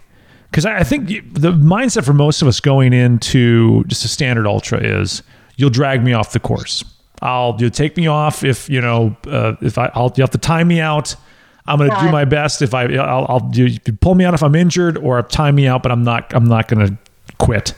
Because 0.50 0.64
I 0.64 0.78
I 0.78 0.84
think 0.84 1.08
the 1.08 1.52
mindset 1.52 2.04
for 2.04 2.14
most 2.14 2.42
of 2.42 2.48
us 2.48 2.60
going 2.60 2.92
into 2.92 3.84
just 3.84 4.04
a 4.04 4.08
standard 4.08 4.46
ultra 4.46 4.78
is 4.78 5.22
you'll 5.56 5.70
drag 5.70 6.02
me 6.02 6.12
off 6.12 6.32
the 6.32 6.40
course. 6.40 6.84
I'll 7.20 7.56
you 7.58 7.68
take 7.68 7.96
me 7.96 8.06
off 8.06 8.44
if 8.44 8.70
you 8.70 8.80
know 8.80 9.16
uh, 9.26 9.56
if 9.60 9.76
I 9.76 9.90
I'll 9.94 10.12
you 10.16 10.22
have 10.22 10.30
to 10.30 10.38
time 10.38 10.68
me 10.68 10.80
out. 10.80 11.16
I'm 11.68 11.78
going 11.78 11.90
to 11.90 12.00
do 12.00 12.10
my 12.10 12.24
best. 12.24 12.62
If 12.62 12.74
I 12.74 12.84
I'll, 12.94 13.26
I'll 13.28 13.40
do 13.40 13.66
you 13.66 13.78
pull 14.00 14.14
me 14.14 14.24
out 14.24 14.34
if 14.34 14.42
I'm 14.42 14.54
injured 14.54 14.98
or 14.98 15.22
time 15.22 15.54
me 15.54 15.66
out, 15.66 15.82
but 15.82 15.92
I'm 15.92 16.02
not 16.02 16.34
I'm 16.34 16.44
not 16.44 16.68
going 16.68 16.86
to 16.86 16.96
quit. 17.38 17.74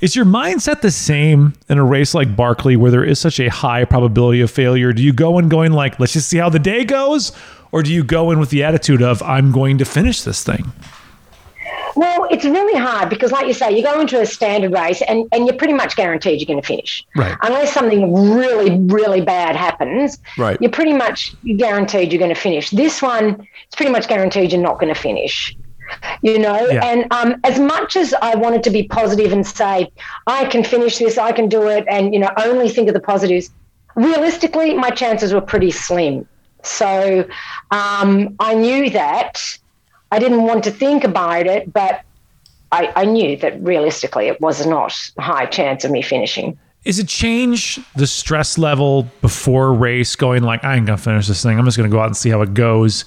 Is 0.00 0.14
your 0.14 0.26
mindset 0.26 0.82
the 0.82 0.90
same 0.90 1.54
in 1.68 1.78
a 1.78 1.84
race 1.84 2.14
like 2.14 2.36
Barkley 2.36 2.76
where 2.76 2.90
there 2.90 3.04
is 3.04 3.18
such 3.18 3.40
a 3.40 3.48
high 3.48 3.84
probability 3.84 4.40
of 4.42 4.50
failure? 4.50 4.92
Do 4.92 5.02
you 5.02 5.12
go 5.12 5.38
in 5.38 5.48
going 5.48 5.72
like, 5.72 5.98
let's 5.98 6.12
just 6.12 6.28
see 6.28 6.36
how 6.36 6.50
the 6.50 6.58
day 6.58 6.84
goes? 6.84 7.32
Or 7.72 7.82
do 7.82 7.92
you 7.92 8.04
go 8.04 8.30
in 8.30 8.38
with 8.38 8.50
the 8.50 8.62
attitude 8.62 9.02
of, 9.02 9.22
I'm 9.22 9.52
going 9.52 9.78
to 9.78 9.84
finish 9.84 10.22
this 10.22 10.44
thing? 10.44 10.70
Well, 11.94 12.26
it's 12.30 12.44
really 12.44 12.78
hard 12.78 13.08
because, 13.08 13.32
like 13.32 13.46
you 13.46 13.54
say, 13.54 13.76
you 13.76 13.82
go 13.82 14.00
into 14.00 14.20
a 14.20 14.26
standard 14.26 14.72
race 14.72 15.02
and, 15.02 15.26
and 15.32 15.46
you're 15.46 15.56
pretty 15.56 15.72
much 15.72 15.96
guaranteed 15.96 16.40
you're 16.40 16.46
going 16.46 16.60
to 16.60 16.66
finish. 16.66 17.04
Right. 17.16 17.36
Unless 17.42 17.72
something 17.72 18.12
really, 18.34 18.78
really 18.80 19.20
bad 19.20 19.56
happens, 19.56 20.18
Right. 20.36 20.60
you're 20.60 20.70
pretty 20.70 20.92
much 20.92 21.34
guaranteed 21.56 22.12
you're 22.12 22.18
going 22.18 22.34
to 22.34 22.40
finish. 22.40 22.70
This 22.70 23.00
one, 23.00 23.46
it's 23.66 23.76
pretty 23.76 23.92
much 23.92 24.08
guaranteed 24.08 24.52
you're 24.52 24.60
not 24.60 24.78
going 24.78 24.92
to 24.92 25.00
finish. 25.00 25.56
You 26.22 26.38
know, 26.38 26.68
Yeah. 26.68 26.84
and 26.84 27.12
um, 27.12 27.36
as 27.44 27.58
much 27.58 27.96
as 27.96 28.12
I 28.20 28.34
wanted 28.34 28.62
to 28.64 28.70
be 28.70 28.88
positive 28.88 29.32
and 29.32 29.46
say, 29.46 29.88
I 30.26 30.44
can 30.46 30.64
finish 30.64 30.98
this, 30.98 31.16
I 31.16 31.32
can 31.32 31.48
do 31.48 31.68
it, 31.68 31.84
and, 31.88 32.12
you 32.12 32.20
know, 32.20 32.30
only 32.38 32.68
think 32.68 32.88
of 32.88 32.94
the 32.94 33.00
positives, 33.00 33.50
realistically, 33.94 34.74
my 34.74 34.90
chances 34.90 35.32
were 35.32 35.40
pretty 35.40 35.70
slim. 35.70 36.26
So 36.62 37.24
um, 37.70 38.34
I 38.40 38.54
knew 38.54 38.90
that. 38.90 39.58
I 40.12 40.18
didn't 40.18 40.42
want 40.44 40.64
to 40.64 40.70
think 40.70 41.04
about 41.04 41.46
it, 41.46 41.72
but 41.72 42.02
I, 42.72 42.92
I 42.96 43.04
knew 43.04 43.36
that 43.38 43.60
realistically 43.62 44.28
it 44.28 44.40
was 44.40 44.66
not 44.66 44.94
a 45.16 45.22
high 45.22 45.46
chance 45.46 45.84
of 45.84 45.90
me 45.90 46.02
finishing. 46.02 46.58
Is 46.84 46.98
it 47.00 47.08
change 47.08 47.80
the 47.96 48.06
stress 48.06 48.58
level 48.58 49.08
before 49.20 49.72
race 49.74 50.14
going 50.14 50.42
like, 50.44 50.62
I 50.64 50.76
ain't 50.76 50.86
going 50.86 50.96
to 50.96 51.02
finish 51.02 51.26
this 51.26 51.42
thing. 51.42 51.58
I'm 51.58 51.64
just 51.64 51.76
going 51.76 51.90
to 51.90 51.94
go 51.94 52.00
out 52.00 52.06
and 52.06 52.16
see 52.16 52.30
how 52.30 52.42
it 52.42 52.54
goes. 52.54 53.04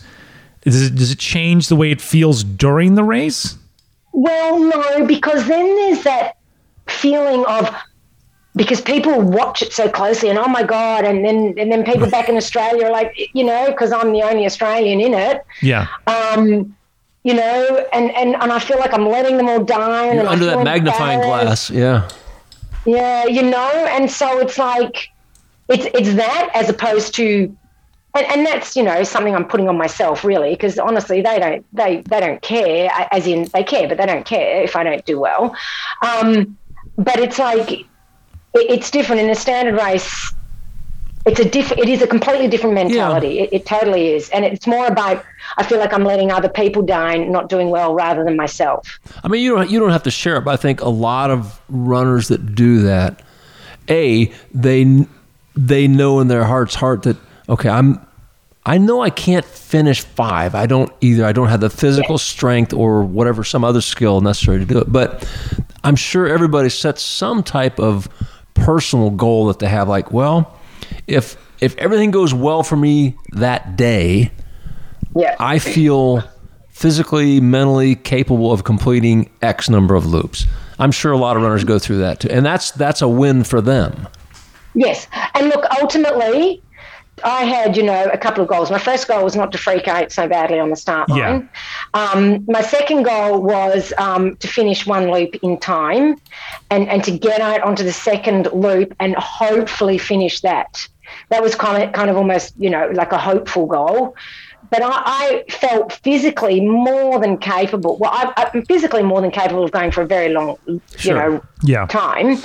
Does 0.62 0.88
it, 0.88 0.96
does 0.96 1.12
it 1.12 1.20
change 1.20 1.70
the 1.70 1.76
way 1.78 1.90
it 1.92 2.02
feels 2.02 2.44
during 2.44 2.96
the 2.96 3.04
race? 3.04 3.56
Well, 4.12 4.60
no, 4.60 5.06
because 5.06 5.48
then 5.48 5.66
there's 5.76 6.04
that 6.04 6.38
feeling 6.88 7.46
of 7.46 7.74
because 8.56 8.82
people 8.82 9.22
watch 9.22 9.62
it 9.62 9.72
so 9.72 9.88
closely 9.88 10.28
and 10.30 10.38
oh 10.38 10.48
my 10.48 10.64
god, 10.64 11.06
and 11.06 11.24
then 11.24 11.54
and 11.58 11.72
then 11.72 11.86
people 11.86 12.10
back 12.12 12.28
in 12.28 12.36
Australia 12.36 12.88
are 12.88 12.92
like, 12.92 13.14
you 13.34 13.44
know, 13.46 13.68
because 13.68 13.94
I'm 13.94 14.12
the 14.12 14.24
only 14.24 14.46
Australian 14.46 15.00
in 15.00 15.14
it, 15.14 15.46
Yeah. 15.62 15.88
um, 16.08 16.76
you 17.24 17.34
know, 17.34 17.86
and, 17.94 18.12
and 18.12 18.36
and 18.36 18.52
I 18.52 18.60
feel 18.60 18.80
like 18.80 18.94
I'm 18.94 19.08
letting 19.08 19.38
them 19.38 19.48
all 19.48 19.64
down. 19.64 20.06
You're 20.16 20.20
and 20.20 20.28
under 20.28 20.46
that 20.46 20.64
magnifying 20.64 21.20
glass. 21.20 21.70
Yeah. 21.70 22.10
Yeah, 22.86 23.26
you 23.26 23.44
know, 23.44 23.88
and 23.90 24.10
so 24.10 24.40
it's 24.40 24.58
like 24.58 25.10
it's 25.68 25.86
it's 25.94 26.16
that 26.16 26.50
as 26.54 26.70
opposed 26.70 27.14
to 27.16 27.56
and, 28.16 28.26
and 28.28 28.46
that's 28.46 28.76
you 28.76 28.84
know 28.84 29.04
something 29.04 29.36
I'm 29.36 29.46
putting 29.46 29.70
on 29.70 29.78
myself 29.78 30.24
really 30.24 30.52
because 30.52 30.80
honestly 30.80 31.22
they 31.22 31.40
don't 31.40 31.66
they 31.74 32.02
they 32.02 32.20
don't 32.20 32.42
care 32.42 32.90
as 33.12 33.28
in 33.28 33.46
they 33.54 33.64
care 33.64 33.88
but 33.88 33.98
they 33.98 34.06
don't 34.06 34.26
care 34.26 34.64
if 34.64 34.76
I 34.76 34.84
don't 34.84 35.06
do 35.06 35.20
well, 35.20 35.56
um, 36.02 36.58
but 36.98 37.20
it's 37.20 37.38
like 37.38 37.72
it, 37.72 37.86
it's 38.54 38.90
different 38.90 39.22
in 39.22 39.30
a 39.30 39.36
standard 39.36 39.76
race. 39.76 40.34
It's 41.26 41.40
a 41.40 41.46
different. 41.46 41.84
It 41.84 41.90
is 41.90 42.02
a 42.02 42.08
completely 42.08 42.48
different 42.48 42.76
mentality. 42.76 43.40
It, 43.40 43.50
it 43.52 43.66
totally 43.66 44.14
is, 44.14 44.30
and 44.30 44.46
it's 44.46 44.66
more 44.66 44.88
about. 44.88 45.24
I 45.58 45.64
feel 45.64 45.80
like 45.80 45.94
I'm 45.94 46.04
letting 46.04 46.32
other 46.32 46.50
people 46.50 46.82
down, 46.82 47.32
not 47.32 47.50
doing 47.50 47.70
well, 47.70 47.94
rather 47.94 48.24
than 48.24 48.36
myself. 48.36 49.00
I 49.24 49.28
mean, 49.28 49.44
you 49.44 49.56
don't 49.56 49.70
you 49.70 49.80
don't 49.80 49.92
have 49.92 50.04
to 50.04 50.12
share 50.12 50.38
it, 50.38 50.42
but 50.42 50.52
I 50.52 50.58
think 50.58 50.82
a 50.82 50.90
lot 50.90 51.30
of 51.30 51.62
runners 51.70 52.30
that 52.30 52.56
do 52.56 52.84
that, 52.84 53.22
a 53.90 54.32
they 54.54 55.06
they 55.56 55.88
know 55.88 56.20
in 56.20 56.30
their 56.30 56.46
heart's 56.46 56.76
heart 56.76 57.04
that 57.04 57.18
okay, 57.50 57.70
I'm 57.70 58.06
I 58.66 58.78
know 58.78 59.02
I 59.02 59.10
can't 59.10 59.46
finish 59.46 60.02
five. 60.02 60.54
I 60.54 60.66
don't 60.66 60.92
either. 61.02 61.26
I 61.26 61.32
don't 61.32 61.48
have 61.48 61.62
the 61.62 61.70
physical 61.70 62.18
strength 62.18 62.74
or 62.74 63.04
whatever 63.04 63.44
some 63.44 63.64
other 63.64 63.82
skill 63.82 64.22
necessary 64.22 64.60
to 64.60 64.66
do 64.66 64.78
it. 64.80 64.92
But 64.92 65.28
I'm 65.84 65.96
sure 65.96 66.28
everybody 66.28 66.70
sets 66.70 67.02
some 67.02 67.42
type 67.42 67.80
of 67.80 68.08
personal 68.54 69.10
goal 69.10 69.48
that 69.48 69.60
they 69.60 69.68
have. 69.68 69.88
Like, 69.88 70.12
well, 70.12 70.59
if 71.08 71.38
if 71.60 71.75
everything 71.78 72.12
goes 72.12 72.34
well 72.34 72.63
for 72.63 72.75
me 72.78 73.15
that 73.34 73.75
day, 73.75 74.32
Yeah. 75.15 75.36
I 75.39 75.60
feel 75.60 76.23
physically, 76.69 77.41
mentally 77.41 77.95
capable 77.95 78.52
of 78.54 78.63
completing 78.63 79.30
X 79.41 79.69
number 79.69 79.95
of 79.95 80.06
loops. 80.06 80.45
I'm 80.78 80.91
sure 80.93 81.12
a 81.12 81.17
lot 81.17 81.36
of 81.36 81.43
runners 81.43 81.65
go 81.65 81.78
through 81.80 81.97
that 81.99 82.21
too, 82.21 82.30
and 82.32 82.45
that's 82.45 82.71
that's 82.71 83.02
a 83.02 83.08
win 83.08 83.43
for 83.43 83.60
them. 83.62 84.08
Yes. 84.75 85.08
And 85.36 85.47
look, 85.49 85.65
ultimately, 85.82 86.62
I 87.24 87.44
had, 87.46 87.76
you 87.78 87.84
know, 87.84 88.10
a 88.12 88.18
couple 88.18 88.42
of 88.44 88.50
goals. 88.50 88.70
My 88.72 88.80
first 88.80 89.08
goal 89.08 89.24
was 89.24 89.36
not 89.36 89.52
to 89.52 89.58
freak 89.58 89.88
out 89.88 90.12
so 90.12 90.28
badly 90.28 90.60
on 90.60 90.70
the 90.70 90.76
start 90.76 91.10
Yeah. 91.10 91.30
line. 91.32 91.50
Um, 91.94 92.46
my 92.48 92.62
second 92.62 93.04
goal 93.04 93.42
was 93.42 93.94
um, 93.98 94.36
to 94.38 94.48
finish 94.48 94.86
one 94.86 95.12
loop 95.12 95.36
in 95.42 95.60
time 95.60 96.16
and, 96.70 96.88
and 96.90 97.04
to 97.04 97.12
get 97.12 97.42
out 97.42 97.62
onto 97.62 97.84
the 97.84 97.94
second 97.94 98.50
loop 98.54 98.94
and 99.00 99.16
hopefully 99.16 99.98
finish 99.98 100.42
that. 100.42 100.88
That 101.30 101.42
was 101.42 101.56
kind 101.56 101.84
of, 101.84 101.92
kind 101.94 102.10
of 102.10 102.18
almost, 102.18 102.54
you 102.58 102.70
know, 102.70 102.88
like 102.94 103.12
a 103.12 103.18
hopeful 103.18 103.66
goal. 103.66 104.16
But 104.72 104.84
I, 104.84 104.92
I 104.94 105.44
felt 105.52 105.94
physically 105.94 106.62
more 106.62 107.20
than 107.20 107.38
capable. 107.40 107.98
Well, 107.98 108.12
I, 108.14 108.50
I'm 108.54 108.64
physically 108.66 109.02
more 109.02 109.20
than 109.20 109.32
capable 109.32 109.64
of 109.64 109.72
going 109.72 109.90
for 109.90 110.02
a 110.04 110.06
very 110.06 110.30
long, 110.30 110.58
you 110.68 111.14
know, 111.14 111.42
Yeah. 111.64 111.88
time. 111.88 112.38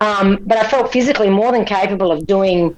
Um, 0.00 0.38
but 0.46 0.56
I 0.56 0.66
felt 0.66 0.90
physically 0.92 1.28
more 1.28 1.52
than 1.52 1.64
capable 1.66 2.10
of 2.10 2.26
doing. 2.26 2.76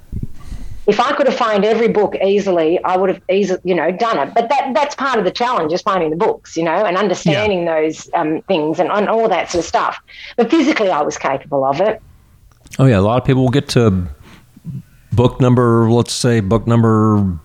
If 0.88 0.98
I 0.98 1.12
could 1.12 1.26
have 1.26 1.36
found 1.36 1.64
every 1.66 1.88
book 1.88 2.16
easily, 2.24 2.82
I 2.82 2.96
would 2.96 3.10
have 3.10 3.20
easily, 3.30 3.60
you 3.62 3.74
know, 3.74 3.90
done 3.92 4.18
it. 4.26 4.34
But 4.34 4.48
that 4.48 4.72
that's 4.74 4.94
part 4.94 5.18
of 5.18 5.24
the 5.26 5.30
challenge 5.30 5.72
is 5.72 5.82
finding 5.82 6.08
the 6.10 6.16
books, 6.16 6.56
you 6.56 6.64
know, 6.64 6.84
and 6.84 6.96
understanding 6.96 7.66
those 7.66 8.08
um, 8.14 8.40
things 8.48 8.80
and, 8.80 8.90
and 8.90 9.06
all 9.08 9.28
that 9.28 9.50
sort 9.50 9.62
of 9.64 9.68
stuff. 9.68 10.00
But 10.36 10.50
physically, 10.50 10.90
I 10.90 11.02
was 11.02 11.18
capable 11.18 11.64
of 11.64 11.80
it. 11.82 12.00
Oh 12.78 12.86
yeah, 12.86 12.98
a 12.98 13.00
lot 13.02 13.20
of 13.20 13.26
people 13.26 13.42
will 13.42 13.50
get 13.50 13.68
to 13.70 14.06
book 15.12 15.40
number, 15.40 15.90
let's 15.90 16.12
say 16.14 16.40
book 16.40 16.66
number 16.66 17.38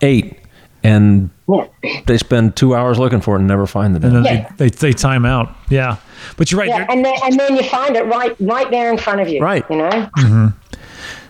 eight, 0.00 0.38
and 0.84 1.30
Yeah. 1.48 1.66
they 2.06 2.16
spend 2.18 2.54
two 2.56 2.74
hours 2.74 2.98
looking 2.98 3.20
for 3.20 3.34
it 3.36 3.40
and 3.40 3.48
never 3.48 3.66
find 3.66 3.96
it. 3.96 4.04
And 4.04 4.16
then 4.16 4.24
Yeah. 4.24 4.48
they, 4.56 4.68
they, 4.68 4.70
they 4.70 4.92
time 4.92 5.24
out. 5.26 5.54
Yeah. 5.68 5.96
But 6.36 6.50
you're 6.52 6.60
right. 6.60 6.68
Yeah, 6.68 6.86
and 6.88 7.04
then 7.04 7.14
and 7.24 7.38
then 7.38 7.56
you 7.56 7.62
find 7.64 7.96
it 7.96 8.06
right 8.06 8.34
right 8.40 8.70
there 8.70 8.90
in 8.90 8.98
front 8.98 9.20
of 9.20 9.28
you. 9.28 9.40
Right. 9.40 9.64
You 9.68 9.76
know. 9.76 9.90
Mm-hmm. 9.90 10.46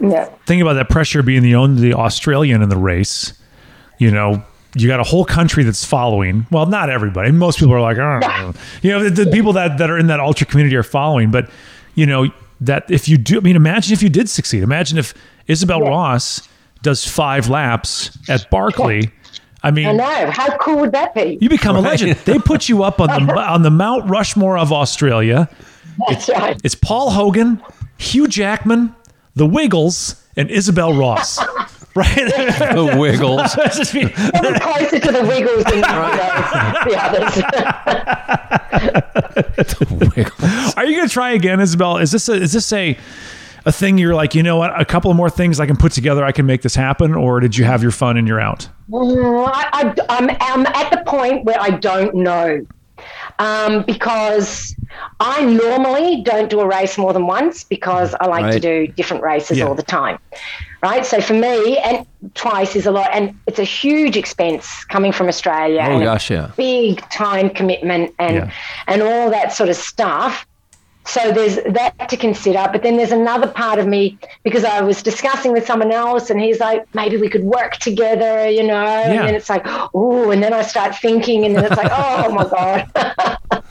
Yeah. 0.01 0.27
think 0.47 0.61
about 0.63 0.75
that 0.75 0.89
pressure 0.89 1.23
being 1.23 1.43
the 1.43 1.55
only 1.55 1.93
Australian 1.93 2.63
in 2.63 2.69
the 2.69 2.77
race. 2.77 3.33
You 3.99 4.11
know, 4.11 4.43
you 4.75 4.89
got 4.89 5.01
a 5.01 5.05
whole 5.05 5.25
country 5.25 5.63
that's 5.63 5.85
following. 5.85 6.47
Well, 6.51 6.67
not 6.67 6.91
everybody. 6.91 7.31
Most 7.31 7.59
people 7.59 7.75
are 7.75 7.81
like, 7.81 7.99
I 7.99 8.21
don't 8.21 8.55
know. 8.55 8.61
You 8.83 8.91
know, 8.91 9.09
the, 9.09 9.25
the 9.25 9.31
people 9.31 9.53
that, 9.55 9.79
that 9.79 9.89
are 9.91 9.99
in 9.99 10.09
that 10.09 10.21
ultra 10.21 10.47
community 10.47 10.75
are 10.77 10.83
following. 10.83 11.31
But, 11.31 11.49
you 11.95 12.07
know, 12.07 12.29
that 12.61 12.91
if 12.91 13.09
you 13.09 13.17
do, 13.17 13.39
I 13.39 13.41
mean, 13.41 13.57
imagine 13.57 13.93
if 13.93 14.03
you 14.03 14.09
did 14.09 14.29
succeed. 14.29 14.63
Imagine 14.63 14.99
if 14.99 15.15
Isobel 15.49 15.81
Ross 15.81 16.49
does 16.83 17.07
five 17.07 17.49
laps 17.49 18.17
at 18.29 18.51
Barkley. 18.51 19.11
I 19.63 19.71
mean, 19.71 19.87
I 19.87 19.93
know. 19.93 20.31
How 20.31 20.57
cool 20.59 20.81
would 20.81 20.93
that 20.93 21.15
be? 21.15 21.39
you 21.41 21.49
become 21.49 21.77
a 21.77 21.81
legend. 21.81 22.19
They 22.25 22.39
put 22.39 22.69
you 22.69 22.83
up 22.83 23.01
on 23.01 23.09
the 23.09 23.35
on 23.39 23.63
the 23.63 23.71
Mount 23.71 24.09
Rushmore 24.11 24.59
of 24.59 24.73
Australia. 24.73 25.49
That's 26.09 26.29
right. 26.29 26.61
It's 26.63 26.75
Paul 26.75 27.11
Hogan, 27.11 27.63
Hugh 27.97 28.29
Jackman, 28.29 28.95
The 29.35 29.47
Wiggles, 29.47 30.23
and 30.37 30.49
Isobel 30.49 30.99
Ross. 30.99 31.39
right? 31.95 32.15
The 32.15 32.97
Wiggles. 32.99 33.55
That's 33.55 33.77
just 33.91 33.95
me. 33.95 34.09
Closer 34.09 34.99
to 35.01 35.13
the 35.13 35.25
Wiggles 35.27 35.65
than 35.65 35.75
you 35.75 35.81
know, 35.81 36.11
the 36.85 36.97
others. 37.03 37.37
Wiggles. 39.91 40.75
Are 40.77 40.85
you 40.85 40.97
going 40.97 41.09
to 41.09 41.13
try 41.13 41.33
again, 41.33 41.59
Isobel? 41.61 42.01
Is 42.03 42.13
this 42.13 42.29
a, 42.29 42.35
is 42.35 42.53
this 42.53 42.73
a 42.73 42.99
a 43.67 43.73
thing 43.73 43.99
you're 43.99 44.15
like, 44.15 44.35
you 44.35 44.43
know 44.43 44.57
what? 44.57 44.79
A 44.79 44.85
couple 44.85 45.11
of 45.11 45.17
more 45.17 45.31
things 45.31 45.59
I 45.59 45.67
can 45.67 45.77
put 45.77 45.93
together, 45.93 46.25
I 46.25 46.33
can 46.33 46.47
make 46.47 46.63
this 46.63 46.75
happen, 46.75 47.15
or 47.15 47.41
did 47.41 47.57
you 47.57 47.65
have 47.65 47.83
your 47.83 47.93
fun 47.93 48.17
and 48.17 48.29
you're 48.29 48.41
out? 48.41 48.69
Mm, 48.91 49.49
I, 49.49 49.69
I, 49.73 49.95
I'm, 50.11 50.31
I'm 50.41 50.67
at 50.67 50.91
the 50.91 51.03
point 51.07 51.45
where 51.45 51.59
I 51.59 51.71
don't 51.71 52.15
know. 52.15 52.67
Um, 53.39 53.83
because 53.83 54.77
I 55.19 55.45
normally 55.45 56.23
don't 56.23 56.49
do 56.49 56.61
a 56.61 56.67
race 56.69 56.97
more 56.97 57.13
than 57.13 57.27
once 57.27 57.65
because 57.65 58.15
I 58.21 58.27
like 58.27 58.53
to 58.53 58.61
do 58.61 58.87
different 58.87 59.25
races 59.25 59.59
Yeah. 59.59 59.67
all 59.67 59.75
the 59.75 59.83
time. 59.83 60.19
Right. 60.83 61.05
So 61.05 61.21
for 61.21 61.35
me, 61.35 61.79
and 61.79 62.07
twice 62.35 62.77
is 62.77 62.87
a 62.87 62.91
lot. 62.91 63.11
And 63.13 63.35
it's 63.47 63.59
a 63.59 63.65
huge 63.65 64.17
expense 64.17 64.85
coming 64.85 65.11
from 65.13 65.29
Australia. 65.29 65.85
Oh 65.91 65.99
gosh, 66.01 66.31
yeah. 66.31 66.51
big 66.57 67.01
time 67.11 67.51
commitment 67.51 68.15
and 68.19 68.37
Yeah. 68.37 68.51
and 68.87 69.03
all 69.03 69.31
that 69.31 69.53
sort 69.53 69.69
of 69.69 69.77
stuff. 69.77 70.47
So 71.07 71.33
there's 71.33 71.57
that 71.75 72.09
to 72.09 72.17
consider, 72.17 72.67
but 72.73 72.83
then 72.83 72.97
there's 72.97 73.13
another 73.13 73.47
part 73.47 73.79
of 73.79 73.87
me 73.87 74.19
because 74.43 74.65
I 74.65 74.81
was 74.81 75.03
discussing 75.03 75.53
with 75.53 75.67
someone 75.67 75.93
else, 75.93 76.31
and 76.31 76.41
he's 76.41 76.61
like, 76.61 76.87
maybe 76.95 77.19
we 77.19 77.29
could 77.29 77.45
work 77.45 77.77
together, 77.77 78.49
you 78.49 78.63
know. 78.63 78.83
Yeah. 78.83 79.05
And 79.13 79.29
then 79.29 79.35
it's 79.35 79.51
like, 79.51 79.63
oh, 79.93 80.31
and 80.31 80.43
then 80.43 80.55
I 80.55 80.63
start 80.63 80.95
thinking, 80.97 81.45
and 81.45 81.55
then 81.57 81.65
it's 81.67 81.77
like, 81.77 81.91
oh 81.93 82.33
my 82.33 82.45
god, 83.53 83.65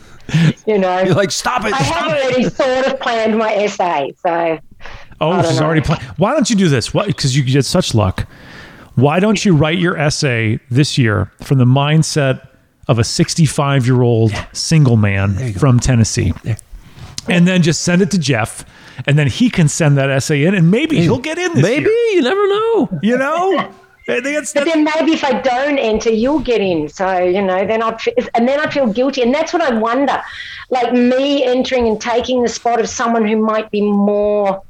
you 0.68 0.78
know. 0.78 1.00
You're 1.02 1.16
like, 1.16 1.32
stop 1.32 1.66
it. 1.66 1.74
I 1.74 1.82
Stop 1.84 1.96
have 1.98 2.12
it. 2.12 2.24
already 2.26 2.44
sort 2.50 2.86
of 2.94 3.00
planned 3.00 3.38
my 3.38 3.54
essay, 3.56 4.14
so 4.22 4.60
Oh, 5.22 5.30
I 5.32 5.42
don't 5.42 5.52
she's 5.52 5.60
know. 5.60 5.66
already 5.66 5.82
planned. 5.82 6.04
Why 6.18 6.34
don't 6.34 6.50
you 6.50 6.56
do 6.56 6.68
this? 6.70 6.94
What? 6.94 7.08
Because 7.08 7.36
you 7.36 7.44
get 7.44 7.66
such 7.66 7.96
luck. 7.96 8.28
Why 8.96 9.20
don't 9.20 9.44
you 9.44 9.56
write 9.56 9.80
your 9.80 9.98
essay 9.98 10.60
this 10.70 10.98
year 11.00 11.32
from 11.42 11.58
the 11.58 11.66
mindset 11.66 12.48
of 12.88 13.00
a 13.00 13.04
65 13.04 13.88
year 13.88 14.02
old 14.04 14.32
single 14.52 14.98
man 14.98 15.54
from 15.54 15.80
Tennessee? 15.80 16.32
And 17.30 17.48
then 17.48 17.62
just 17.62 17.82
send 17.84 18.02
it 18.02 18.12
to 18.12 18.20
Jeff, 18.20 18.66
and 19.08 19.18
then 19.18 19.28
he 19.28 19.50
can 19.50 19.68
send 19.68 19.98
that 19.98 20.10
essay 20.10 20.44
in, 20.46 20.54
and 20.56 20.70
maybe 20.70 21.00
he'll 21.02 21.20
get 21.20 21.38
in 21.38 21.54
this 21.54 21.64
Maybe 21.64 21.86
year. 21.86 22.16
you 22.16 22.22
never 22.22 22.48
know. 22.48 23.00
You 23.02 23.18
know, 23.18 23.58
I 24.10 24.20
think 24.22 24.48
But 24.54 24.66
then 24.66 24.84
maybe 24.84 25.14
if 25.14 25.24
I 25.24 25.40
don't 25.42 25.78
enter, 25.78 26.10
you'll 26.10 26.40
get 26.40 26.60
in. 26.62 26.90
So 26.90 27.20
you 27.20 27.42
know, 27.42 27.66
then 27.66 27.82
I 27.82 27.98
and 28.36 28.48
then 28.48 28.60
I 28.60 28.70
feel 28.70 28.88
guilty, 28.88 29.22
and 29.22 29.34
that's 29.34 29.54
what 29.54 29.62
I 29.62 29.74
wonder. 29.78 30.22
Like 30.70 30.92
me 30.94 31.44
entering 31.46 31.88
and 31.88 32.00
taking 32.02 32.42
the 32.42 32.50
spot 32.50 32.80
of 32.82 32.90
someone 32.90 33.28
who 33.28 33.38
might 33.38 33.70
be 33.72 33.82
more, 33.82 34.62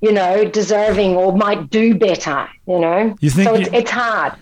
you 0.00 0.12
know, 0.12 0.44
deserving 0.44 1.16
or 1.16 1.34
might 1.36 1.70
do 1.70 1.94
better. 1.94 2.48
You 2.66 2.80
know, 2.80 3.16
You 3.20 3.30
think 3.30 3.48
so? 3.48 3.54
It's, 3.54 3.70
you- 3.72 3.78
it's 3.78 3.90
hard. 3.90 4.32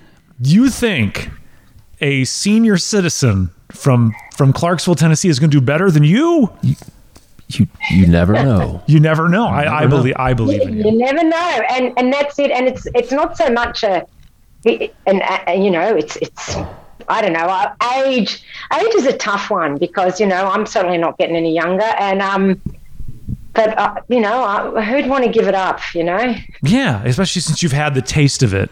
you 0.40 0.68
think 0.70 1.30
a 2.00 2.24
senior 2.24 2.76
citizen 2.78 3.50
from 3.70 4.14
from 4.34 4.52
Clarksville, 4.52 4.96
Tennessee, 4.96 5.28
is 5.28 5.38
going 5.38 5.50
to 5.50 5.60
do 5.60 5.64
better 5.64 5.90
than 5.90 6.02
you? 6.04 6.50
You 7.58 7.66
you 7.90 8.06
never 8.06 8.32
know. 8.44 8.82
You 8.86 9.00
never 9.00 9.28
know. 9.28 9.46
I, 9.46 9.62
I 9.64 9.80
never 9.80 9.88
know. 9.88 9.96
believe. 9.98 10.14
I 10.18 10.34
believe 10.34 10.62
in 10.62 10.74
You 10.78 10.90
you. 10.90 10.98
never 10.98 11.22
know, 11.24 11.62
and 11.70 11.92
and 11.96 12.12
that's 12.12 12.38
it. 12.38 12.50
And 12.50 12.66
it's 12.68 12.86
it's 12.94 13.12
not 13.12 13.36
so 13.36 13.48
much 13.50 13.82
a, 13.82 14.06
it- 14.64 14.94
and 15.06 15.22
uh, 15.22 15.52
you 15.52 15.70
know, 15.70 15.96
it's 15.96 16.16
it's. 16.16 16.56
I 17.08 17.20
don't 17.20 17.32
know. 17.32 17.40
uh, 17.40 17.74
Age, 18.06 18.44
age 18.72 18.94
is 18.94 19.06
a 19.06 19.16
tough 19.18 19.50
one 19.50 19.76
because 19.76 20.20
you 20.20 20.26
know 20.26 20.46
I'm 20.48 20.64
certainly 20.66 20.98
not 20.98 21.18
getting 21.18 21.34
any 21.34 21.52
younger, 21.52 21.82
and 21.98 22.22
um, 22.22 22.60
but 23.54 23.76
uh, 23.76 23.96
you 24.08 24.20
know, 24.20 24.42
I, 24.44 24.82
who'd 24.84 25.06
want 25.08 25.24
to 25.24 25.30
give 25.30 25.48
it 25.48 25.54
up? 25.54 25.80
You 25.94 26.04
know, 26.04 26.34
Yeah, 26.62 27.02
especially 27.04 27.42
since 27.42 27.60
you've 27.62 27.72
had 27.72 27.94
the 27.94 28.02
taste 28.02 28.42
of 28.44 28.54
it 28.54 28.70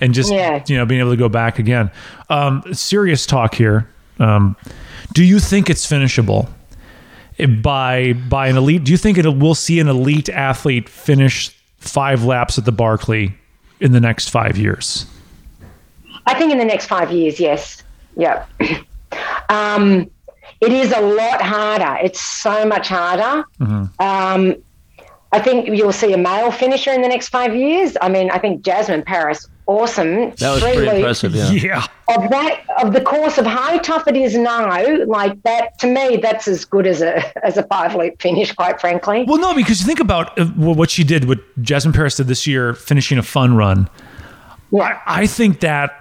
and 0.00 0.14
just 0.14 0.30
Yeah. 0.32 0.62
you 0.68 0.76
know 0.76 0.86
being 0.86 1.00
able 1.00 1.10
to 1.10 1.16
go 1.16 1.28
back 1.28 1.58
again. 1.58 1.90
Um, 2.30 2.62
serious 2.72 3.26
talk 3.26 3.54
here. 3.56 3.88
Um, 4.20 4.56
do 5.12 5.24
you 5.24 5.40
think 5.40 5.68
it's 5.68 5.84
finishable 5.84 6.48
by 7.46 8.12
by 8.12 8.48
an 8.48 8.56
elite? 8.56 8.84
Do 8.84 8.92
you 8.92 8.98
think 8.98 9.18
it 9.18 9.28
we'll 9.28 9.54
see 9.54 9.80
an 9.80 9.88
elite 9.88 10.28
athlete 10.28 10.88
finish 10.88 11.50
five 11.78 12.24
laps 12.24 12.58
at 12.58 12.64
the 12.64 12.72
Barkley 12.72 13.34
in 13.80 13.92
the 13.92 14.00
next 14.00 14.30
five 14.30 14.56
years? 14.56 15.06
I 16.26 16.34
think 16.34 16.52
in 16.52 16.58
the 16.58 16.64
next 16.64 16.86
five 16.86 17.10
years, 17.10 17.40
yes, 17.40 17.82
yeah. 18.16 18.46
um, 19.48 20.10
it 20.60 20.72
is 20.72 20.92
a 20.92 21.00
lot 21.00 21.42
harder. 21.42 21.98
It's 22.04 22.20
so 22.20 22.64
much 22.64 22.88
harder. 22.88 23.44
Um, 23.98 24.56
I 25.32 25.40
think 25.40 25.66
you'll 25.66 25.92
see 25.92 26.12
a 26.12 26.18
male 26.18 26.52
finisher 26.52 26.92
in 26.92 27.02
the 27.02 27.08
next 27.08 27.30
five 27.30 27.56
years. 27.56 27.96
I 28.00 28.08
mean, 28.08 28.30
I 28.30 28.38
think 28.38 28.62
Jasmin 28.62 29.02
Paris, 29.02 29.48
awesome. 29.66 30.30
That 30.36 30.50
was 30.52 30.60
Three 30.62 30.72
pretty 30.72 30.86
loops. 30.86 30.96
impressive. 30.96 31.34
Yeah. 31.34 31.50
Yeah. 31.52 31.86
Of 32.08 32.30
that, 32.30 32.64
of 32.82 32.92
the 32.92 33.00
course 33.00 33.38
of 33.38 33.46
how 33.46 33.78
tough 33.78 34.06
it 34.08 34.16
is 34.16 34.36
now, 34.36 35.04
like 35.06 35.40
that 35.44 35.78
to 35.80 35.86
me, 35.86 36.16
that's 36.18 36.46
as 36.48 36.64
good 36.64 36.86
as 36.86 37.00
a 37.00 37.22
as 37.46 37.56
a 37.56 37.62
five 37.64 37.94
loop 37.94 38.20
finish, 38.20 38.52
quite 38.52 38.80
frankly. 38.80 39.24
Well, 39.26 39.38
no, 39.38 39.54
because 39.54 39.80
you 39.80 39.86
think 39.86 40.00
about 40.00 40.38
uh, 40.38 40.44
what 40.46 40.90
she 40.90 41.04
did, 41.04 41.26
what 41.28 41.38
Jasmin 41.62 41.92
Paris 41.94 42.16
did 42.16 42.26
this 42.26 42.46
year, 42.46 42.74
finishing 42.74 43.18
a 43.18 43.22
fun 43.22 43.56
run. 43.56 43.88
Yeah. 44.70 45.00
I 45.06 45.26
think 45.26 45.60
that 45.60 45.98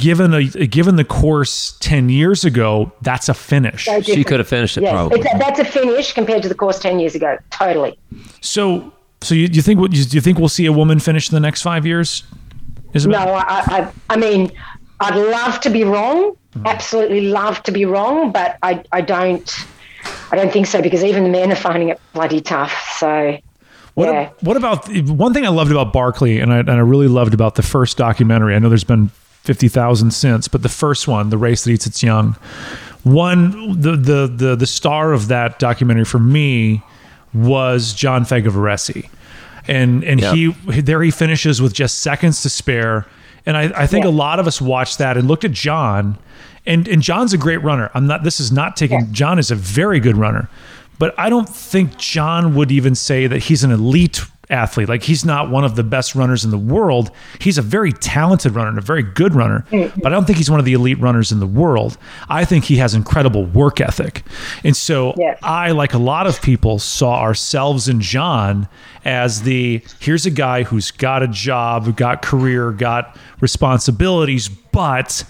given 0.00 0.34
a 0.34 0.44
given 0.66 0.96
the 0.96 1.04
course 1.04 1.76
ten 1.80 2.08
years 2.08 2.44
ago, 2.44 2.92
that's 3.02 3.28
a 3.28 3.34
finish. 3.34 3.84
So 3.86 4.00
She 4.02 4.24
could 4.24 4.40
have 4.40 4.48
finished 4.48 4.76
it 4.76 4.82
Yes, 4.82 4.92
probably. 4.92 5.20
a, 5.20 5.38
that's 5.38 5.58
a 5.60 5.64
finish 5.64 6.12
compared 6.12 6.42
to 6.42 6.48
the 6.48 6.54
course 6.54 6.78
ten 6.78 6.98
years 7.00 7.14
ago. 7.14 7.38
Totally. 7.50 7.96
So, 8.40 8.92
so 9.22 9.34
you, 9.34 9.48
you 9.52 9.62
think 9.62 9.78
what 9.80 9.92
you, 9.92 10.04
do 10.04 10.16
you 10.16 10.20
think 10.20 10.38
we'll 10.38 10.48
see 10.48 10.66
a 10.66 10.72
woman 10.72 10.98
finish 11.00 11.28
in 11.30 11.34
the 11.34 11.40
next 11.40 11.62
five 11.62 11.86
years? 11.86 12.22
Isobel? 12.94 13.10
No, 13.10 13.32
I, 13.34 13.44
I, 13.66 13.92
I 14.10 14.16
mean, 14.16 14.50
I'd 15.00 15.16
love 15.16 15.60
to 15.60 15.70
be 15.70 15.84
wrong. 15.84 16.32
Mm-hmm. 16.54 16.66
Absolutely 16.66 17.22
love 17.28 17.62
to 17.64 17.72
be 17.72 17.84
wrong, 17.84 18.32
but 18.32 18.56
I, 18.62 18.82
I 18.92 19.00
don't, 19.02 19.54
I 20.32 20.36
don't 20.36 20.52
think 20.52 20.66
so 20.66 20.80
because 20.82 21.04
even 21.04 21.24
the 21.24 21.28
men 21.30 21.52
are 21.52 21.56
finding 21.56 21.88
it 21.90 22.00
bloody 22.14 22.40
tough. 22.40 22.96
So, 22.98 23.38
What, 23.94 24.06
Yeah. 24.08 24.30
what 24.40 24.56
about 24.56 24.88
one 25.08 25.34
thing 25.34 25.44
I 25.44 25.50
loved 25.50 25.70
about 25.70 25.92
Barkley, 25.92 26.40
and 26.40 26.52
I, 26.52 26.58
and 26.60 26.70
I 26.70 26.78
really 26.78 27.08
loved 27.08 27.34
about 27.34 27.54
the 27.56 27.62
first 27.62 27.96
documentary? 27.98 28.54
I 28.54 28.58
know 28.58 28.68
there's 28.68 28.84
been 28.84 29.08
50,000 29.44 30.10
since, 30.12 30.48
but 30.48 30.62
the 30.62 30.68
first 30.68 31.06
one, 31.06 31.30
The 31.30 31.38
Race 31.38 31.64
That 31.64 31.70
Eats 31.72 31.86
Its 31.86 32.02
Young, 32.02 32.32
one, 33.04 33.80
the, 33.80 33.92
the, 33.96 34.26
the, 34.26 34.56
the 34.56 34.66
star 34.66 35.12
of 35.12 35.28
that 35.28 35.58
documentary 35.58 36.04
for 36.04 36.18
me 36.18 36.82
was 37.34 37.92
John 37.94 38.24
Fegyveresi. 38.24 39.08
And, 39.68 40.02
and 40.02 40.20
Yeah. 40.20 40.34
he, 40.34 40.46
there 40.80 41.02
he 41.02 41.10
finishes 41.10 41.60
with 41.62 41.72
just 41.74 42.00
seconds 42.00 42.42
to 42.42 42.48
spare. 42.48 43.06
And 43.46 43.56
I, 43.56 43.64
I 43.82 43.86
think 43.86 44.04
Yeah. 44.04 44.10
a 44.10 44.12
lot 44.12 44.40
of 44.40 44.46
us 44.46 44.60
watched 44.60 44.98
that 44.98 45.16
and 45.16 45.28
looked 45.28 45.44
at 45.44 45.52
John, 45.52 46.18
and, 46.66 46.88
and 46.88 47.00
John's 47.02 47.32
a 47.34 47.38
great 47.38 47.62
runner. 47.62 47.90
I'm 47.94 48.06
not, 48.06 48.22
this 48.24 48.40
is 48.40 48.50
not 48.50 48.76
taking, 48.76 49.00
Yeah. 49.00 49.06
John 49.12 49.38
is 49.38 49.50
a 49.50 49.54
very 49.54 50.00
good 50.00 50.16
runner, 50.16 50.48
but 50.98 51.14
I 51.18 51.28
don't 51.30 51.48
think 51.48 51.96
John 51.98 52.54
would 52.54 52.72
even 52.72 52.94
say 52.94 53.26
that 53.26 53.38
he's 53.44 53.62
an 53.62 53.70
elite 53.70 54.22
athlete. 54.50 54.88
Like 54.88 55.02
he's 55.02 55.24
not 55.24 55.50
one 55.50 55.64
of 55.64 55.76
the 55.76 55.82
best 55.82 56.14
runners 56.14 56.44
in 56.44 56.50
the 56.50 56.58
world. 56.58 57.10
He's 57.40 57.58
a 57.58 57.62
very 57.62 57.92
talented 57.92 58.54
runner 58.54 58.68
and 58.68 58.78
a 58.78 58.82
very 58.82 59.02
good 59.02 59.34
runner, 59.34 59.66
mm-hmm. 59.70 60.00
but 60.00 60.12
I 60.12 60.14
don't 60.14 60.26
think 60.26 60.38
he's 60.38 60.50
one 60.50 60.58
of 60.58 60.66
the 60.66 60.72
elite 60.72 60.98
runners 60.98 61.32
in 61.32 61.40
the 61.40 61.46
world. 61.46 61.98
I 62.28 62.44
think 62.44 62.64
he 62.64 62.76
has 62.76 62.94
incredible 62.94 63.44
work 63.44 63.80
ethic. 63.80 64.22
And 64.64 64.76
so 64.76 65.14
Yes. 65.16 65.38
I, 65.42 65.72
like 65.72 65.94
a 65.94 65.98
lot 65.98 66.26
of 66.26 66.40
people, 66.42 66.78
saw 66.78 67.20
ourselves 67.20 67.88
in 67.88 68.00
John 68.00 68.68
as 69.04 69.42
the 69.42 69.82
here's 70.00 70.26
a 70.26 70.30
guy 70.30 70.62
who's 70.62 70.90
got 70.90 71.22
a 71.22 71.28
job, 71.28 71.96
got 71.96 72.22
career, 72.22 72.72
got 72.72 73.16
responsibilities, 73.40 74.48
but 74.48 75.24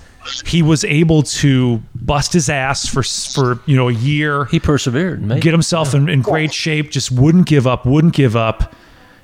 he 0.45 0.63
was 0.63 0.85
able 0.85 1.23
to 1.23 1.83
bust 1.95 2.33
his 2.33 2.49
ass 2.49 2.87
for 2.87 3.03
for 3.03 3.61
you 3.67 3.77
know 3.77 3.89
a 3.89 3.93
year 3.93 4.45
He 4.47 4.61
persevered, 4.61 5.23
mate. 5.23 5.43
get 5.43 5.53
himself 5.53 5.95
in, 5.95 6.09
in 6.09 6.23
great 6.23 6.53
shape, 6.53 6.91
just 6.91 7.11
wouldn't 7.11 7.47
give 7.47 7.67
up, 7.67 7.87
wouldn't 7.87 8.15
give 8.15 8.37
up, 8.37 8.75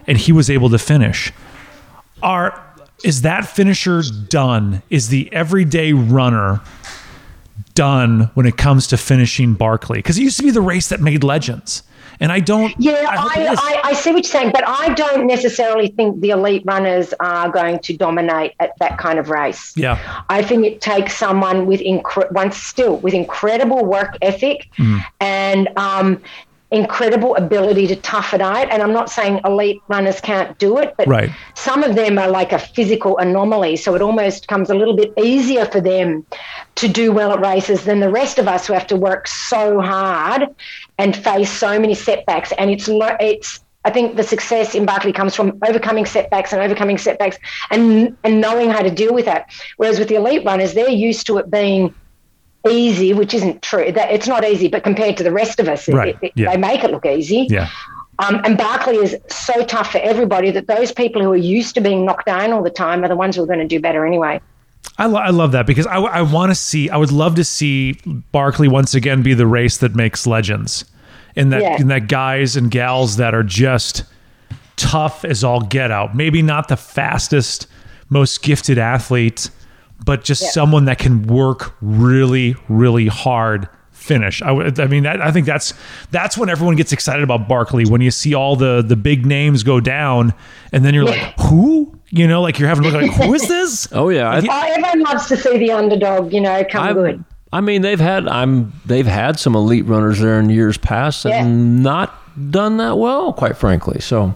and 0.06 0.18
he 0.18 0.32
was 0.32 0.50
able 0.50 0.70
to 0.70 0.78
finish. 0.78 1.32
Are 2.22 2.60
is 3.02 3.22
that 3.22 3.46
finisher 3.46 4.02
done? 4.28 4.82
Is 4.88 5.08
the 5.08 5.30
everyday 5.32 5.92
runner 5.92 6.60
done 7.74 8.30
when 8.34 8.46
it 8.46 8.56
comes 8.56 8.86
to 8.88 8.96
finishing 8.96 9.54
Barkley? 9.54 9.98
Because 9.98 10.18
it 10.18 10.22
used 10.22 10.36
to 10.38 10.42
be 10.42 10.50
the 10.50 10.60
race 10.60 10.88
that 10.88 11.00
made 11.00 11.22
legends, 11.24 11.82
and 12.20 12.30
I 12.32 12.40
don't. 12.40 12.74
Yeah, 12.78 13.04
I 13.08 13.16
I. 13.16 13.56
I, 13.58 13.80
I 13.90 13.92
see 13.94 14.10
what 14.12 14.24
you're 14.24 14.30
saying, 14.30 14.52
but 14.52 14.64
I 14.66 14.94
don't 14.94 15.26
necessarily 15.26 15.88
think 15.88 16.20
the 16.20 16.30
elite 16.30 16.62
runners 16.64 17.12
are 17.20 17.50
going 17.50 17.80
to 17.80 17.96
dominate 17.96 18.52
at 18.60 18.72
that 18.78 18.96
kind 18.98 19.18
of 19.18 19.28
race. 19.28 19.74
yeah, 19.76 20.24
I 20.30 20.42
think 20.42 20.64
it 20.64 20.80
takes 20.80 21.16
someone 21.16 21.66
with 21.66 21.80
incre- 21.80 22.30
once 22.32 22.56
still 22.56 22.96
with 22.98 23.12
incredible 23.14 23.84
work 23.84 24.16
ethic 24.22 24.68
Mm-hmm. 24.78 24.98
and 25.20 25.68
um, 25.76 26.22
incredible 26.74 27.36
ability 27.36 27.86
to 27.86 27.96
tough 27.96 28.34
it 28.34 28.40
out. 28.40 28.70
And 28.70 28.82
I'm 28.82 28.92
not 28.92 29.08
saying 29.08 29.40
elite 29.44 29.80
runners 29.88 30.20
can't 30.20 30.58
do 30.58 30.78
it, 30.78 30.94
but 30.98 31.06
Right. 31.06 31.30
some 31.54 31.82
of 31.84 31.94
them 31.94 32.18
are 32.18 32.28
like 32.28 32.52
a 32.52 32.58
physical 32.58 33.16
anomaly. 33.18 33.76
So 33.76 33.94
it 33.94 34.02
almost 34.02 34.48
comes 34.48 34.70
a 34.70 34.74
little 34.74 34.96
bit 34.96 35.12
easier 35.16 35.64
for 35.66 35.80
them 35.80 36.26
to 36.76 36.88
do 36.88 37.12
well 37.12 37.32
at 37.32 37.40
races 37.40 37.84
than 37.84 38.00
the 38.00 38.10
rest 38.10 38.38
of 38.38 38.48
us 38.48 38.66
who 38.66 38.72
have 38.72 38.86
to 38.88 38.96
work 38.96 39.28
so 39.28 39.80
hard 39.80 40.46
and 40.98 41.16
face 41.16 41.50
so 41.50 41.78
many 41.78 41.94
setbacks. 41.94 42.52
And 42.58 42.70
it's 42.70 42.88
it's 42.90 43.60
I 43.86 43.90
think 43.90 44.16
the 44.16 44.22
success 44.22 44.74
in 44.74 44.86
Barkley 44.86 45.12
comes 45.12 45.34
from 45.36 45.58
overcoming 45.68 46.06
setbacks 46.06 46.52
and 46.52 46.62
overcoming 46.62 46.98
setbacks 46.98 47.36
and 47.70 48.16
and 48.24 48.40
knowing 48.40 48.70
how 48.70 48.80
to 48.80 48.90
deal 48.90 49.14
with 49.14 49.26
that. 49.26 49.50
Whereas 49.76 49.98
with 49.98 50.08
the 50.08 50.14
elite 50.16 50.44
runners, 50.44 50.74
they're 50.74 50.88
used 50.88 51.26
to 51.26 51.38
it 51.38 51.50
being 51.50 51.94
easy, 52.70 53.12
which 53.12 53.34
isn't 53.34 53.62
true. 53.62 53.92
That 53.92 54.10
it's 54.10 54.26
not 54.26 54.44
easy, 54.44 54.68
but 54.68 54.82
compared 54.84 55.16
to 55.18 55.22
the 55.22 55.32
rest 55.32 55.60
of 55.60 55.68
us, 55.68 55.88
Right, 55.88 56.16
it- 56.22 56.32
yeah. 56.34 56.50
they 56.50 56.56
make 56.56 56.82
it 56.84 56.90
look 56.90 57.06
easy. 57.06 57.46
yeah. 57.50 57.68
Um, 58.20 58.40
and 58.44 58.56
Barkley 58.56 58.96
is 58.98 59.16
so 59.28 59.64
tough 59.64 59.90
for 59.90 59.98
everybody 59.98 60.52
that 60.52 60.68
those 60.68 60.92
people 60.92 61.20
who 61.20 61.32
are 61.32 61.36
used 61.36 61.74
to 61.74 61.80
being 61.80 62.04
knocked 62.04 62.26
down 62.26 62.52
all 62.52 62.62
the 62.62 62.70
time 62.70 63.02
are 63.04 63.08
the 63.08 63.16
ones 63.16 63.34
who 63.34 63.42
are 63.42 63.46
going 63.46 63.58
to 63.58 63.66
do 63.66 63.80
better 63.80 64.06
anyway. 64.06 64.40
I, 64.98 65.06
lo- 65.06 65.18
I 65.18 65.30
love 65.30 65.50
that 65.52 65.66
because 65.66 65.86
I, 65.88 65.96
I 65.96 66.22
want 66.22 66.50
to 66.52 66.54
see. 66.54 66.88
I 66.90 66.96
would 66.96 67.10
love 67.10 67.34
to 67.34 67.44
see 67.44 67.94
Barkley 68.30 68.68
once 68.68 68.94
again 68.94 69.22
be 69.24 69.34
the 69.34 69.48
race 69.48 69.78
that 69.78 69.96
makes 69.96 70.28
legends, 70.28 70.84
and 71.34 71.52
that 71.52 71.62
Yeah. 71.62 71.76
and 71.80 71.90
that 71.90 72.06
guys 72.06 72.54
and 72.54 72.70
gals 72.70 73.16
that 73.16 73.34
are 73.34 73.42
just 73.42 74.04
tough 74.76 75.24
as 75.24 75.42
all 75.42 75.60
get 75.62 75.90
out. 75.90 76.14
Maybe 76.14 76.40
not 76.42 76.68
the 76.68 76.76
fastest, 76.76 77.66
most 78.10 78.42
gifted 78.44 78.78
athlete, 78.78 79.50
but 80.04 80.24
just 80.24 80.42
Yeah. 80.42 80.48
someone 80.50 80.84
that 80.86 80.98
can 80.98 81.26
work 81.26 81.74
really, 81.80 82.56
really 82.68 83.06
hard. 83.08 83.68
Finish. 83.92 84.42
I, 84.42 84.50
I 84.50 84.86
mean, 84.86 85.04
that, 85.04 85.22
I 85.22 85.30
think 85.30 85.46
that's 85.46 85.72
that's 86.10 86.36
when 86.36 86.50
everyone 86.50 86.76
gets 86.76 86.92
excited 86.92 87.22
about 87.22 87.48
Barkley 87.48 87.86
when 87.86 88.02
you 88.02 88.10
see 88.10 88.34
all 88.34 88.54
the 88.54 88.82
the 88.86 88.96
big 88.96 89.24
names 89.24 89.62
go 89.62 89.80
down, 89.80 90.34
and 90.72 90.84
then 90.84 90.92
you're 90.92 91.04
Yeah. 91.04 91.32
like, 91.36 91.40
who? 91.48 91.98
You 92.10 92.28
know, 92.28 92.42
like 92.42 92.58
you're 92.58 92.68
having 92.68 92.84
to 92.84 92.90
look 92.90 93.00
like, 93.00 93.12
who 93.12 93.32
is 93.32 93.48
this? 93.48 93.88
Oh 93.92 94.10
yeah, 94.10 94.28
I, 94.28 94.38
Oh, 94.40 94.72
everyone 94.74 95.00
loves 95.04 95.26
to 95.28 95.38
see 95.38 95.56
the 95.56 95.70
underdog, 95.72 96.34
you 96.34 96.40
know, 96.42 96.62
come 96.70 96.82
I, 96.82 96.92
good. 96.92 97.24
I 97.50 97.62
mean, 97.62 97.80
they've 97.80 97.98
had 98.00 98.28
I'm 98.28 98.74
they've 98.84 99.06
had 99.06 99.38
some 99.38 99.54
elite 99.56 99.86
runners 99.86 100.18
there 100.20 100.38
in 100.38 100.50
years 100.50 100.76
past 100.76 101.24
Yeah. 101.24 101.42
and 101.42 101.82
not 101.82 102.12
done 102.50 102.76
that 102.78 102.98
well, 102.98 103.32
quite 103.32 103.56
frankly. 103.56 104.00
So 104.00 104.34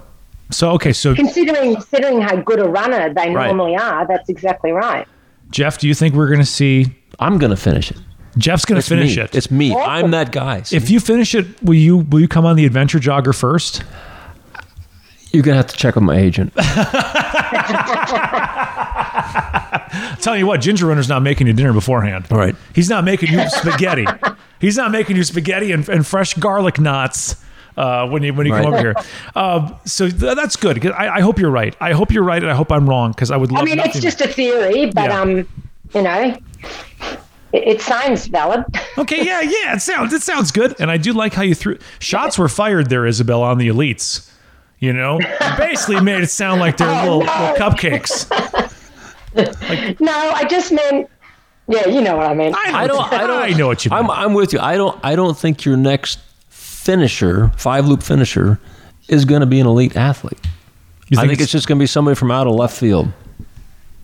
So 0.51 0.71
okay, 0.73 0.95
so 0.95 1.15
Considering 1.15 1.75
considering 1.75 2.23
how 2.23 2.37
good 2.37 2.61
a 2.61 2.69
runner 2.69 3.13
they 3.13 3.35
Right. 3.35 3.49
normally 3.55 3.77
are, 3.77 4.07
that's 4.07 4.31
exactly 4.31 4.71
right. 4.73 5.07
Jeff, 5.51 5.79
do 5.79 5.89
you 5.89 5.95
think 5.95 6.15
we're 6.15 6.29
going 6.29 6.41
to 6.41 6.45
see 6.47 6.87
I'm 7.21 7.39
gonna 7.39 7.57
finish 7.57 7.91
it. 7.91 7.97
Jeff's 8.37 8.65
going 8.65 8.77
to 8.77 8.79
It's 8.79 8.89
finish 8.89 9.17
me. 9.17 9.23
it? 9.23 9.35
It's 9.35 9.51
me. 9.51 9.75
I'm 9.75 10.13
that 10.13 10.31
guy. 10.31 10.63
if 10.71 10.89
you 10.91 11.01
finish 11.01 11.35
it, 11.35 11.47
will 11.63 11.75
you 11.75 11.97
will 11.99 12.21
you 12.21 12.29
come 12.29 12.47
on 12.47 12.55
the 12.57 12.65
adventure 12.67 12.99
jogger 13.01 13.35
first? 13.35 13.83
You're 15.33 15.43
gonna 15.43 15.57
have 15.57 15.67
to 15.67 15.77
check 15.77 15.95
with 15.97 16.05
my 16.05 16.17
agent. 16.17 16.53
I'll 19.01 20.17
tell 20.21 20.37
you 20.37 20.47
what, 20.47 20.61
Ginger 20.61 20.87
Runner's 20.87 21.09
not 21.09 21.23
making 21.23 21.47
you 21.47 21.53
dinner 21.53 21.73
beforehand. 21.73 22.27
All 22.31 22.39
right. 22.39 22.55
He's 22.75 22.89
not 22.89 23.05
making 23.05 23.33
you 23.33 23.49
spaghetti. 23.51 24.07
He's 24.61 24.77
not 24.77 24.91
making 24.91 25.17
you 25.17 25.25
spaghetti 25.25 25.73
and, 25.73 25.89
and 25.89 26.07
fresh 26.07 26.35
garlic 26.35 26.79
knots. 26.81 27.37
Uh, 27.79 28.09
when 28.09 28.25
you 28.25 28.35
when 28.35 28.45
you 28.45 28.53
come 28.53 28.67
over 28.67 28.79
here, 28.79 28.95
uh, 29.37 29.71
so 29.85 30.09
th- 30.09 30.35
that's 30.35 30.57
good. 30.57 30.85
I, 30.91 31.19
I 31.19 31.21
hope 31.21 31.39
you're 31.39 31.51
right. 31.63 31.77
I 31.81 31.93
hope 31.93 32.11
you're 32.11 32.25
right, 32.25 32.43
and 32.43 32.51
I 32.51 32.55
hope 32.55 32.73
I'm 32.73 32.89
wrong 32.89 33.13
because 33.13 33.31
I 33.31 33.37
would 33.37 33.53
love. 33.53 33.63
I 33.63 33.65
mean, 33.65 33.77
nothing 33.77 33.93
it's 33.93 34.01
just 34.01 34.21
a 34.21 34.27
theory, 34.27 34.87
but 34.91 35.11
Yeah. 35.11 35.21
um, 35.21 35.49
you 35.95 36.03
know, 36.03 36.37
it, 37.53 37.63
it 37.69 37.81
sounds 37.81 38.27
valid. 38.27 38.65
okay. 38.99 39.25
Yeah, 39.25 39.41
yeah. 39.43 39.77
It 39.77 39.81
sounds 39.83 40.13
it 40.13 40.23
sounds 40.23 40.51
good, 40.51 40.75
and 40.81 40.91
I 40.91 40.97
do 40.97 41.13
like 41.13 41.35
how 41.35 41.43
you 41.43 41.55
threw 41.55 41.79
shots 42.01 42.37
were 42.37 42.49
fired 42.49 42.91
there, 42.91 43.03
Isobel, 43.03 43.43
on 43.43 43.59
the 43.59 43.69
elites. 43.69 44.29
You 44.81 44.93
know, 44.93 45.21
You 45.21 45.27
basically 45.57 46.01
made 46.01 46.23
it 46.23 46.31
sound 46.31 46.61
like 46.61 46.77
they're 46.79 46.89
Oh, 46.91 47.19
little, 47.19 47.21
no. 47.25 47.53
little 47.53 47.57
cupcakes. 47.71 48.29
no, 50.01 50.13
I 50.13 50.45
just 50.49 50.73
meant, 50.73 51.09
yeah, 51.69 51.87
you 51.89 52.01
know 52.01 52.17
what 52.17 52.27
I 52.27 52.35
mean. 52.35 52.53
I 52.57 52.71
know, 52.71 52.77
I 52.79 52.87
don't. 52.87 53.13
I 53.13 53.27
don't. 53.27 53.43
I 53.43 53.51
know 53.51 53.67
what 53.69 53.85
you 53.85 53.91
mean. 53.91 54.01
I'm. 54.05 54.11
I'm 54.11 54.35
with 54.35 54.53
you. 54.53 54.59
I 54.61 54.77
don't. 54.77 54.99
I 55.05 55.15
don't 55.17 55.37
think 55.37 55.65
your 55.65 55.77
next 55.77 56.19
finisher, 56.89 57.53
five 57.59 57.87
loop 57.87 58.03
finisher, 58.03 58.59
is 59.09 59.27
going 59.27 59.41
to 59.41 59.47
be 59.47 59.61
an 59.61 59.67
elite 59.67 59.95
athlete. 59.95 60.39
You 61.11 61.21
I 61.21 61.27
think 61.27 61.39
it's 61.43 61.53
just 61.53 61.69
going 61.69 61.79
to 61.79 61.83
be 61.83 61.87
somebody 61.87 62.15
from 62.15 62.31
out 62.31 62.47
of 62.47 62.55
left 62.55 62.75
field. 62.79 63.13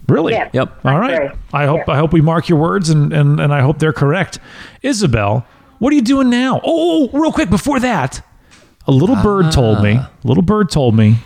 really. 0.06 0.34
Yeah. 0.34 0.50
Yep. 0.52 0.84
All 0.84 0.98
right. 0.98 1.14
agree. 1.14 1.38
I 1.54 1.64
hope 1.64 1.80
Yeah. 1.88 1.94
I 1.94 1.96
hope 1.96 2.12
we 2.12 2.20
mark 2.20 2.50
your 2.50 2.58
words 2.58 2.90
and, 2.90 3.10
and 3.10 3.40
and 3.40 3.54
I 3.54 3.62
hope 3.62 3.78
they're 3.78 3.94
correct. 3.94 4.38
Isobel, 4.82 5.46
what 5.78 5.94
are 5.94 5.96
you 5.96 6.02
doing 6.02 6.28
now? 6.28 6.60
Oh, 6.62 7.08
real 7.14 7.32
quick 7.32 7.48
before 7.48 7.80
that, 7.80 8.20
a 8.86 8.92
little 8.92 9.16
bird 9.16 9.50
told 9.50 9.82
me. 9.82 9.96
Ah. 9.98 10.10
A 10.22 10.28
little 10.28 10.42
bird 10.42 10.68
told 10.68 10.94
me 10.94 11.16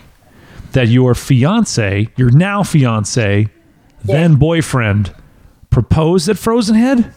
that 0.72 0.86
your 0.86 1.16
fiance, 1.16 2.06
your 2.16 2.30
now 2.30 2.62
fiance, 2.62 3.48
then 4.04 4.36
boyfriend, 4.36 5.12
proposed 5.70 6.28
at 6.28 6.38
Frozen 6.38 6.76
Head. 6.76 7.12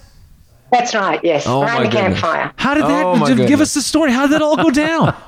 That's 0.71 0.95
right. 0.95 1.19
Yes, 1.23 1.45
Oh, 1.47 1.61
around 1.63 1.83
my 1.83 1.83
the 1.83 1.89
goodness. 1.89 2.19
campfire. 2.21 2.53
How 2.57 2.73
did 2.73 2.83
that? 2.85 3.05
Oh, 3.05 3.15
my 3.17 3.27
give 3.27 3.37
goodness. 3.37 3.61
us 3.61 3.73
the 3.73 3.81
story. 3.81 4.11
How 4.11 4.21
did 4.23 4.31
that 4.33 4.41
all 4.41 4.55
go 4.57 4.69
down? 4.71 5.15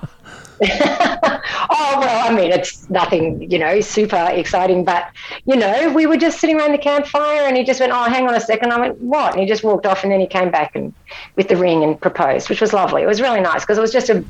Oh 1.75 1.95
well, 1.99 2.29
I 2.29 2.33
mean, 2.33 2.51
it's 2.51 2.89
nothing, 2.89 3.49
you 3.51 3.57
know, 3.59 3.81
super 3.81 4.29
exciting, 4.31 4.85
but 4.85 5.07
you 5.45 5.55
know, 5.55 5.91
we 5.91 6.05
were 6.05 6.15
just 6.17 6.39
sitting 6.39 6.57
around 6.59 6.71
the 6.71 6.77
campfire, 6.77 7.41
and 7.41 7.57
he 7.57 7.63
just 7.63 7.79
went, 7.79 7.91
"Oh, 7.91 8.03
hang 8.03 8.27
on 8.27 8.35
a 8.35 8.39
second. 8.39 8.71
I 8.71 8.79
went, 8.79 8.99
"What?" 9.01 9.31
And 9.33 9.41
he 9.41 9.47
just 9.47 9.63
walked 9.63 9.85
off, 9.85 10.03
and 10.03 10.11
then 10.11 10.19
he 10.19 10.27
came 10.27 10.51
back 10.51 10.71
and 10.75 10.93
with 11.35 11.47
the 11.49 11.57
ring 11.57 11.83
and 11.83 11.99
proposed, 11.99 12.49
which 12.49 12.61
was 12.61 12.71
lovely. 12.73 13.01
It 13.01 13.07
was 13.07 13.19
really 13.21 13.41
nice 13.41 13.61
because 13.61 13.77
it 13.77 13.81
was 13.81 13.91
just 13.91 14.09
a, 14.09 14.23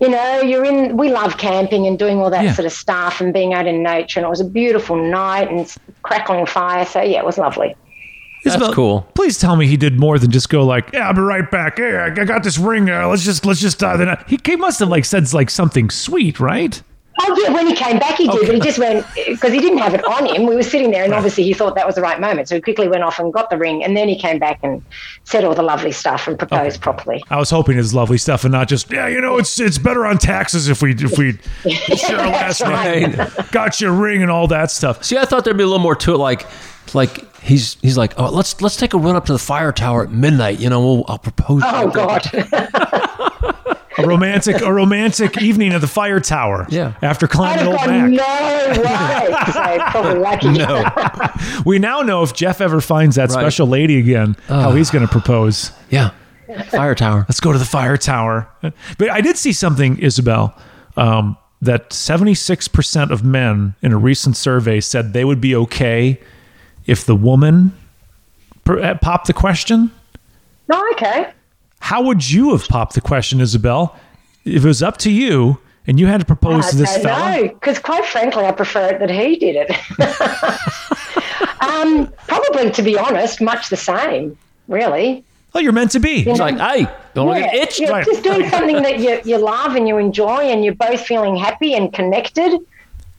you 0.00 0.08
know, 0.08 0.40
you're 0.40 0.64
in. 0.64 0.96
We 0.96 1.10
love 1.10 1.36
camping 1.38 1.86
and 1.86 1.98
doing 1.98 2.18
all 2.18 2.30
that 2.30 2.44
Yeah. 2.44 2.52
sort 2.54 2.66
of 2.66 2.72
stuff 2.72 3.20
and 3.20 3.32
being 3.32 3.54
out 3.54 3.66
in 3.66 3.82
nature, 3.82 4.18
and 4.20 4.26
it 4.26 4.30
was 4.30 4.40
a 4.40 4.48
beautiful 4.48 4.96
night 4.96 5.50
and 5.50 5.72
crackling 6.02 6.46
fire. 6.46 6.84
So 6.86 7.02
yeah, 7.02 7.18
it 7.18 7.24
was 7.26 7.38
lovely. 7.38 7.76
That's 8.46 8.62
Isobel, 8.62 8.72
cool. 8.74 9.02
Please 9.14 9.38
tell 9.38 9.56
me 9.56 9.66
he 9.66 9.76
did 9.76 9.98
more 9.98 10.18
than 10.18 10.30
just 10.30 10.48
go 10.48 10.64
like, 10.64 10.90
"Yeah, 10.92 11.08
I'll 11.08 11.14
be 11.14 11.20
right 11.20 11.50
back. 11.50 11.78
Hey, 11.78 11.96
I 11.96 12.10
got 12.10 12.42
this 12.42 12.58
ring. 12.58 12.88
Uh, 12.88 13.08
let's 13.08 13.24
just 13.24 13.44
let's 13.44 13.60
just 13.60 13.82
uh, 13.82 13.96
then 13.96 14.08
I-" 14.08 14.24
he 14.28 14.38
he 14.44 14.56
must 14.56 14.78
have 14.80 14.88
like 14.88 15.04
said 15.04 15.32
like 15.32 15.50
something 15.50 15.90
sweet, 15.90 16.38
right? 16.38 16.80
Oh 17.18 17.42
yeah, 17.42 17.52
when 17.52 17.66
he 17.66 17.74
came 17.74 17.98
back, 17.98 18.16
he 18.16 18.28
did, 18.28 18.46
but 18.46 18.54
he 18.54 18.60
just 18.60 18.78
went 18.78 19.06
because 19.26 19.52
he 19.52 19.60
didn't 19.60 19.78
have 19.78 19.94
it 19.94 20.04
on 20.04 20.26
him. 20.26 20.46
We 20.46 20.54
were 20.54 20.62
sitting 20.62 20.90
there, 20.90 21.04
and 21.04 21.14
obviously 21.14 21.44
he 21.44 21.54
thought 21.54 21.74
that 21.74 21.86
was 21.86 21.94
the 21.94 22.02
right 22.02 22.20
moment, 22.20 22.48
so 22.48 22.56
he 22.56 22.60
quickly 22.60 22.88
went 22.88 23.02
off 23.04 23.18
and 23.18 23.32
got 23.32 23.50
the 23.50 23.56
ring, 23.56 23.82
and 23.82 23.96
then 23.96 24.08
he 24.08 24.18
came 24.18 24.38
back 24.38 24.58
and 24.62 24.82
said 25.24 25.44
all 25.44 25.54
the 25.54 25.62
lovely 25.62 25.92
stuff 25.92 26.28
and 26.28 26.38
proposed 26.38 26.80
properly. 26.80 27.22
I 27.30 27.38
was 27.38 27.50
hoping 27.50 27.78
it's 27.78 27.94
lovely 27.94 28.18
stuff 28.18 28.44
and 28.44 28.52
not 28.52 28.68
just 28.68 28.90
yeah, 28.90 29.08
you 29.08 29.20
know, 29.20 29.38
it's 29.38 29.58
it's 29.58 29.78
better 29.78 30.04
on 30.06 30.18
taxes 30.18 30.68
if 30.68 30.82
we 30.82 30.92
if 30.92 31.16
we 31.18 31.32
share 31.96 32.18
a 32.18 32.28
last 32.28 32.60
That's 32.60 33.36
right. 33.38 33.52
got 33.52 33.80
your 33.80 33.92
ring 33.92 34.22
and 34.22 34.30
all 34.30 34.46
that 34.48 34.70
stuff. 34.70 35.04
See, 35.04 35.16
I 35.16 35.24
thought 35.24 35.44
there'd 35.44 35.56
be 35.56 35.62
a 35.62 35.66
little 35.66 35.78
more 35.78 35.96
to 35.96 36.14
it. 36.14 36.18
Like, 36.18 36.46
like 36.94 37.34
he's 37.40 37.74
he's 37.80 37.96
like, 37.96 38.18
oh, 38.18 38.30
let's 38.30 38.60
let's 38.60 38.76
take 38.76 38.94
a 38.94 38.98
run 38.98 39.16
up 39.16 39.26
to 39.26 39.32
the 39.32 39.38
fire 39.38 39.72
tower 39.72 40.04
at 40.04 40.12
midnight. 40.12 40.60
You 40.60 40.70
know, 40.70 40.80
we'll, 40.80 41.04
I'll 41.08 41.18
propose. 41.18 41.62
Oh. 41.64 41.90
God! 41.90 42.22
A 43.98 44.06
romantic 44.06 44.60
a 44.60 44.72
romantic 44.72 45.40
evening 45.40 45.72
at 45.72 45.80
the 45.80 45.86
fire 45.86 46.20
tower. 46.20 46.66
Yeah. 46.68 46.94
After 47.02 47.26
climbing 47.26 47.58
have 47.58 47.68
old 47.68 47.76
gone 47.78 48.14
back. 48.14 48.76
no 48.76 48.82
way. 48.82 49.52
So 49.52 49.90
probably 49.90 50.18
lucky. 50.20 50.50
No, 50.52 50.84
We 51.64 51.78
now 51.78 52.00
know 52.02 52.22
if 52.22 52.34
Jeff 52.34 52.60
ever 52.60 52.80
finds 52.80 53.16
that 53.16 53.30
Right. 53.30 53.40
special 53.40 53.66
lady 53.66 53.98
again, 53.98 54.36
how 54.48 54.72
he's 54.72 54.90
going 54.90 55.06
to 55.06 55.10
propose. 55.10 55.72
yeah, 55.90 56.10
fire 56.70 56.94
tower. 56.94 57.24
Let's 57.28 57.40
go 57.40 57.52
to 57.52 57.58
the 57.58 57.64
fire 57.64 57.96
tower. 57.96 58.48
But 58.98 59.10
I 59.10 59.20
did 59.20 59.36
see 59.38 59.52
something, 59.52 59.96
Isobel, 59.96 60.52
um, 60.96 61.36
that 61.62 61.90
76% 61.90 63.10
of 63.10 63.24
men 63.24 63.74
in 63.82 63.92
a 63.92 63.96
recent 63.98 64.36
survey 64.36 64.80
said 64.80 65.12
they 65.14 65.24
would 65.24 65.40
be 65.40 65.54
okay 65.56 66.20
if 66.86 67.04
the 67.04 67.16
woman 67.16 67.72
per- 68.64 68.80
uh, 68.82 68.94
popped 68.98 69.26
the 69.26 69.32
question. 69.32 69.90
No, 70.68 70.82
okay. 70.92 71.28
How 71.80 72.02
would 72.02 72.28
you 72.30 72.50
have 72.52 72.66
popped 72.68 72.94
the 72.94 73.00
question, 73.00 73.38
Isobel, 73.40 73.94
if 74.44 74.64
it 74.64 74.68
was 74.68 74.82
up 74.82 74.96
to 74.98 75.10
you 75.10 75.58
and 75.86 76.00
you 76.00 76.06
had 76.06 76.18
to 76.20 76.26
propose 76.26 76.66
I 76.66 76.70
to 76.70 76.76
this 76.76 76.94
don't 76.94 77.02
fella? 77.04 77.36
know, 77.42 77.48
because 77.48 77.78
quite 77.78 78.04
frankly, 78.04 78.44
I 78.44 78.52
prefer 78.52 78.88
it 78.94 78.98
that 79.00 79.10
he 79.10 79.36
did 79.36 79.56
it. 79.68 79.70
um, 81.60 82.12
probably, 82.26 82.70
to 82.72 82.82
be 82.82 82.98
honest, 82.98 83.40
much 83.40 83.68
the 83.68 83.76
same, 83.76 84.36
really. 84.68 85.24
Well, 85.52 85.62
you're 85.62 85.72
meant 85.72 85.92
to 85.92 86.00
be. 86.00 86.22
He's 86.22 86.38
like, 86.40 86.58
hey, 86.58 86.86
don't 87.14 87.28
Yeah, 87.34 87.40
get 87.42 87.54
itched. 87.54 87.80
yeah, 87.80 87.90
right. 87.90 88.04
just 88.04 88.22
doing 88.22 88.48
something 88.50 88.82
that 88.82 88.98
you, 88.98 89.20
you 89.24 89.38
love 89.38 89.74
and 89.74 89.88
you 89.88 89.96
enjoy, 89.98 90.40
and 90.50 90.64
you're 90.64 90.74
both 90.74 91.00
feeling 91.06 91.36
happy 91.36 91.74
and 91.74 91.92
connected. 91.92 92.58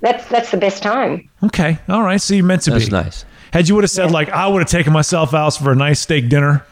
That's 0.01 0.27
that's 0.27 0.51
the 0.51 0.57
best 0.57 0.83
time. 0.83 1.27
Okay, 1.43 1.79
all 1.89 2.03
right. 2.03 2.21
So 2.21 2.35
you're 2.35 2.45
meant 2.45 2.61
to 2.63 2.71
That's 2.71 2.85
be. 2.85 2.91
nice. 2.91 3.25
Had 3.51 3.67
you 3.67 3.73
would 3.73 3.83
have 3.83 3.89
said 3.89 4.11
like, 4.11 4.29
I 4.29 4.45
would 4.47 4.59
have 4.61 4.69
taken 4.69 4.93
myself 4.93 5.33
out 5.33 5.55
for 5.55 5.71
a 5.71 5.75
nice 5.75 5.99
steak 6.01 6.29
dinner. 6.29 6.63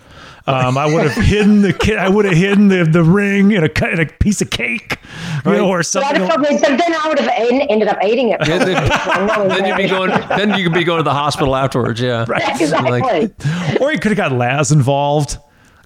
Um, 0.48 0.78
I 0.78 0.86
would 0.86 1.10
have 1.10 1.26
hidden 1.26 1.62
the 1.64 1.74
ki- 1.74 1.96
I 1.96 2.08
would 2.08 2.26
have 2.26 2.36
hidden 2.36 2.68
the, 2.68 2.84
the 2.84 3.02
ring 3.04 3.52
in 3.52 3.64
a, 3.64 3.70
cu- 3.70 3.88
in 3.88 4.00
a 4.00 4.06
piece 4.06 4.42
of 4.42 4.52
cake, 4.52 4.98
you 5.44 5.52
know, 5.54 5.68
or 5.68 5.78
But, 5.78 5.80
I'd 5.80 5.86
something. 5.88 6.16
have 6.22 6.30
probably, 6.30 6.58
but 6.60 6.78
then 6.78 6.94
I 6.94 7.08
would 7.08 7.20
have 7.20 7.32
en- 7.36 7.62
ended 7.62 7.88
up 7.88 7.98
eating 8.04 8.30
it. 8.30 8.48
Yeah, 8.48 8.60
then, 8.64 9.48
then 9.50 9.66
you'd 9.66 9.78
be 9.78 9.88
going. 9.88 10.12
Then 10.30 10.56
you 10.56 10.64
could 10.66 10.74
be 10.74 10.84
going 10.84 11.00
to 11.00 11.04
the 11.04 11.14
hospital 11.14 11.56
afterwards. 11.56 12.00
Yeah. 12.00 12.26
Exactly. 12.30 13.02
Like, 13.02 13.82
or 13.82 13.92
you 13.92 13.98
could 13.98 14.16
have 14.16 14.18
got 14.18 14.32
Laz 14.34 14.72
involved. 14.72 15.38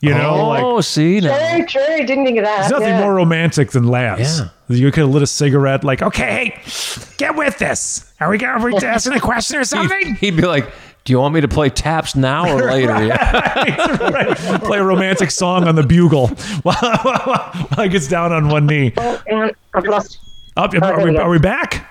You 0.02 0.12
know, 0.12 0.30
oh, 0.30 0.76
like 0.76 0.84
see 0.86 1.20
now. 1.20 1.58
True, 1.58 1.66
true. 1.66 2.06
Didn't 2.06 2.26
think 2.26 2.38
of 2.38 2.46
that. 2.46 2.60
there's 2.60 2.72
nothing 2.72 2.88
yeah. 2.88 3.02
more 3.02 3.14
romantic 3.14 3.72
than 3.72 3.88
Laz. 3.88 4.40
Yeah. 4.40 4.50
You 4.70 4.92
could 4.92 5.02
have 5.02 5.10
lit 5.10 5.24
a 5.24 5.28
cigarette, 5.28 5.84
like, 5.84 6.02
okay, 6.02 6.54
hey, 6.64 7.12
get 7.18 7.36
with 7.36 7.58
this. 7.58 8.10
Are 8.22 8.30
we 8.30 8.38
going? 8.38 8.62
Are 8.62 8.66
we 8.66 8.76
asking 8.76 9.14
a 9.14 9.20
question 9.20 9.58
or 9.58 9.64
something? 9.66 10.16
He'd 10.16 10.38
be 10.38 10.44
like, 10.44 10.72
"Do 11.10 11.14
you 11.14 11.20
want 11.20 11.34
me 11.34 11.42
to 11.42 11.48
play 11.48 11.70
taps 11.72 12.16
now 12.16 12.48
or 12.56 12.62
later?" 12.72 13.04
Yeah. 13.04 13.98
right. 14.12 14.38
Play 14.64 14.78
a 14.78 14.84
romantic 14.84 15.32
song 15.32 15.68
on 15.68 15.74
the 15.74 15.82
bugle 15.82 16.28
while, 16.62 16.76
while 16.76 17.84
he 17.84 17.90
gets 17.90 18.08
down 18.08 18.32
on 18.32 18.48
one 18.48 18.68
knee. 18.68 18.94
Oh, 18.96 19.20
hang. 19.28 19.50
I've 19.74 19.86
lost. 19.86 20.20
Up, 20.56 20.70
there 20.70 20.84
are, 20.84 20.98
we 20.98 21.04
oh, 21.10 21.14
we, 21.14 21.18
are 21.18 21.30
we 21.32 21.40
back? 21.40 21.90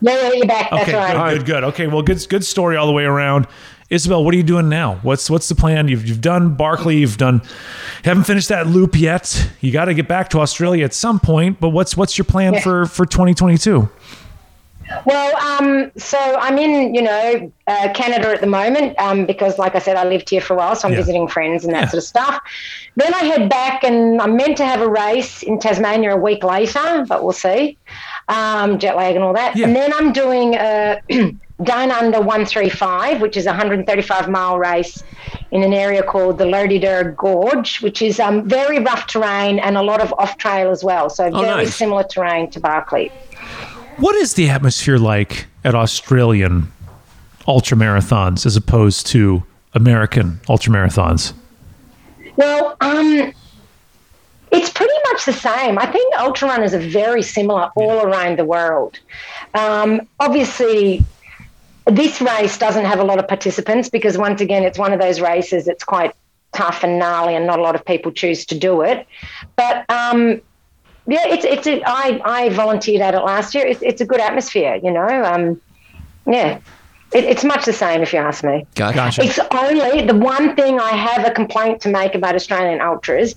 Yeah, 0.00 0.20
yeah, 0.20 0.32
you're 0.32 0.46
back. 0.48 0.70
That's 0.72 0.88
Okay, 0.88 0.94
right. 0.96 1.30
good, 1.34 1.38
good, 1.38 1.46
good. 1.46 1.64
Okay, 1.64 1.86
well, 1.86 2.02
good, 2.02 2.26
good 2.28 2.44
story 2.44 2.76
all 2.76 2.88
the 2.88 2.92
way 2.92 3.04
around. 3.04 3.46
Isobel, 3.92 4.24
what 4.24 4.34
are 4.34 4.36
you 4.36 4.42
doing 4.42 4.68
now? 4.68 4.96
What's 5.02 5.30
what's 5.30 5.48
the 5.48 5.54
plan? 5.54 5.86
You've 5.86 6.04
you've 6.04 6.20
done 6.20 6.56
Barkley, 6.56 6.96
you've 6.96 7.18
done, 7.18 7.42
haven't 8.02 8.24
finished 8.24 8.48
that 8.48 8.66
loop 8.66 8.98
yet. 8.98 9.50
You 9.60 9.70
got 9.70 9.84
to 9.84 9.94
get 9.94 10.08
back 10.08 10.30
to 10.30 10.40
Australia 10.40 10.84
at 10.84 10.94
some 10.94 11.20
point. 11.20 11.60
But 11.60 11.68
what's 11.68 11.96
what's 11.96 12.18
your 12.18 12.24
plan 12.24 12.54
Yeah. 12.54 12.60
for 12.62 12.86
for 12.86 13.06
2022? 13.06 13.88
Well, 15.04 15.36
um, 15.36 15.90
so 15.96 16.18
I'm 16.18 16.58
in, 16.58 16.94
you 16.94 17.02
know, 17.02 17.52
uh, 17.66 17.92
Canada 17.92 18.28
at 18.28 18.40
the 18.40 18.46
moment 18.46 18.98
um, 18.98 19.26
because, 19.26 19.58
like 19.58 19.74
I 19.74 19.78
said, 19.78 19.96
I 19.96 20.04
lived 20.04 20.30
here 20.30 20.40
for 20.40 20.54
a 20.54 20.56
while, 20.56 20.76
so 20.76 20.86
I'm 20.86 20.92
Yeah. 20.92 20.98
visiting 21.00 21.26
friends 21.28 21.64
and 21.64 21.74
that 21.74 21.82
Yeah. 21.84 21.88
sort 21.88 22.02
of 22.02 22.04
stuff. 22.04 22.40
Then 22.96 23.12
I 23.14 23.24
head 23.24 23.48
back, 23.48 23.84
and 23.84 24.20
I'm 24.20 24.36
meant 24.36 24.56
to 24.58 24.64
have 24.66 24.80
a 24.80 24.88
race 24.88 25.42
in 25.42 25.58
Tasmania 25.58 26.12
a 26.14 26.16
week 26.16 26.44
later, 26.44 27.04
but 27.08 27.22
we'll 27.22 27.32
see. 27.32 27.78
Um, 28.28 28.78
jet 28.78 28.96
lag 28.96 29.14
and 29.16 29.24
all 29.24 29.32
that. 29.32 29.56
Yeah. 29.56 29.66
And 29.66 29.74
then 29.76 29.92
I'm 29.94 30.12
doing 30.12 30.54
a 30.54 31.00
Down 31.62 31.90
Under 31.90 32.18
135, 32.20 33.20
which 33.20 33.36
is 33.36 33.46
a 33.46 33.50
135 33.50 34.28
mile 34.28 34.58
race 34.58 35.02
in 35.52 35.62
an 35.62 35.72
area 35.72 36.02
called 36.02 36.38
the 36.38 36.44
Lerderderg 36.44 37.16
Gorge, 37.16 37.80
which 37.82 38.02
is 38.02 38.18
um, 38.18 38.48
very 38.48 38.78
rough 38.78 39.06
terrain 39.06 39.58
and 39.58 39.76
a 39.76 39.82
lot 39.82 40.00
of 40.00 40.12
off 40.18 40.36
trail 40.38 40.70
as 40.70 40.82
well. 40.82 41.08
So 41.08 41.30
very 41.30 41.42
nice. 41.46 41.76
similar 41.76 42.02
terrain 42.04 42.50
to 42.50 42.60
Barkley. 42.60 43.12
What 43.98 44.16
is 44.16 44.34
the 44.34 44.48
atmosphere 44.48 44.98
like 44.98 45.46
at 45.64 45.74
Australian 45.74 46.72
ultra 47.46 47.76
marathons 47.76 48.46
as 48.46 48.56
opposed 48.56 49.06
to 49.08 49.42
American 49.74 50.40
ultra 50.48 50.72
marathons? 50.72 51.34
Well, 52.36 52.76
um, 52.80 53.32
it's 54.50 54.70
pretty 54.70 54.94
much 55.10 55.24
the 55.26 55.32
same. 55.32 55.78
I 55.78 55.86
think 55.86 56.14
ultra 56.18 56.48
runners 56.48 56.72
are 56.74 56.78
very 56.78 57.22
similar 57.22 57.70
all 57.76 58.06
around 58.06 58.38
the 58.38 58.44
world. 58.44 58.98
Um, 59.54 60.08
obviously, 60.20 61.04
this 61.86 62.20
race 62.20 62.58
doesn't 62.58 62.84
have 62.84 62.98
a 62.98 63.04
lot 63.04 63.18
of 63.18 63.28
participants 63.28 63.88
because, 63.88 64.16
once 64.16 64.40
again, 64.40 64.62
it's 64.62 64.78
one 64.78 64.92
of 64.92 65.00
those 65.00 65.20
races 65.20 65.66
that's 65.66 65.84
quite 65.84 66.14
tough 66.52 66.82
and 66.82 66.98
gnarly, 66.98 67.34
and 67.34 67.46
not 67.46 67.58
a 67.58 67.62
lot 67.62 67.74
of 67.74 67.84
people 67.84 68.12
choose 68.12 68.46
to 68.46 68.58
do 68.58 68.82
it. 68.82 69.06
But 69.56 69.88
um, 69.90 70.40
yeah, 71.06 71.26
it's 71.26 71.44
it's 71.44 71.66
a, 71.66 71.82
I 71.84 72.20
I 72.24 72.48
volunteered 72.50 73.02
at 73.02 73.14
it 73.14 73.20
last 73.20 73.54
year. 73.54 73.66
It's 73.66 73.82
it's 73.82 74.00
a 74.00 74.04
good 74.06 74.20
atmosphere, 74.20 74.78
you 74.82 74.90
know. 74.90 75.06
Um, 75.24 75.60
yeah, 76.26 76.58
it, 77.12 77.24
it's 77.24 77.44
much 77.44 77.64
the 77.64 77.72
same 77.72 78.02
if 78.02 78.12
you 78.12 78.18
ask 78.20 78.44
me. 78.44 78.66
Gotcha. 78.74 78.96
Gotcha. 78.96 79.22
It's 79.24 79.38
only 79.50 80.06
the 80.06 80.14
one 80.14 80.54
thing 80.56 80.78
I 80.80 80.90
have 80.90 81.26
a 81.26 81.30
complaint 81.30 81.80
to 81.82 81.88
make 81.88 82.14
about 82.14 82.34
Australian 82.34 82.80
ultras. 82.80 83.34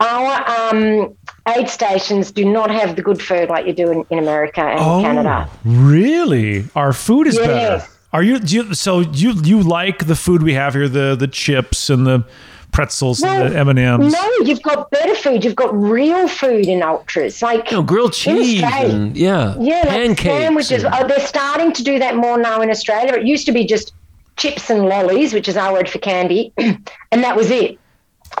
Our 0.00 0.70
um, 0.74 1.16
aid 1.46 1.68
stations 1.68 2.32
do 2.32 2.44
not 2.44 2.72
have 2.72 2.96
the 2.96 3.02
good 3.02 3.22
food 3.22 3.48
like 3.48 3.66
you 3.66 3.72
do 3.72 3.90
in, 3.92 4.04
in 4.10 4.18
America 4.18 4.60
and 4.60 5.04
Canada. 5.04 5.48
really? 5.64 6.64
Our 6.74 6.92
food 6.92 7.28
is 7.28 7.36
Yes. 7.36 7.46
better. 7.46 7.86
Are 8.12 8.22
you, 8.22 8.38
do 8.40 8.56
you? 8.56 8.74
So 8.74 9.00
you 9.00 9.32
you 9.42 9.62
like 9.62 10.06
the 10.06 10.16
food 10.16 10.42
we 10.42 10.54
have 10.54 10.74
here? 10.74 10.88
The 10.88 11.14
the 11.16 11.28
chips 11.28 11.88
and 11.88 12.06
the 12.06 12.24
pretzels 12.72 13.22
and 13.22 13.52
the 13.52 13.58
M 13.58 13.68
and 13.68 13.78
M's. 13.78 14.12
no, 14.12 14.30
you've 14.44 14.62
got 14.62 14.90
better 14.90 15.14
food. 15.14 15.44
You've 15.44 15.54
got 15.56 15.72
real 15.78 16.26
food 16.26 16.66
in 16.66 16.82
ultras, 16.82 17.42
like 17.42 17.70
You 17.70 17.76
know, 17.78 17.82
grilled 17.82 18.12
cheese 18.14 18.62
and 18.62 19.16
yeah, 19.16 19.54
Yeah, 19.60 19.74
like 19.80 19.88
pancakes. 19.88 20.22
sandwiches. 20.22 20.84
and- 20.84 20.94
Oh, 20.94 21.06
they're 21.06 21.20
starting 21.20 21.72
to 21.74 21.82
do 21.84 21.98
that 21.98 22.16
more 22.16 22.38
now 22.38 22.60
in 22.62 22.70
Australia. 22.70 23.12
It 23.14 23.26
used 23.26 23.46
to 23.46 23.52
be 23.52 23.64
just 23.66 23.92
chips 24.36 24.70
and 24.70 24.86
lollies, 24.86 25.32
which 25.34 25.46
is 25.48 25.56
our 25.56 25.72
word 25.74 25.88
for 25.88 25.98
candy, 25.98 26.52
and 26.58 27.22
that 27.22 27.36
was 27.36 27.50
it. 27.50 27.78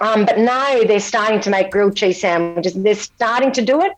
Um, 0.00 0.24
but 0.24 0.38
now 0.38 0.82
they're 0.84 0.98
starting 1.00 1.40
to 1.40 1.50
make 1.50 1.70
grilled 1.70 1.94
cheese 1.96 2.18
sandwiches. 2.20 2.72
They're 2.74 2.94
starting 2.94 3.52
to 3.52 3.62
do 3.62 3.82
it. 3.82 3.92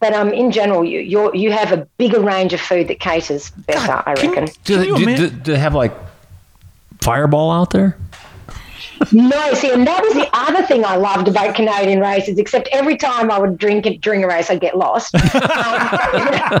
But 0.00 0.12
um, 0.14 0.32
in 0.32 0.50
general, 0.50 0.84
you 0.84 1.00
you 1.00 1.30
you 1.34 1.50
have 1.52 1.72
a 1.72 1.86
bigger 1.98 2.20
range 2.20 2.52
of 2.52 2.60
food 2.60 2.88
that 2.88 3.00
caters 3.00 3.50
better, 3.50 4.02
I 4.06 4.14
can- 4.14 4.30
reckon. 4.30 4.48
do, 4.64 4.76
they, 4.76 4.86
you 4.86 4.96
do, 4.96 5.02
ima- 5.02 5.16
do- 5.16 5.30
do 5.30 5.52
they 5.52 5.58
have 5.58 5.74
like 5.74 5.92
Fireball 7.00 7.50
out 7.50 7.70
there? 7.70 7.96
No, 9.12 9.54
see, 9.54 9.70
and 9.72 9.86
that 9.86 10.02
was 10.02 10.12
the 10.14 10.28
other 10.32 10.62
thing 10.66 10.84
I 10.84 10.96
loved 10.96 11.26
about 11.28 11.54
Canadian 11.54 12.00
races. 12.00 12.38
Except 12.38 12.68
every 12.72 12.96
time 12.96 13.30
I 13.30 13.38
would 13.38 13.56
drink 13.58 13.86
it 13.86 14.00
during 14.00 14.22
a 14.24 14.28
race, 14.28 14.50
I'd 14.50 14.60
get 14.60 14.76
lost. 14.76 15.14
Um, 15.40 16.58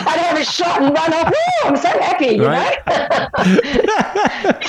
I'd 0.00 0.18
have 0.20 0.38
a 0.38 0.44
shot 0.44 0.82
and 0.82 0.94
run 0.94 1.12
off. 1.14 1.26
Woo, 1.32 1.68
I'm 1.68 1.76
so 1.76 1.88
happy, 1.88 2.26
you 2.36 2.46
Right. 2.46 2.78
know. 2.86 3.28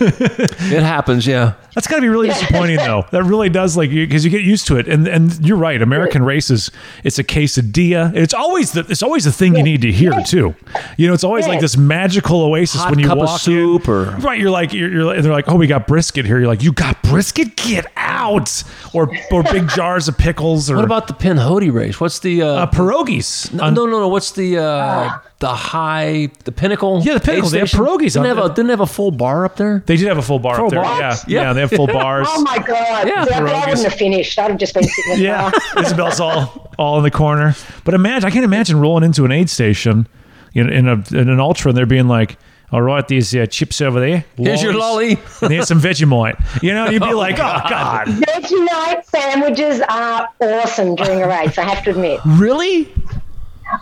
It 0.00 0.82
happens, 0.82 1.26
yeah. 1.26 1.54
That's 1.74 1.86
got 1.86 1.96
to 1.96 2.02
be 2.02 2.08
really 2.08 2.28
disappointing, 2.28 2.76
though. 2.76 3.04
That 3.10 3.22
really 3.24 3.48
does, 3.48 3.76
like, 3.76 3.90
because 3.90 4.24
you 4.24 4.30
get 4.30 4.42
used 4.42 4.66
to 4.68 4.76
it, 4.76 4.86
and 4.88 5.08
and 5.08 5.44
you're 5.44 5.56
right. 5.56 5.80
American 5.80 6.22
races, 6.22 6.70
it's 7.04 7.18
a 7.18 7.24
quesadilla. 7.24 8.14
It's 8.14 8.34
always 8.34 8.72
the 8.72 8.80
it's 8.88 9.02
always 9.02 9.24
the 9.24 9.32
thing 9.32 9.56
you 9.56 9.62
need 9.62 9.80
to 9.82 9.90
hear 9.90 10.12
too. 10.26 10.54
You 10.96 11.08
know, 11.08 11.14
it's 11.14 11.24
always 11.24 11.48
like 11.48 11.60
this 11.60 11.76
magical 11.76 12.42
oasis 12.42 12.80
Hot 12.82 12.90
when 12.90 12.98
you 13.00 13.06
cup 13.06 13.18
of 13.18 13.26
walk 13.26 13.40
soup 13.40 13.84
in. 13.86 13.90
or- 13.90 14.04
right. 14.18 14.38
You're 14.38 14.50
like 14.50 14.72
you're, 14.72 14.90
you're 14.90 15.20
they're 15.22 15.32
like, 15.32 15.48
oh, 15.48 15.56
we 15.56 15.66
got 15.66 15.86
brisket 15.88 16.13
here. 16.22 16.38
You're 16.38 16.46
like, 16.48 16.62
you 16.62 16.72
got 16.72 17.02
brisket? 17.02 17.56
Get 17.56 17.86
out! 17.96 18.62
Or 18.92 19.10
or 19.32 19.42
big 19.42 19.68
jars 19.74 20.06
of 20.08 20.16
pickles 20.16 20.70
or 20.70 20.76
What 20.76 20.84
about 20.84 21.08
the 21.08 21.14
Pinhoti 21.14 21.72
race? 21.72 22.00
What's 22.00 22.20
the 22.20 22.42
uh, 22.42 22.46
uh, 22.46 22.70
pierogies? 22.70 23.52
no, 23.52 23.70
no, 23.70 23.86
no, 23.86 24.00
no. 24.00 24.08
What's 24.08 24.32
the 24.32 24.58
uh, 24.58 25.18
the 25.40 25.48
high 25.54 26.28
the 26.44 26.52
pinnacle? 26.52 27.02
Yeah, 27.04 27.14
the 27.14 27.20
Pinnacle. 27.20 27.50
They 27.50 27.58
have 27.58 27.68
pierogies 27.68 28.12
Didn't 28.14 28.26
have, 28.26 28.38
a, 28.38 28.48
didn't 28.48 28.70
have 28.70 28.80
a 28.80 28.86
full 28.86 29.10
bar 29.10 29.44
up 29.44 29.56
there. 29.56 29.82
They 29.86 29.96
did 29.96 30.06
have 30.08 30.18
a 30.18 30.22
full 30.22 30.38
bar 30.38 30.56
Full 30.56 30.66
up 30.66 30.70
there. 30.70 30.82
bar? 30.82 31.00
Yeah, 31.00 31.16
Yeah. 31.26 31.42
yeah, 31.42 31.52
they 31.52 31.60
have 31.62 31.70
full 31.70 31.86
bars. 31.86 32.28
Oh 32.36 32.42
my 32.42 32.58
god! 32.58 33.08
Yeah, 33.08 33.24
See, 33.24 33.34
I 33.34 33.42
wouldn't 33.42 33.82
have 33.82 33.94
finished. 33.94 34.38
I'd 34.38 34.50
have 34.50 34.58
just 34.60 34.74
been 34.74 34.84
sitting 34.84 35.12
in 35.14 35.20
yeah. 35.22 35.50
Isobel's 35.76 36.20
all 36.20 36.70
all 36.78 36.98
in 36.98 37.04
the 37.04 37.10
corner. 37.10 37.54
But 37.84 37.94
imagine, 37.94 38.26
I 38.26 38.30
can't 38.30 38.44
imagine 38.44 38.78
rolling 38.80 39.04
into 39.04 39.24
an 39.24 39.32
aid 39.32 39.48
station 39.50 40.06
in, 40.54 40.68
in, 40.70 40.88
a, 40.88 40.94
in 41.12 41.28
an 41.28 41.40
ultra 41.40 41.70
and 41.70 41.76
they're 41.78 41.86
being 41.86 42.08
like, 42.08 42.36
all 42.74 42.82
right, 42.82 43.06
these 43.06 43.32
uh, 43.36 43.46
chips 43.46 43.80
over 43.80 44.00
there. 44.00 44.24
Here's 44.36 44.60
your 44.60 44.74
lolly. 44.74 45.16
And 45.42 45.52
here's 45.52 45.68
some 45.68 45.78
Vegemite. 45.78 46.60
You 46.60 46.74
know, 46.74 46.90
you'd 46.90 47.04
be 47.04 47.14
like, 47.14 47.36
oh, 47.36 47.60
God. 47.70 48.08
Vegemite 48.08 49.04
sandwiches 49.04 49.80
are 49.88 50.28
awesome 50.40 50.96
during 50.96 51.22
a 51.22 51.28
race, 51.28 51.56
I 51.56 51.62
have 51.62 51.84
to 51.84 51.90
admit. 51.90 52.18
Really? 52.26 52.92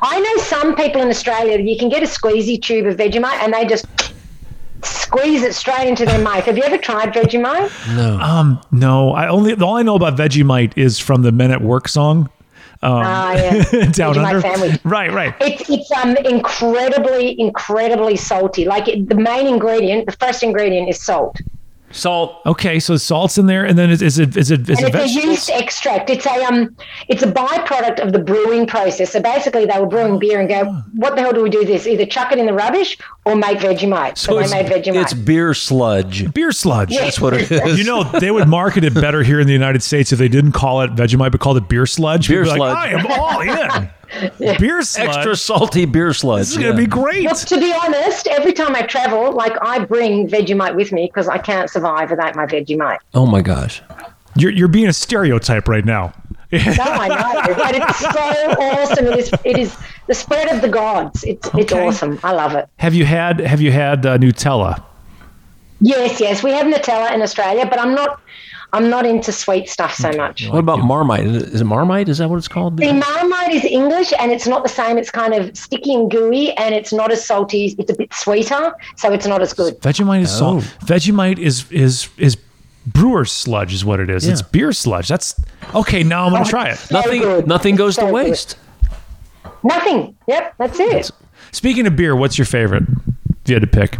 I 0.03 0.21
know 0.21 0.43
some 0.43 0.77
people 0.77 1.01
in 1.01 1.09
Australia, 1.09 1.59
you 1.59 1.79
can 1.79 1.89
get 1.89 2.03
a 2.03 2.07
squeezy 2.07 2.61
tube 2.61 2.85
of 2.85 2.99
Vegemite 2.99 3.43
and 3.43 3.55
they 3.55 3.65
just 3.65 3.87
squeeze 4.83 5.43
it 5.43 5.55
straight 5.55 5.89
into 5.89 6.05
their 6.05 6.23
mouth. 6.23 6.45
Have 6.45 6.59
you 6.59 6.63
ever 6.63 6.77
tried 6.77 7.15
Vegemite? 7.15 7.97
No. 7.97 8.19
Um, 8.19 8.61
no, 8.73 9.13
I 9.13 9.27
only 9.29 9.55
all 9.55 9.77
I 9.77 9.83
know 9.83 9.95
about 9.95 10.19
Vegemite 10.19 10.77
is 10.77 10.99
from 10.99 11.23
the 11.23 11.33
Men 11.33 11.51
at 11.51 11.63
Work 11.63 11.89
song. 11.89 12.29
Um, 12.85 12.93
Ah, 12.95 13.33
yeah. 13.35 13.87
down 13.93 14.19
under. 14.19 14.79
Right, 14.85 15.13
right. 15.13 15.35
It's 15.41 15.71
it's 15.71 15.91
um 15.93 16.17
incredibly 16.17 17.39
incredibly 17.41 18.17
salty. 18.17 18.65
Like 18.65 18.89
it, 18.89 19.09
the 19.09 19.15
main 19.15 19.47
ingredient, 19.47 20.07
the 20.07 20.13
first 20.13 20.43
ingredient 20.43 20.89
is 20.89 21.01
salt, 21.01 21.39
Salt. 21.93 22.41
Okay, 22.47 22.81
so 22.81 22.97
salt's 22.97 23.39
in 23.39 23.47
there, 23.47 23.65
and 23.65 23.79
then 23.79 23.91
is, 23.91 24.03
is 24.03 24.19
it 24.19 24.37
is 24.37 24.51
it 24.51 24.69
is 24.69 24.79
and 24.79 24.89
it 24.89 24.95
it's 24.95 25.17
a 25.17 25.27
yeast 25.27 25.51
extract. 25.51 26.11
It's 26.11 26.27
a 26.27 26.45
um 26.45 26.75
it's 27.09 27.23
a 27.23 27.31
byproduct 27.31 28.01
of 28.01 28.13
the 28.13 28.19
brewing 28.19 28.67
process. 28.67 29.13
So 29.13 29.21
basically, 29.21 29.67
they 29.67 29.79
were 29.79 29.87
brewing 29.87 30.19
beer 30.19 30.41
and 30.41 30.49
go, 30.49 30.65
what 30.95 31.15
the 31.17 31.23
hell 31.23 31.33
do 31.33 31.43
we 31.43 31.51
do 31.51 31.65
this? 31.65 31.87
Either 31.87 32.07
chuck 32.07 32.33
it 32.33 32.39
in 32.39 32.47
the 32.47 32.53
rubbish 32.53 32.99
or 33.25 33.37
make 33.37 33.59
Vegemite. 33.59 34.19
So, 34.19 34.39
it's, 34.39 34.51
they 34.51 34.63
made 34.63 34.73
Vegemite. 34.73 35.03
it's 35.03 35.15
beer 35.15 35.55
sludge. 35.55 36.33
Beer 36.33 36.53
sludge. 36.53 36.97
That's 36.97 37.21
what 37.21 37.35
it 37.35 37.51
is. 37.51 37.79
You 37.79 37.85
know, 37.85 38.05
they 38.05 38.31
would 38.31 38.49
market 38.49 38.85
it 38.85 38.95
better 38.95 39.23
here 39.23 39.41
in 39.41 39.47
the 39.47 39.53
United 39.53 39.83
States 39.83 40.13
if 40.13 40.19
they 40.19 40.29
didn't 40.29 40.53
call 40.53 40.83
it 40.83 40.95
Vegemite, 40.95 41.33
but 41.33 41.41
called 41.41 41.57
it 41.57 41.69
beer 41.69 41.87
sludge. 41.87 42.29
Beer 42.29 42.45
People 42.45 42.59
would 42.59 42.65
be 42.65 42.71
like, 42.71 42.91
sludge. 42.91 43.05
I 43.07 43.53
am 43.55 43.71
all 43.71 43.81
in. 43.83 43.91
Beer 44.39 44.83
sludge. 44.83 45.09
Extra 45.09 45.37
salty 45.37 45.85
beer 45.85 46.13
sludge. 46.13 46.41
This 46.41 46.51
is 46.53 46.59
going 46.59 46.73
to 46.73 46.77
be 46.77 46.87
great. 46.87 47.25
Look, 47.25 47.39
to 47.39 47.59
be 47.59 47.73
honest, 47.73 48.27
every 48.27 48.53
time 48.53 48.75
I 48.75 48.83
travel, 48.83 49.33
like 49.33 49.57
I 49.63 49.85
bring 49.85 50.29
Vegemite 50.29 50.75
with 50.75 50.93
me 50.93 51.07
because 51.07 51.29
I 51.29 51.39
can't 51.39 51.71
survive 51.71 52.11
without 52.11 52.37
my 52.37 52.47
Vegemite. 52.47 52.99
Oh 53.15 53.27
my 53.27 53.43
gosh. 53.43 53.83
You're, 54.37 54.53
you're 54.53 54.69
being 54.69 54.89
a 54.89 54.93
stereotype 54.93 55.69
right 55.69 55.85
now. 55.85 56.13
No, 56.53 56.61
I 56.61 57.09
know, 57.09 57.55
but 57.55 57.75
it's 57.75 57.99
so 57.99 58.09
awesome. 58.11 59.07
It 59.07 59.19
is, 59.19 59.33
it 59.45 59.59
is 59.59 59.77
the 60.07 60.15
spread 60.15 60.55
of 60.55 60.61
the 60.61 60.69
gods. 60.69 61.25
It's, 61.25 61.49
it's 61.55 61.73
awesome. 61.73 62.21
I 62.23 62.33
love 62.33 62.55
it. 62.55 62.69
Have 62.77 62.93
you 62.93 63.07
had 63.07 63.41
Have 63.41 63.63
you 63.63 63.73
had 63.73 64.05
uh, 64.05 64.19
Nutella? 64.19 64.83
Yes, 65.81 66.21
yes, 66.21 66.43
we 66.43 66.51
have 66.53 66.67
Nutella 66.67 67.13
in 67.15 67.23
Australia, 67.23 67.67
but 67.67 67.81
I'm 67.81 67.95
not, 67.95 68.21
I'm 68.75 68.89
not 68.89 69.05
into 69.05 69.33
sweet 69.33 69.69
stuff 69.69 69.95
so 69.95 70.11
much. 70.13 70.49
What 70.49 70.59
about 70.59 70.79
Marmite? 70.79 71.27
Is 71.27 71.61
it 71.61 71.65
Marmite? 71.65 72.09
Is 72.09 72.19
that 72.19 72.31
what 72.31 72.39
it's 72.39 72.49
called? 72.49 72.79
The 72.79 72.93
Marmite 72.93 73.53
is 73.53 73.65
English, 73.65 74.15
and 74.19 74.33
it's 74.33 74.47
not 74.47 74.63
the 74.63 74.69
same. 74.71 74.97
It's 74.97 75.11
kind 75.11 75.35
of 75.35 75.55
sticky 75.57 75.95
and 75.95 76.11
gooey, 76.11 76.53
and 76.53 76.75
it's 76.75 76.93
not 76.93 77.13
as 77.13 77.23
salty. 77.25 77.75
It's 77.79 77.91
a 77.91 77.95
bit 77.95 78.13
sweeter, 78.15 78.75
so 78.97 79.13
it's 79.13 79.27
not 79.27 79.43
as 79.43 79.53
good. 79.53 79.79
Vegemite 79.81 80.23
is 80.23 80.31
salt. 80.37 80.65
Oh. 80.65 80.85
Vegemite 80.87 81.39
is 81.39 81.71
is 81.71 82.09
is 82.17 82.37
brewer's 82.87 83.31
sludge 83.31 83.75
is 83.75 83.85
what 83.85 84.01
it 84.01 84.09
is. 84.09 84.27
It's 84.27 84.43
beer 84.43 84.73
sludge. 84.73 85.09
That's 85.09 85.39
okay. 85.75 86.03
Now 86.03 86.25
I'm 86.25 86.33
gonna 86.33 86.45
oh, 86.47 86.49
try 86.49 86.71
it. 86.71 86.79
So 86.79 86.95
Nothing. 86.95 87.21
good. 87.21 87.47
Nothing 87.47 87.77
goes 87.77 87.97
So 87.97 88.03
to 88.03 88.07
good. 88.07 88.15
waste. 88.15 88.57
Nothing. 89.63 90.17
Yep, 90.27 90.55
that's 90.59 90.81
it. 90.81 91.11
Speaking 91.53 91.87
of 91.87 91.95
beer, 91.95 92.17
what's 92.17 92.39
your 92.39 92.47
favorite? 92.47 92.85
If 93.45 93.49
you 93.49 93.55
had 93.55 93.63
to 93.63 93.67
pick, 93.67 93.99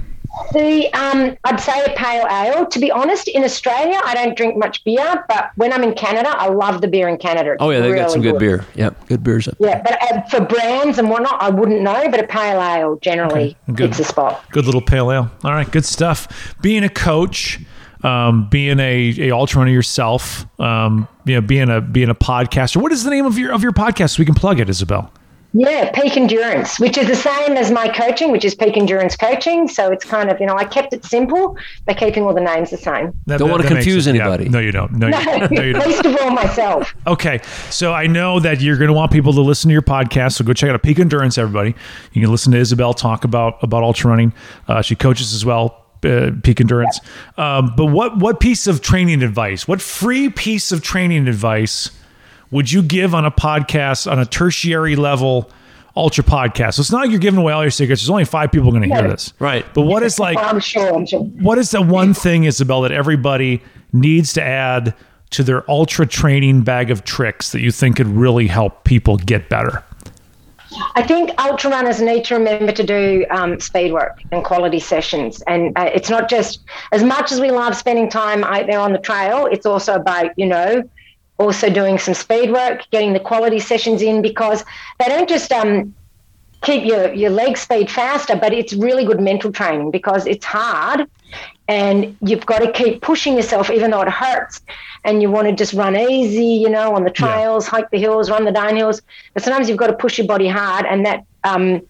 The 0.53 0.93
um, 0.95 1.37
I'd 1.45 1.61
say 1.61 1.85
a 1.85 1.91
pale 1.97 2.27
ale. 2.27 2.67
To 2.67 2.79
be 2.79 2.91
honest, 2.91 3.29
in 3.29 3.45
Australia, 3.45 4.01
I 4.05 4.15
don't 4.15 4.37
drink 4.37 4.57
much 4.57 4.83
beer, 4.85 5.25
but 5.29 5.51
when 5.57 5.73
I'm 5.73 5.83
in 5.83 5.95
Canada, 5.95 6.31
I 6.31 6.49
love 6.49 6.81
the 6.81 6.89
beer 6.89 7.09
in 7.09 7.19
Canada. 7.19 7.53
It's 7.53 7.63
Oh 7.63 7.71
yeah, 7.71 7.81
they 7.81 7.95
got 7.95 8.11
some 8.11 8.23
good, 8.23 8.39
beer. 8.39 8.65
Yep, 8.75 9.09
good 9.09 9.23
beers 9.23 9.47
up. 9.49 9.57
Yeah, 9.61 9.83
but 9.83 10.03
uh, 10.03 10.23
for 10.23 10.45
brands 10.45 10.99
and 10.99 11.11
whatnot, 11.11 11.41
I 11.43 11.51
wouldn't 11.51 11.83
know. 11.83 12.09
But 12.11 12.21
a 12.21 12.27
pale 12.27 12.61
ale 12.61 12.97
generally 13.03 13.57
good. 13.75 13.91
hits 13.91 14.01
a 14.01 14.05
spot. 14.05 14.45
good 14.51 14.65
little 14.65 14.81
pale 14.81 15.13
ale. 15.13 15.31
All 15.45 15.53
right, 15.53 15.71
good 15.71 15.85
stuff. 15.85 16.57
Being 16.61 16.85
a 16.85 16.89
coach, 16.89 17.61
um, 18.03 18.49
being 18.49 18.81
a, 18.81 19.29
a 19.29 19.31
ultra 19.33 19.61
runner 19.61 19.71
yourself, 19.73 20.47
um, 20.61 21.09
you 21.25 21.35
know, 21.35 21.41
being 21.41 21.69
a 21.69 21.81
being 21.81 22.09
a 22.09 22.15
podcaster. 22.15 22.77
What 22.77 22.93
is 22.93 23.05
the 23.05 23.11
name 23.11 23.27
of 23.27 23.39
your 23.39 23.53
of 23.53 23.63
your 23.63 23.73
podcast 23.73 24.17
so 24.17 24.21
we 24.21 24.27
can 24.27 24.35
plug 24.35 24.61
it, 24.61 24.69
Isobel? 24.69 25.11
Yeah, 25.55 25.91
peak 25.93 26.17
endurance, 26.17 26.81
which 26.81 26.97
is 26.97 27.07
the 27.09 27.15
same 27.17 27.53
as 27.59 27.71
my 27.71 27.89
coaching, 27.89 28.31
which 28.33 28.45
is 28.45 28.55
peak 28.55 28.77
endurance 28.77 29.17
coaching. 29.17 29.69
So 29.69 29.91
it's 29.93 30.05
kind 30.05 30.31
of 30.31 30.41
you 30.41 30.47
know 30.47 30.57
I 30.57 30.65
kept 30.65 30.93
it 30.95 31.05
simple 31.05 31.57
by 31.87 31.95
keeping 31.95 32.23
all 32.25 32.33
the 32.33 32.41
names 32.41 32.71
the 32.71 32.79
same. 32.79 33.13
That- 33.27 33.39
Don't 33.39 33.49
that- 33.49 33.53
wanna 33.53 33.63
that 33.65 33.75
makes 33.75 33.85
confuse 33.85 34.07
it- 34.07 34.15
yeah. 34.17 34.23
anybody. 34.25 34.49
no, 34.49 34.59
you 34.61 34.73
don't. 34.73 34.93
No, 34.93 35.09
you, 35.09 35.49
no, 35.51 35.63
you 35.63 35.73
don't. 35.75 35.87
Least 35.87 36.05
of 36.07 36.17
all 36.23 36.31
myself. 36.31 36.95
Okay, 37.07 37.41
so 37.71 37.93
I 37.93 38.07
know 38.07 38.41
that 38.41 38.61
you're 38.61 38.77
going 38.79 38.89
to 38.89 38.95
want 38.95 39.13
people 39.13 39.33
to 39.35 39.41
listen 39.43 39.69
to 39.69 39.73
your 39.73 39.83
podcast. 39.83 40.33
So 40.33 40.45
go 40.45 40.53
check 40.53 40.71
out 40.71 40.83
Peak 40.83 40.99
Endurance, 40.99 41.37
everybody. 41.37 41.75
You 42.13 42.23
can 42.23 42.31
listen 42.31 42.53
to 42.53 42.59
Isobel 42.59 42.97
talk 42.97 43.25
about 43.25 43.63
about 43.63 43.83
ultra 43.83 44.11
running. 44.11 44.33
Uh, 44.69 44.81
she 44.81 44.95
coaches 44.95 45.35
as 45.35 45.45
well, 45.45 45.85
uh, 46.05 46.31
Peak 46.43 46.61
Endurance. 46.61 46.99
Um, 47.37 47.75
but 47.77 47.87
what 47.87 48.17
what 48.19 48.41
piece 48.41 48.67
of 48.67 48.81
training 48.81 49.23
advice? 49.23 49.69
What 49.69 49.83
free 49.83 50.31
piece 50.31 50.73
of 50.73 50.83
training 50.83 51.29
advice 51.29 51.91
would 52.53 52.71
you 52.71 52.83
give 52.83 53.15
on 53.15 53.25
a 53.25 53.31
podcast 53.31 54.11
on 54.11 54.21
a 54.21 54.27
tertiary 54.27 54.95
level? 54.95 55.51
Ultra 55.95 56.25
podcast. 56.25 56.75
So 56.75 56.81
it's 56.81 56.91
not 56.91 57.03
like 57.03 57.11
you're 57.11 57.21
giving 57.21 57.39
away 57.39 57.53
all 57.53 57.61
your 57.61 57.71
secrets. 57.71 58.01
There's 58.01 58.09
only 58.09 58.25
five 58.25 58.51
people 58.51 58.71
going 58.71 58.89
to 58.89 58.95
hear 58.95 59.07
this. 59.09 59.35
Right. 59.39 59.67
But 59.75 59.83
what 59.83 60.03
is 60.03 60.19
like 60.19 60.39
I'm 60.39 60.59
sure. 60.59 60.95
I'm 60.95 61.05
sure. 61.05 61.21
what 61.21 61.59
is 61.59 61.71
the 61.71 61.83
one 61.83 62.15
thing, 62.15 62.45
Isobel, 62.45 62.89
that 62.89 62.93
everybody 62.93 63.61
needs 63.93 64.33
to 64.35 64.43
add 64.43 64.95
to 65.33 65.43
their 65.43 65.71
ultra 65.71 66.07
training 66.07 66.63
bag 66.63 66.91
of 66.91 67.05
tricks 67.05 67.53
that 67.53 67.61
you 67.61 67.71
think 67.71 67.97
could 67.97 68.07
really 68.07 68.47
help 68.47 68.85
people 68.85 69.19
get 69.19 69.51
better? 69.51 69.85
I 70.95 71.03
think 71.03 71.31
ultra 71.39 71.71
runners 71.71 72.01
need 72.01 72.25
to 72.25 72.37
remember 72.37 72.73
to 72.73 72.83
do 72.83 73.27
um, 73.31 73.61
speed 73.61 73.93
work 73.93 74.23
and 74.33 74.43
quality 74.43 74.81
sessions. 74.81 75.43
And 75.43 75.77
uh, 75.77 75.91
it's 75.93 76.09
not 76.09 76.31
just 76.31 76.61
as 76.93 77.03
much 77.03 77.33
as 77.33 77.41
we 77.41 77.51
love 77.51 77.77
spending 77.77 78.09
time 78.09 78.45
out 78.45 78.67
there 78.67 78.81
on 78.81 78.93
the 78.93 78.99
trail, 78.99 79.47
it's 79.47 79.67
also 79.67 79.95
about, 79.95 80.31
you 80.39 80.47
know, 80.47 80.83
also 81.43 81.69
doing 81.69 81.99
some 81.99 82.15
speed 82.15 82.53
work, 82.53 82.87
getting 82.91 83.13
the 83.13 83.21
quality 83.21 83.59
sessions 83.59 84.01
in 84.03 84.23
because 84.23 84.65
they 84.99 85.07
don't 85.07 85.29
just 85.29 85.53
um, 85.53 85.95
keep 86.63 86.85
your, 86.85 87.13
your 87.13 87.31
leg 87.31 87.59
speed 87.59 87.91
faster, 87.91 88.37
but 88.37 88.53
it's 88.53 88.73
really 88.73 89.05
good 89.05 89.21
mental 89.21 89.53
training 89.53 89.91
because 89.91 90.27
it's 90.27 90.45
hard 90.45 91.09
and 91.69 92.17
you've 92.21 92.45
got 92.47 92.59
to 92.59 92.71
keep 92.73 93.03
pushing 93.03 93.37
yourself 93.37 93.71
even 93.71 93.91
though 93.91 94.03
it 94.03 94.09
hurts 94.09 94.61
and 95.05 95.23
you 95.23 95.31
want 95.31 95.49
to 95.49 95.55
just 95.55 95.73
run 95.73 95.97
easy 95.97 96.45
you 96.45 96.69
know 96.69 96.95
on 96.95 97.05
the 97.05 97.11
trails 97.11 97.67
hike 97.67 97.89
the 97.91 97.99
hills 97.99 98.31
run 98.31 98.45
the 98.45 98.51
downhills 98.51 99.01
but 99.33 99.43
sometimes 99.43 99.69
you've 99.69 99.79
got 99.79 99.87
to 99.87 99.93
push 99.95 100.19
your 100.19 100.27
body 100.27 100.49
hard 100.49 100.85
and 100.87 101.07
that 101.07 101.25
um, 101.45 101.81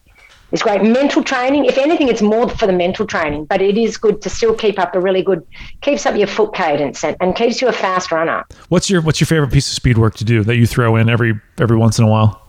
is 0.53 0.62
great 0.62 0.82
mental 0.82 1.22
training 1.22 1.64
if 1.64 1.78
anything 1.78 2.09
it's 2.09 2.22
more 2.22 2.48
for 2.48 2.66
the 2.66 2.72
mental 2.72 3.07
training 3.07 3.44
but 3.46 3.61
it 3.61 3.76
is 3.76 3.96
good 3.96 4.22
to 4.22 4.30
still 4.30 4.55
keep 4.55 4.78
up 4.78 4.94
a 4.94 5.00
really 5.00 5.22
good 5.22 5.46
keeps 5.80 6.07
up 6.07 6.16
your 6.16 6.26
foot 6.26 6.55
cadence 6.55 7.03
and, 7.05 7.16
and 7.20 7.34
keeps 7.36 7.61
you 7.61 7.68
a 7.68 7.72
fast 7.72 8.12
runner 8.12 8.44
What's 8.68 8.88
your 8.88 9.03
What's 9.03 9.20
your 9.20 9.26
favorite 9.26 9.53
piece 9.53 9.68
of 9.68 9.74
speed 9.74 9.98
work 9.98 10.14
to 10.16 10.24
do 10.24 10.42
that 10.44 10.57
you 10.57 10.66
throw 10.66 10.96
in 10.96 11.09
every 11.09 11.40
every 11.59 11.76
once 11.76 11.98
in 11.98 12.05
a 12.05 12.09
while? 12.09 12.40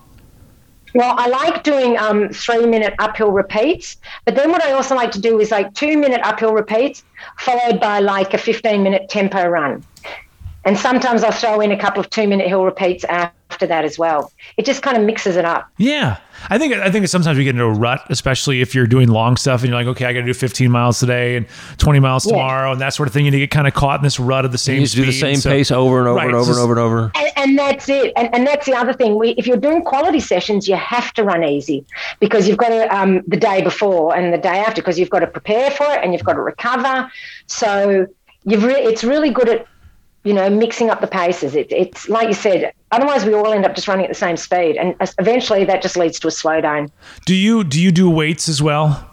Well, 0.95 1.15
I 1.17 1.27
like 1.27 1.63
doing 1.63 1.97
um, 1.97 2.29
three 2.29 2.65
minute 2.67 2.93
uphill 2.99 3.31
repeats, 3.31 3.97
but 4.25 4.35
then 4.35 4.51
what 4.51 4.63
I 4.63 4.73
also 4.73 4.95
like 4.95 5.11
to 5.11 5.19
do 5.19 5.39
is 5.39 5.49
like 5.49 5.73
two 5.73 5.97
minute 5.97 6.21
uphill 6.23 6.53
repeats 6.53 7.03
followed 7.39 7.79
by 7.79 7.99
like 7.99 8.33
a 8.33 8.37
15 8.37 8.83
minute 8.83 9.09
tempo 9.09 9.47
run. 9.47 9.83
And 10.65 10.77
sometimes 10.77 11.23
I'll 11.23 11.31
throw 11.31 11.59
in 11.59 11.71
a 11.71 11.77
couple 11.77 11.99
of 11.99 12.09
two 12.09 12.27
minute 12.27 12.47
hill 12.47 12.63
repeats 12.63 13.03
after 13.05 13.67
that 13.67 13.83
as 13.85 13.99
well. 13.99 14.31
It 14.57 14.65
just 14.65 14.81
kind 14.81 14.97
of 14.97 15.03
mixes 15.03 15.35
it 15.35 15.45
up. 15.45 15.67
Yeah, 15.77 16.17
I 16.49 16.57
think 16.57 16.73
I 16.73 16.89
think 16.89 17.07
sometimes 17.07 17.37
we 17.37 17.43
get 17.43 17.51
into 17.51 17.65
a 17.65 17.71
rut, 17.71 18.01
especially 18.09 18.61
if 18.61 18.73
you're 18.73 18.87
doing 18.87 19.09
long 19.09 19.37
stuff 19.37 19.61
and 19.61 19.69
you're 19.69 19.77
like, 19.77 19.87
okay, 19.87 20.05
I 20.05 20.13
got 20.13 20.21
to 20.21 20.25
do 20.25 20.33
15 20.33 20.71
miles 20.71 20.99
today 20.99 21.35
and 21.35 21.45
20 21.77 21.99
miles 21.99 22.23
tomorrow 22.25 22.71
and 22.71 22.81
that 22.81 22.93
sort 22.93 23.07
of 23.07 23.13
thing. 23.13 23.27
And 23.27 23.33
you 23.33 23.41
get 23.41 23.51
kind 23.51 23.67
of 23.67 23.73
caught 23.73 23.99
in 23.99 24.03
this 24.03 24.19
rut 24.19 24.45
of 24.45 24.51
the 24.51 24.57
same. 24.57 24.75
You 24.77 24.81
just 24.83 24.95
do 24.95 25.05
the 25.05 25.11
same 25.11 25.35
So- 25.35 25.49
pace 25.51 25.69
over 25.71 25.99
and 25.99 26.07
over 26.07 26.17
Right, 26.17 26.27
and 26.29 26.37
it's 26.37 26.47
over 26.49 26.71
and 26.71 26.79
over 26.79 26.97
and 26.97 27.11
over. 27.11 27.11
And, 27.15 27.31
and 27.37 27.59
that's 27.59 27.89
it. 27.89 28.13
And, 28.15 28.33
and 28.33 28.47
that's 28.47 28.65
the 28.65 28.73
other 28.73 28.93
thing. 28.93 29.17
We, 29.19 29.31
if 29.31 29.45
you're 29.45 29.57
doing 29.57 29.83
quality 29.83 30.19
sessions, 30.21 30.67
you 30.67 30.75
have 30.75 31.13
to 31.13 31.23
run 31.23 31.43
easy 31.43 31.85
because 32.19 32.47
you've 32.47 32.57
got 32.57 32.69
to, 32.69 32.87
um, 32.95 33.21
the 33.27 33.37
day 33.37 33.61
before 33.61 34.15
and 34.15 34.33
the 34.33 34.37
day 34.37 34.59
after, 34.59 34.81
because 34.81 34.97
you've 34.97 35.09
got 35.09 35.19
to 35.19 35.27
prepare 35.27 35.69
for 35.71 35.85
it 35.85 35.99
and 36.03 36.13
you've 36.13 36.23
got 36.23 36.33
to 36.33 36.41
recover. 36.41 37.11
So 37.47 38.07
you've 38.45 38.63
re- 38.63 38.81
it's 38.81 39.03
really 39.03 39.29
good 39.29 39.49
at, 39.49 39.67
you 40.23 40.33
know, 40.33 40.49
mixing 40.49 40.89
up 40.89 41.01
the 41.01 41.07
paces. 41.07 41.55
It, 41.55 41.71
it's 41.71 42.07
like 42.07 42.27
you 42.27 42.33
said, 42.33 42.73
otherwise 42.91 43.25
we 43.25 43.33
all 43.33 43.51
end 43.51 43.65
up 43.65 43.75
just 43.75 43.87
running 43.87 44.05
at 44.05 44.09
the 44.09 44.15
same 44.15 44.37
speed. 44.37 44.77
And 44.77 44.95
eventually 45.19 45.65
that 45.65 45.81
just 45.81 45.97
leads 45.97 46.19
to 46.19 46.27
a 46.27 46.31
slowdown. 46.31 46.89
Do 47.25 47.35
you 47.35 47.63
Do 47.63 47.81
you 47.81 47.91
do 47.91 48.09
weights 48.09 48.47
as 48.47 48.61
well? 48.61 49.09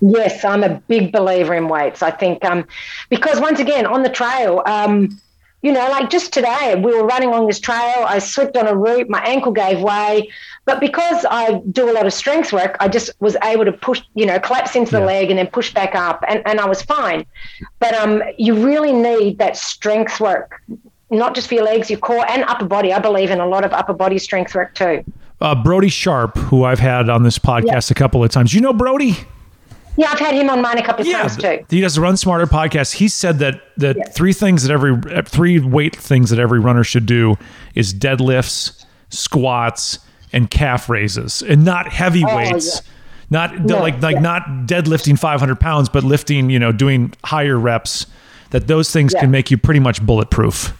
Yes, 0.00 0.44
I'm 0.44 0.64
a 0.64 0.80
big 0.88 1.12
believer 1.12 1.54
in 1.54 1.68
weights. 1.68 2.02
I 2.02 2.10
think 2.10 2.44
um, 2.44 2.66
because 3.08 3.40
once 3.40 3.60
again 3.60 3.86
on 3.86 4.02
the 4.02 4.08
trail, 4.08 4.62
um, 4.66 5.20
you 5.62 5.70
know, 5.70 5.88
like 5.90 6.10
just 6.10 6.32
today 6.32 6.74
we 6.74 6.92
were 6.92 7.06
running 7.06 7.28
along 7.28 7.46
this 7.46 7.60
trail. 7.60 8.04
I 8.04 8.18
slipped 8.18 8.56
on 8.56 8.66
a 8.66 8.76
root, 8.76 9.08
my 9.08 9.22
ankle 9.24 9.52
gave 9.52 9.80
way, 9.80 10.28
but 10.64 10.80
because 10.80 11.24
I 11.30 11.60
do 11.72 11.90
a 11.90 11.92
lot 11.92 12.06
of 12.06 12.12
strength 12.12 12.52
work, 12.52 12.76
I 12.80 12.88
just 12.88 13.10
was 13.20 13.36
able 13.42 13.64
to 13.64 13.72
push, 13.72 14.00
you 14.14 14.26
know, 14.26 14.38
collapse 14.38 14.76
into 14.76 14.92
the 14.92 15.00
Yeah. 15.00 15.06
leg 15.06 15.30
and 15.30 15.38
then 15.38 15.46
push 15.48 15.72
back 15.74 15.94
up, 15.94 16.24
and, 16.28 16.42
and 16.46 16.60
I 16.60 16.66
was 16.66 16.82
fine. 16.82 17.26
But 17.80 17.94
um, 17.94 18.22
you 18.38 18.54
really 18.64 18.92
need 18.92 19.38
that 19.38 19.56
strength 19.56 20.20
work 20.20 20.60
not 21.10 21.34
just 21.34 21.46
for 21.48 21.54
your 21.56 21.64
legs, 21.64 21.90
your 21.90 21.98
core, 21.98 22.24
and 22.30 22.42
upper 22.44 22.64
body. 22.64 22.90
I 22.90 22.98
believe 22.98 23.30
in 23.30 23.38
a 23.38 23.46
lot 23.46 23.64
of 23.66 23.72
upper 23.74 23.92
body 23.92 24.18
strength 24.18 24.54
work 24.54 24.74
too. 24.74 25.04
Uh, 25.42 25.54
Brodie 25.54 25.90
Sharp, 25.90 26.38
who 26.38 26.64
I've 26.64 26.78
had 26.78 27.10
on 27.10 27.22
this 27.24 27.38
podcast 27.38 27.90
a 27.90 27.94
couple 27.94 28.24
of 28.24 28.30
times. 28.30 28.54
You 28.54 28.60
know 28.62 28.72
Brodie? 28.72 29.16
Yeah, 29.98 30.10
I've 30.10 30.18
had 30.20 30.34
him 30.34 30.48
on 30.48 30.62
mine 30.62 30.78
a 30.78 30.82
couple 30.82 31.04
of 31.06 31.12
times 31.12 31.36
too. 31.36 31.66
He 31.68 31.82
does 31.82 31.96
the 31.96 32.00
Run 32.00 32.16
Smarter 32.16 32.46
podcast. 32.46 32.92
He 32.94 33.08
said 33.08 33.40
that 33.40 33.60
that 33.76 34.14
three 34.14 34.32
things 34.32 34.62
that 34.62 34.72
every 34.72 34.96
three 35.24 35.58
weight 35.60 35.94
things 35.96 36.30
that 36.30 36.38
every 36.38 36.60
runner 36.60 36.82
should 36.82 37.04
do 37.04 37.36
is 37.74 37.92
deadlifts, 37.92 38.86
squats, 39.10 39.98
and 40.32 40.50
calf 40.50 40.88
raises, 40.88 41.42
and 41.42 41.64
not 41.64 41.92
heavy 41.92 42.24
Oh, 42.26 42.36
weights. 42.36 42.76
yeah. 42.76 42.80
Not 43.30 43.60
No, 43.64 43.78
like 43.80 44.02
like 44.02 44.14
yeah. 44.16 44.20
not 44.20 44.42
deadlifting 44.66 45.18
500 45.18 45.58
pounds, 45.58 45.88
but 45.88 46.04
lifting, 46.04 46.50
you 46.50 46.58
know, 46.58 46.70
doing 46.72 47.12
higher 47.24 47.58
reps. 47.58 48.06
That 48.50 48.66
those 48.66 48.90
things 48.90 49.12
Yeah. 49.14 49.20
can 49.20 49.30
make 49.30 49.50
you 49.50 49.56
pretty 49.56 49.80
much 49.80 50.04
bulletproof. 50.04 50.74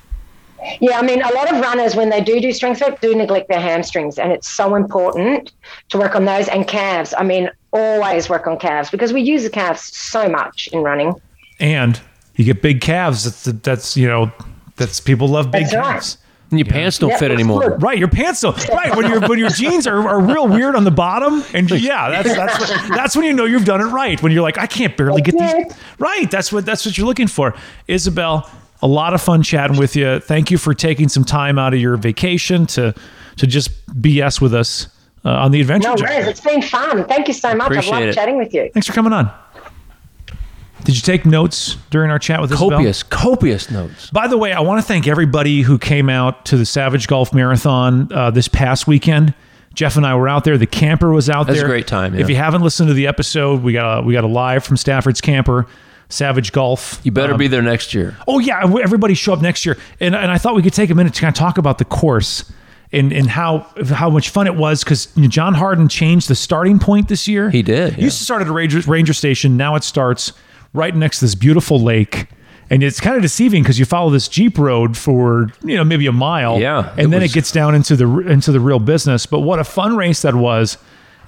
Yeah, 0.80 0.98
I 0.98 1.02
mean, 1.02 1.22
a 1.22 1.32
lot 1.34 1.52
of 1.52 1.60
runners, 1.60 1.96
when 1.96 2.10
they 2.10 2.20
do 2.20 2.40
do 2.40 2.52
strength 2.52 2.80
work, 2.82 3.00
do 3.00 3.14
neglect 3.16 3.48
their 3.48 3.60
hamstrings, 3.60 4.18
and 4.18 4.30
it's 4.30 4.48
so 4.48 4.74
important 4.76 5.50
to 5.88 5.98
work 5.98 6.14
on 6.14 6.24
those 6.26 6.46
and 6.48 6.68
calves. 6.68 7.12
I 7.16 7.24
mean, 7.24 7.50
always 7.72 8.28
work 8.28 8.46
on 8.46 8.58
calves 8.58 8.90
because 8.90 9.12
we 9.12 9.22
use 9.22 9.42
the 9.42 9.50
calves 9.50 9.80
so 9.96 10.28
much 10.28 10.68
in 10.72 10.82
running. 10.82 11.14
And 11.58 11.98
you 12.36 12.44
get 12.44 12.60
big 12.62 12.80
calves. 12.80 13.24
That's 13.24 13.58
that's 13.62 13.96
you 13.96 14.06
know 14.06 14.30
that's 14.76 15.00
people 15.00 15.26
love 15.28 15.50
big 15.50 15.68
That's 15.68 15.74
right. 15.74 16.16
Calves. 16.52 16.58
And 16.58 16.58
your 16.58 16.66
pants 16.72 16.98
don't 16.98 17.10
Yeah, 17.10 17.16
fit 17.18 17.30
anymore. 17.30 17.60
good. 17.70 17.82
Right, 17.82 17.98
your 17.98 18.08
pants 18.08 18.40
don't. 18.40 18.68
Right, 18.68 18.94
when 18.94 19.08
your 19.10 19.20
when 19.28 19.38
your 19.38 19.48
jeans 19.50 19.86
are, 19.86 20.06
are 20.08 20.20
real 20.20 20.46
weird 20.48 20.76
on 20.76 20.84
the 20.84 20.90
bottom, 20.90 21.42
and 21.54 21.70
yeah, 21.70 22.10
that's 22.10 22.28
that's 22.36 22.58
what- 22.70 22.88
that's 22.96 23.16
when 23.16 23.24
you 23.24 23.32
know 23.32 23.44
you've 23.44 23.64
done 23.64 23.80
it 23.80 23.86
right. 23.86 24.22
When 24.22 24.32
you're 24.32 24.42
like, 24.42 24.58
I 24.58 24.66
can't 24.66 24.96
barely 24.96 25.22
get 25.22 25.36
these. 25.38 25.76
Right, 25.98 26.30
that's 26.30 26.52
what 26.52 26.64
that's 26.66 26.84
what 26.86 26.96
you're 26.98 27.06
looking 27.06 27.28
for. 27.28 27.54
Isobel, 27.88 28.48
a 28.82 28.86
lot 28.86 29.14
of 29.14 29.22
fun 29.22 29.42
chatting 29.42 29.76
with 29.78 29.96
you. 29.96 30.20
Thank 30.20 30.50
you 30.50 30.58
for 30.58 30.74
taking 30.74 31.08
some 31.08 31.24
time 31.24 31.58
out 31.58 31.72
of 31.74 31.80
your 31.80 31.96
vacation 31.96 32.66
to 32.66 32.94
to 33.38 33.46
just 33.46 33.70
BS 34.00 34.40
with 34.40 34.54
us 34.54 34.88
uh, 35.24 35.30
on 35.30 35.52
the 35.52 35.60
adventure. 35.60 35.88
No 35.88 35.96
Jog. 35.96 36.08
worries, 36.08 36.26
it's 36.26 36.40
been 36.40 36.60
fun. 36.62 37.04
Thank 37.06 37.28
you 37.28 37.34
so 37.34 37.54
much. 37.54 37.68
Appreciate 37.68 37.92
I've 37.94 38.00
loved 38.00 38.08
it. 38.10 38.14
chatting 38.14 38.36
with 38.36 38.52
you. 38.52 38.70
Thanks 38.74 38.86
for 38.86 38.92
coming 38.92 39.12
on. 39.12 39.30
Did 40.84 40.96
you 40.96 41.00
take 41.02 41.24
notes 41.24 41.76
during 41.90 42.10
our 42.10 42.18
chat 42.18 42.40
with 42.40 42.50
Isobel? 42.50 42.70
Copious, 42.70 43.02
copious 43.02 43.70
notes. 43.70 44.10
By 44.10 44.26
the 44.26 44.36
way, 44.36 44.52
I 44.52 44.60
want 44.60 44.80
to 44.80 44.86
thank 44.86 45.06
everybody 45.06 45.62
who 45.62 45.78
came 45.78 46.08
out 46.08 46.44
to 46.46 46.56
the 46.56 46.66
Savage 46.66 47.06
Gulf 47.06 47.32
Marathon 47.32 48.12
uh, 48.12 48.30
this 48.30 48.48
past 48.48 48.86
weekend. 48.86 49.34
Jeff 49.74 49.96
and 49.96 50.04
I 50.04 50.14
were 50.16 50.28
out 50.28 50.44
there. 50.44 50.58
The 50.58 50.66
camper 50.66 51.10
was 51.12 51.30
out 51.30 51.46
there. 51.46 51.54
That's 51.54 51.64
a 51.64 51.68
great 51.68 51.86
time, 51.86 52.14
If 52.14 52.28
you 52.28 52.36
haven't 52.36 52.62
listened 52.62 52.88
to 52.88 52.94
the 52.94 53.06
episode, 53.06 53.62
we 53.62 53.72
got 53.72 54.00
a, 54.00 54.02
we 54.02 54.12
got 54.12 54.24
a 54.24 54.28
live 54.28 54.64
from 54.64 54.76
Stafford's 54.76 55.20
camper, 55.20 55.66
Savage 56.10 56.52
Gulf. 56.52 57.00
You 57.04 57.10
better 57.12 57.32
Um, 57.32 57.38
be 57.38 57.46
there 57.48 57.62
next 57.62 57.94
year. 57.94 58.16
Oh 58.28 58.38
yeah, 58.38 58.62
everybody 58.82 59.14
show 59.14 59.32
up 59.32 59.40
next 59.40 59.64
year. 59.64 59.78
And 60.00 60.14
and 60.14 60.30
I 60.30 60.36
thought 60.36 60.54
we 60.54 60.62
could 60.62 60.74
take 60.74 60.90
a 60.90 60.94
minute 60.94 61.14
to 61.14 61.20
kind 61.22 61.34
of 61.34 61.38
talk 61.38 61.56
about 61.58 61.78
the 61.78 61.86
course 61.86 62.52
and 62.92 63.12
and 63.14 63.30
how 63.30 63.66
how 63.94 64.10
much 64.10 64.28
fun 64.28 64.46
it 64.46 64.56
was 64.56 64.84
because 64.84 65.06
John 65.28 65.54
Harden 65.54 65.88
changed 65.88 66.28
the 66.28 66.34
starting 66.34 66.78
point 66.78 67.08
this 67.08 67.26
year. 67.26 67.48
He 67.48 67.62
did, 67.62 67.96
yeah. 67.96 68.04
Used 68.04 68.18
to 68.18 68.24
start 68.24 68.42
at 68.42 68.48
a 68.48 68.52
ranger, 68.52 68.80
ranger 68.90 69.14
station. 69.14 69.56
Now 69.56 69.74
it 69.76 69.84
starts 69.84 70.34
right 70.72 70.94
next 70.94 71.18
to 71.18 71.24
this 71.26 71.34
beautiful 71.34 71.80
lake. 71.80 72.26
And 72.70 72.82
it's 72.82 73.00
kind 73.00 73.16
of 73.16 73.22
deceiving 73.22 73.62
because 73.62 73.78
you 73.78 73.84
follow 73.84 74.08
this 74.10 74.28
jeep 74.28 74.56
road 74.56 74.96
for 74.96 75.48
you 75.62 75.76
know 75.76 75.84
maybe 75.84 76.06
a 76.06 76.12
mile, 76.12 76.58
Yeah, 76.58 76.90
and 76.92 77.00
it 77.00 77.10
then 77.10 77.20
was- 77.20 77.30
it 77.30 77.34
gets 77.34 77.52
down 77.52 77.74
into 77.74 77.96
the 77.96 78.06
into 78.20 78.50
the 78.50 78.60
real 78.60 78.78
business. 78.78 79.26
But 79.26 79.40
what 79.40 79.58
a 79.58 79.64
fun 79.64 79.96
race 79.96 80.22
that 80.22 80.34
was! 80.34 80.78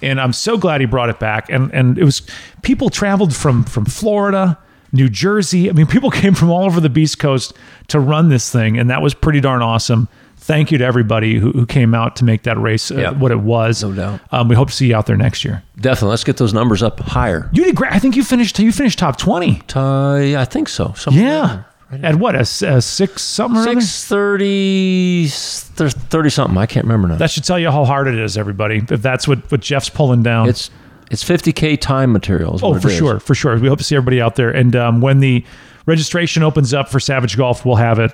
And 0.00 0.18
I'm 0.20 0.32
so 0.32 0.56
glad 0.56 0.80
he 0.80 0.86
brought 0.86 1.10
it 1.10 1.18
back. 1.18 1.50
And 1.50 1.70
and 1.74 1.98
it 1.98 2.04
was 2.04 2.22
people 2.62 2.88
traveled 2.88 3.34
from 3.36 3.64
from 3.64 3.84
Florida, 3.84 4.56
New 4.92 5.10
Jersey. 5.10 5.68
I 5.68 5.72
mean, 5.74 5.86
people 5.86 6.10
came 6.22 6.32
from 6.32 6.50
all 6.50 6.64
over 6.64 6.80
the 6.80 6.88
Beast 6.88 7.18
Coast 7.18 7.52
to 7.88 8.00
run 8.00 8.30
this 8.30 8.50
thing, 8.50 8.78
and 8.78 8.88
that 8.88 9.02
was 9.02 9.12
pretty 9.12 9.40
darn 9.40 9.60
awesome. 9.60 10.08
Thank 10.46 10.70
you 10.70 10.76
to 10.76 10.84
everybody 10.84 11.38
who, 11.38 11.52
who 11.52 11.64
came 11.64 11.94
out 11.94 12.16
to 12.16 12.24
make 12.24 12.42
that 12.42 12.58
race 12.58 12.90
uh, 12.90 12.96
Yeah. 12.96 13.10
what 13.12 13.32
it 13.32 13.40
was. 13.40 13.82
No 13.82 13.92
doubt. 13.92 14.20
Um, 14.30 14.46
we 14.48 14.54
hope 14.54 14.68
to 14.68 14.74
see 14.74 14.88
you 14.88 14.94
out 14.94 15.06
there 15.06 15.16
next 15.16 15.42
year. 15.42 15.62
Definitely. 15.80 16.10
Let's 16.10 16.24
get 16.24 16.36
those 16.36 16.52
numbers 16.52 16.82
up 16.82 17.00
higher. 17.00 17.48
You 17.54 17.64
did 17.64 17.74
great. 17.74 17.92
I 17.92 17.98
think 17.98 18.14
you 18.14 18.22
finished. 18.22 18.58
You 18.58 18.70
finished 18.70 18.98
top 18.98 19.16
twenty. 19.16 19.62
Uh, 19.74 20.20
yeah, 20.22 20.42
I 20.42 20.44
think 20.44 20.68
so. 20.68 20.94
Yeah. 21.10 21.62
At 22.02 22.16
what 22.16 22.34
a, 22.34 22.40
a 22.40 22.82
six 22.82 23.22
something? 23.22 23.80
Six 23.80 24.04
thirty, 24.04 25.28
thirty 25.28 26.30
something. 26.30 26.58
I 26.58 26.66
can't 26.66 26.84
remember 26.84 27.08
now. 27.08 27.16
That 27.16 27.30
should 27.30 27.44
tell 27.44 27.58
you 27.58 27.70
how 27.70 27.84
hard 27.84 28.06
it 28.08 28.18
is, 28.18 28.36
everybody. 28.36 28.82
If 28.90 29.00
that's 29.00 29.26
what 29.26 29.50
what 29.50 29.60
Jeff's 29.60 29.88
pulling 29.88 30.22
down. 30.22 30.48
it's 30.48 30.70
it's 31.10 31.22
fifty 31.22 31.52
k 31.52 31.76
time 31.76 32.12
materials. 32.12 32.62
Oh, 32.62 32.78
for 32.78 32.90
sure, 32.90 33.18
for 33.20 33.34
sure. 33.34 33.58
We 33.58 33.68
hope 33.68 33.78
to 33.78 33.84
see 33.84 33.96
everybody 33.96 34.20
out 34.20 34.34
there. 34.36 34.50
And 34.50 34.74
um, 34.76 35.00
when 35.00 35.20
the 35.20 35.44
registration 35.86 36.42
opens 36.42 36.74
up 36.74 36.88
for 36.88 36.98
Savage 37.00 37.36
Gulf, 37.36 37.64
we'll 37.64 37.76
have 37.76 37.98
it 37.98 38.12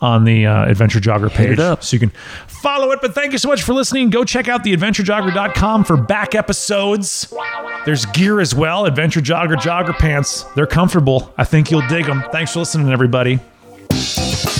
on 0.00 0.24
the 0.24 0.46
uh, 0.46 0.66
Adventure 0.66 1.00
Jogger 1.00 1.30
page, 1.30 1.58
up. 1.58 1.82
so 1.82 1.94
you 1.94 2.00
can 2.00 2.10
follow 2.46 2.90
it. 2.92 3.00
But 3.00 3.14
thank 3.14 3.32
you 3.32 3.38
so 3.38 3.48
much 3.48 3.62
for 3.62 3.72
listening. 3.72 4.10
Go 4.10 4.24
check 4.24 4.48
out 4.48 4.64
the 4.64 4.76
AdventureJogger.com 4.76 5.84
for 5.84 5.96
back 5.96 6.34
episodes. 6.34 7.32
There's 7.84 8.06
gear 8.06 8.40
as 8.40 8.54
well. 8.54 8.86
Adventure 8.86 9.20
Jogger 9.20 9.56
jogger 9.56 9.96
pants. 9.96 10.42
They're 10.54 10.66
comfortable. 10.66 11.32
I 11.38 11.44
think 11.44 11.70
you'll 11.70 11.86
dig 11.88 12.06
them. 12.06 12.22
Thanks 12.32 12.52
for 12.52 12.60
listening, 12.60 12.90
everybody. 12.90 13.40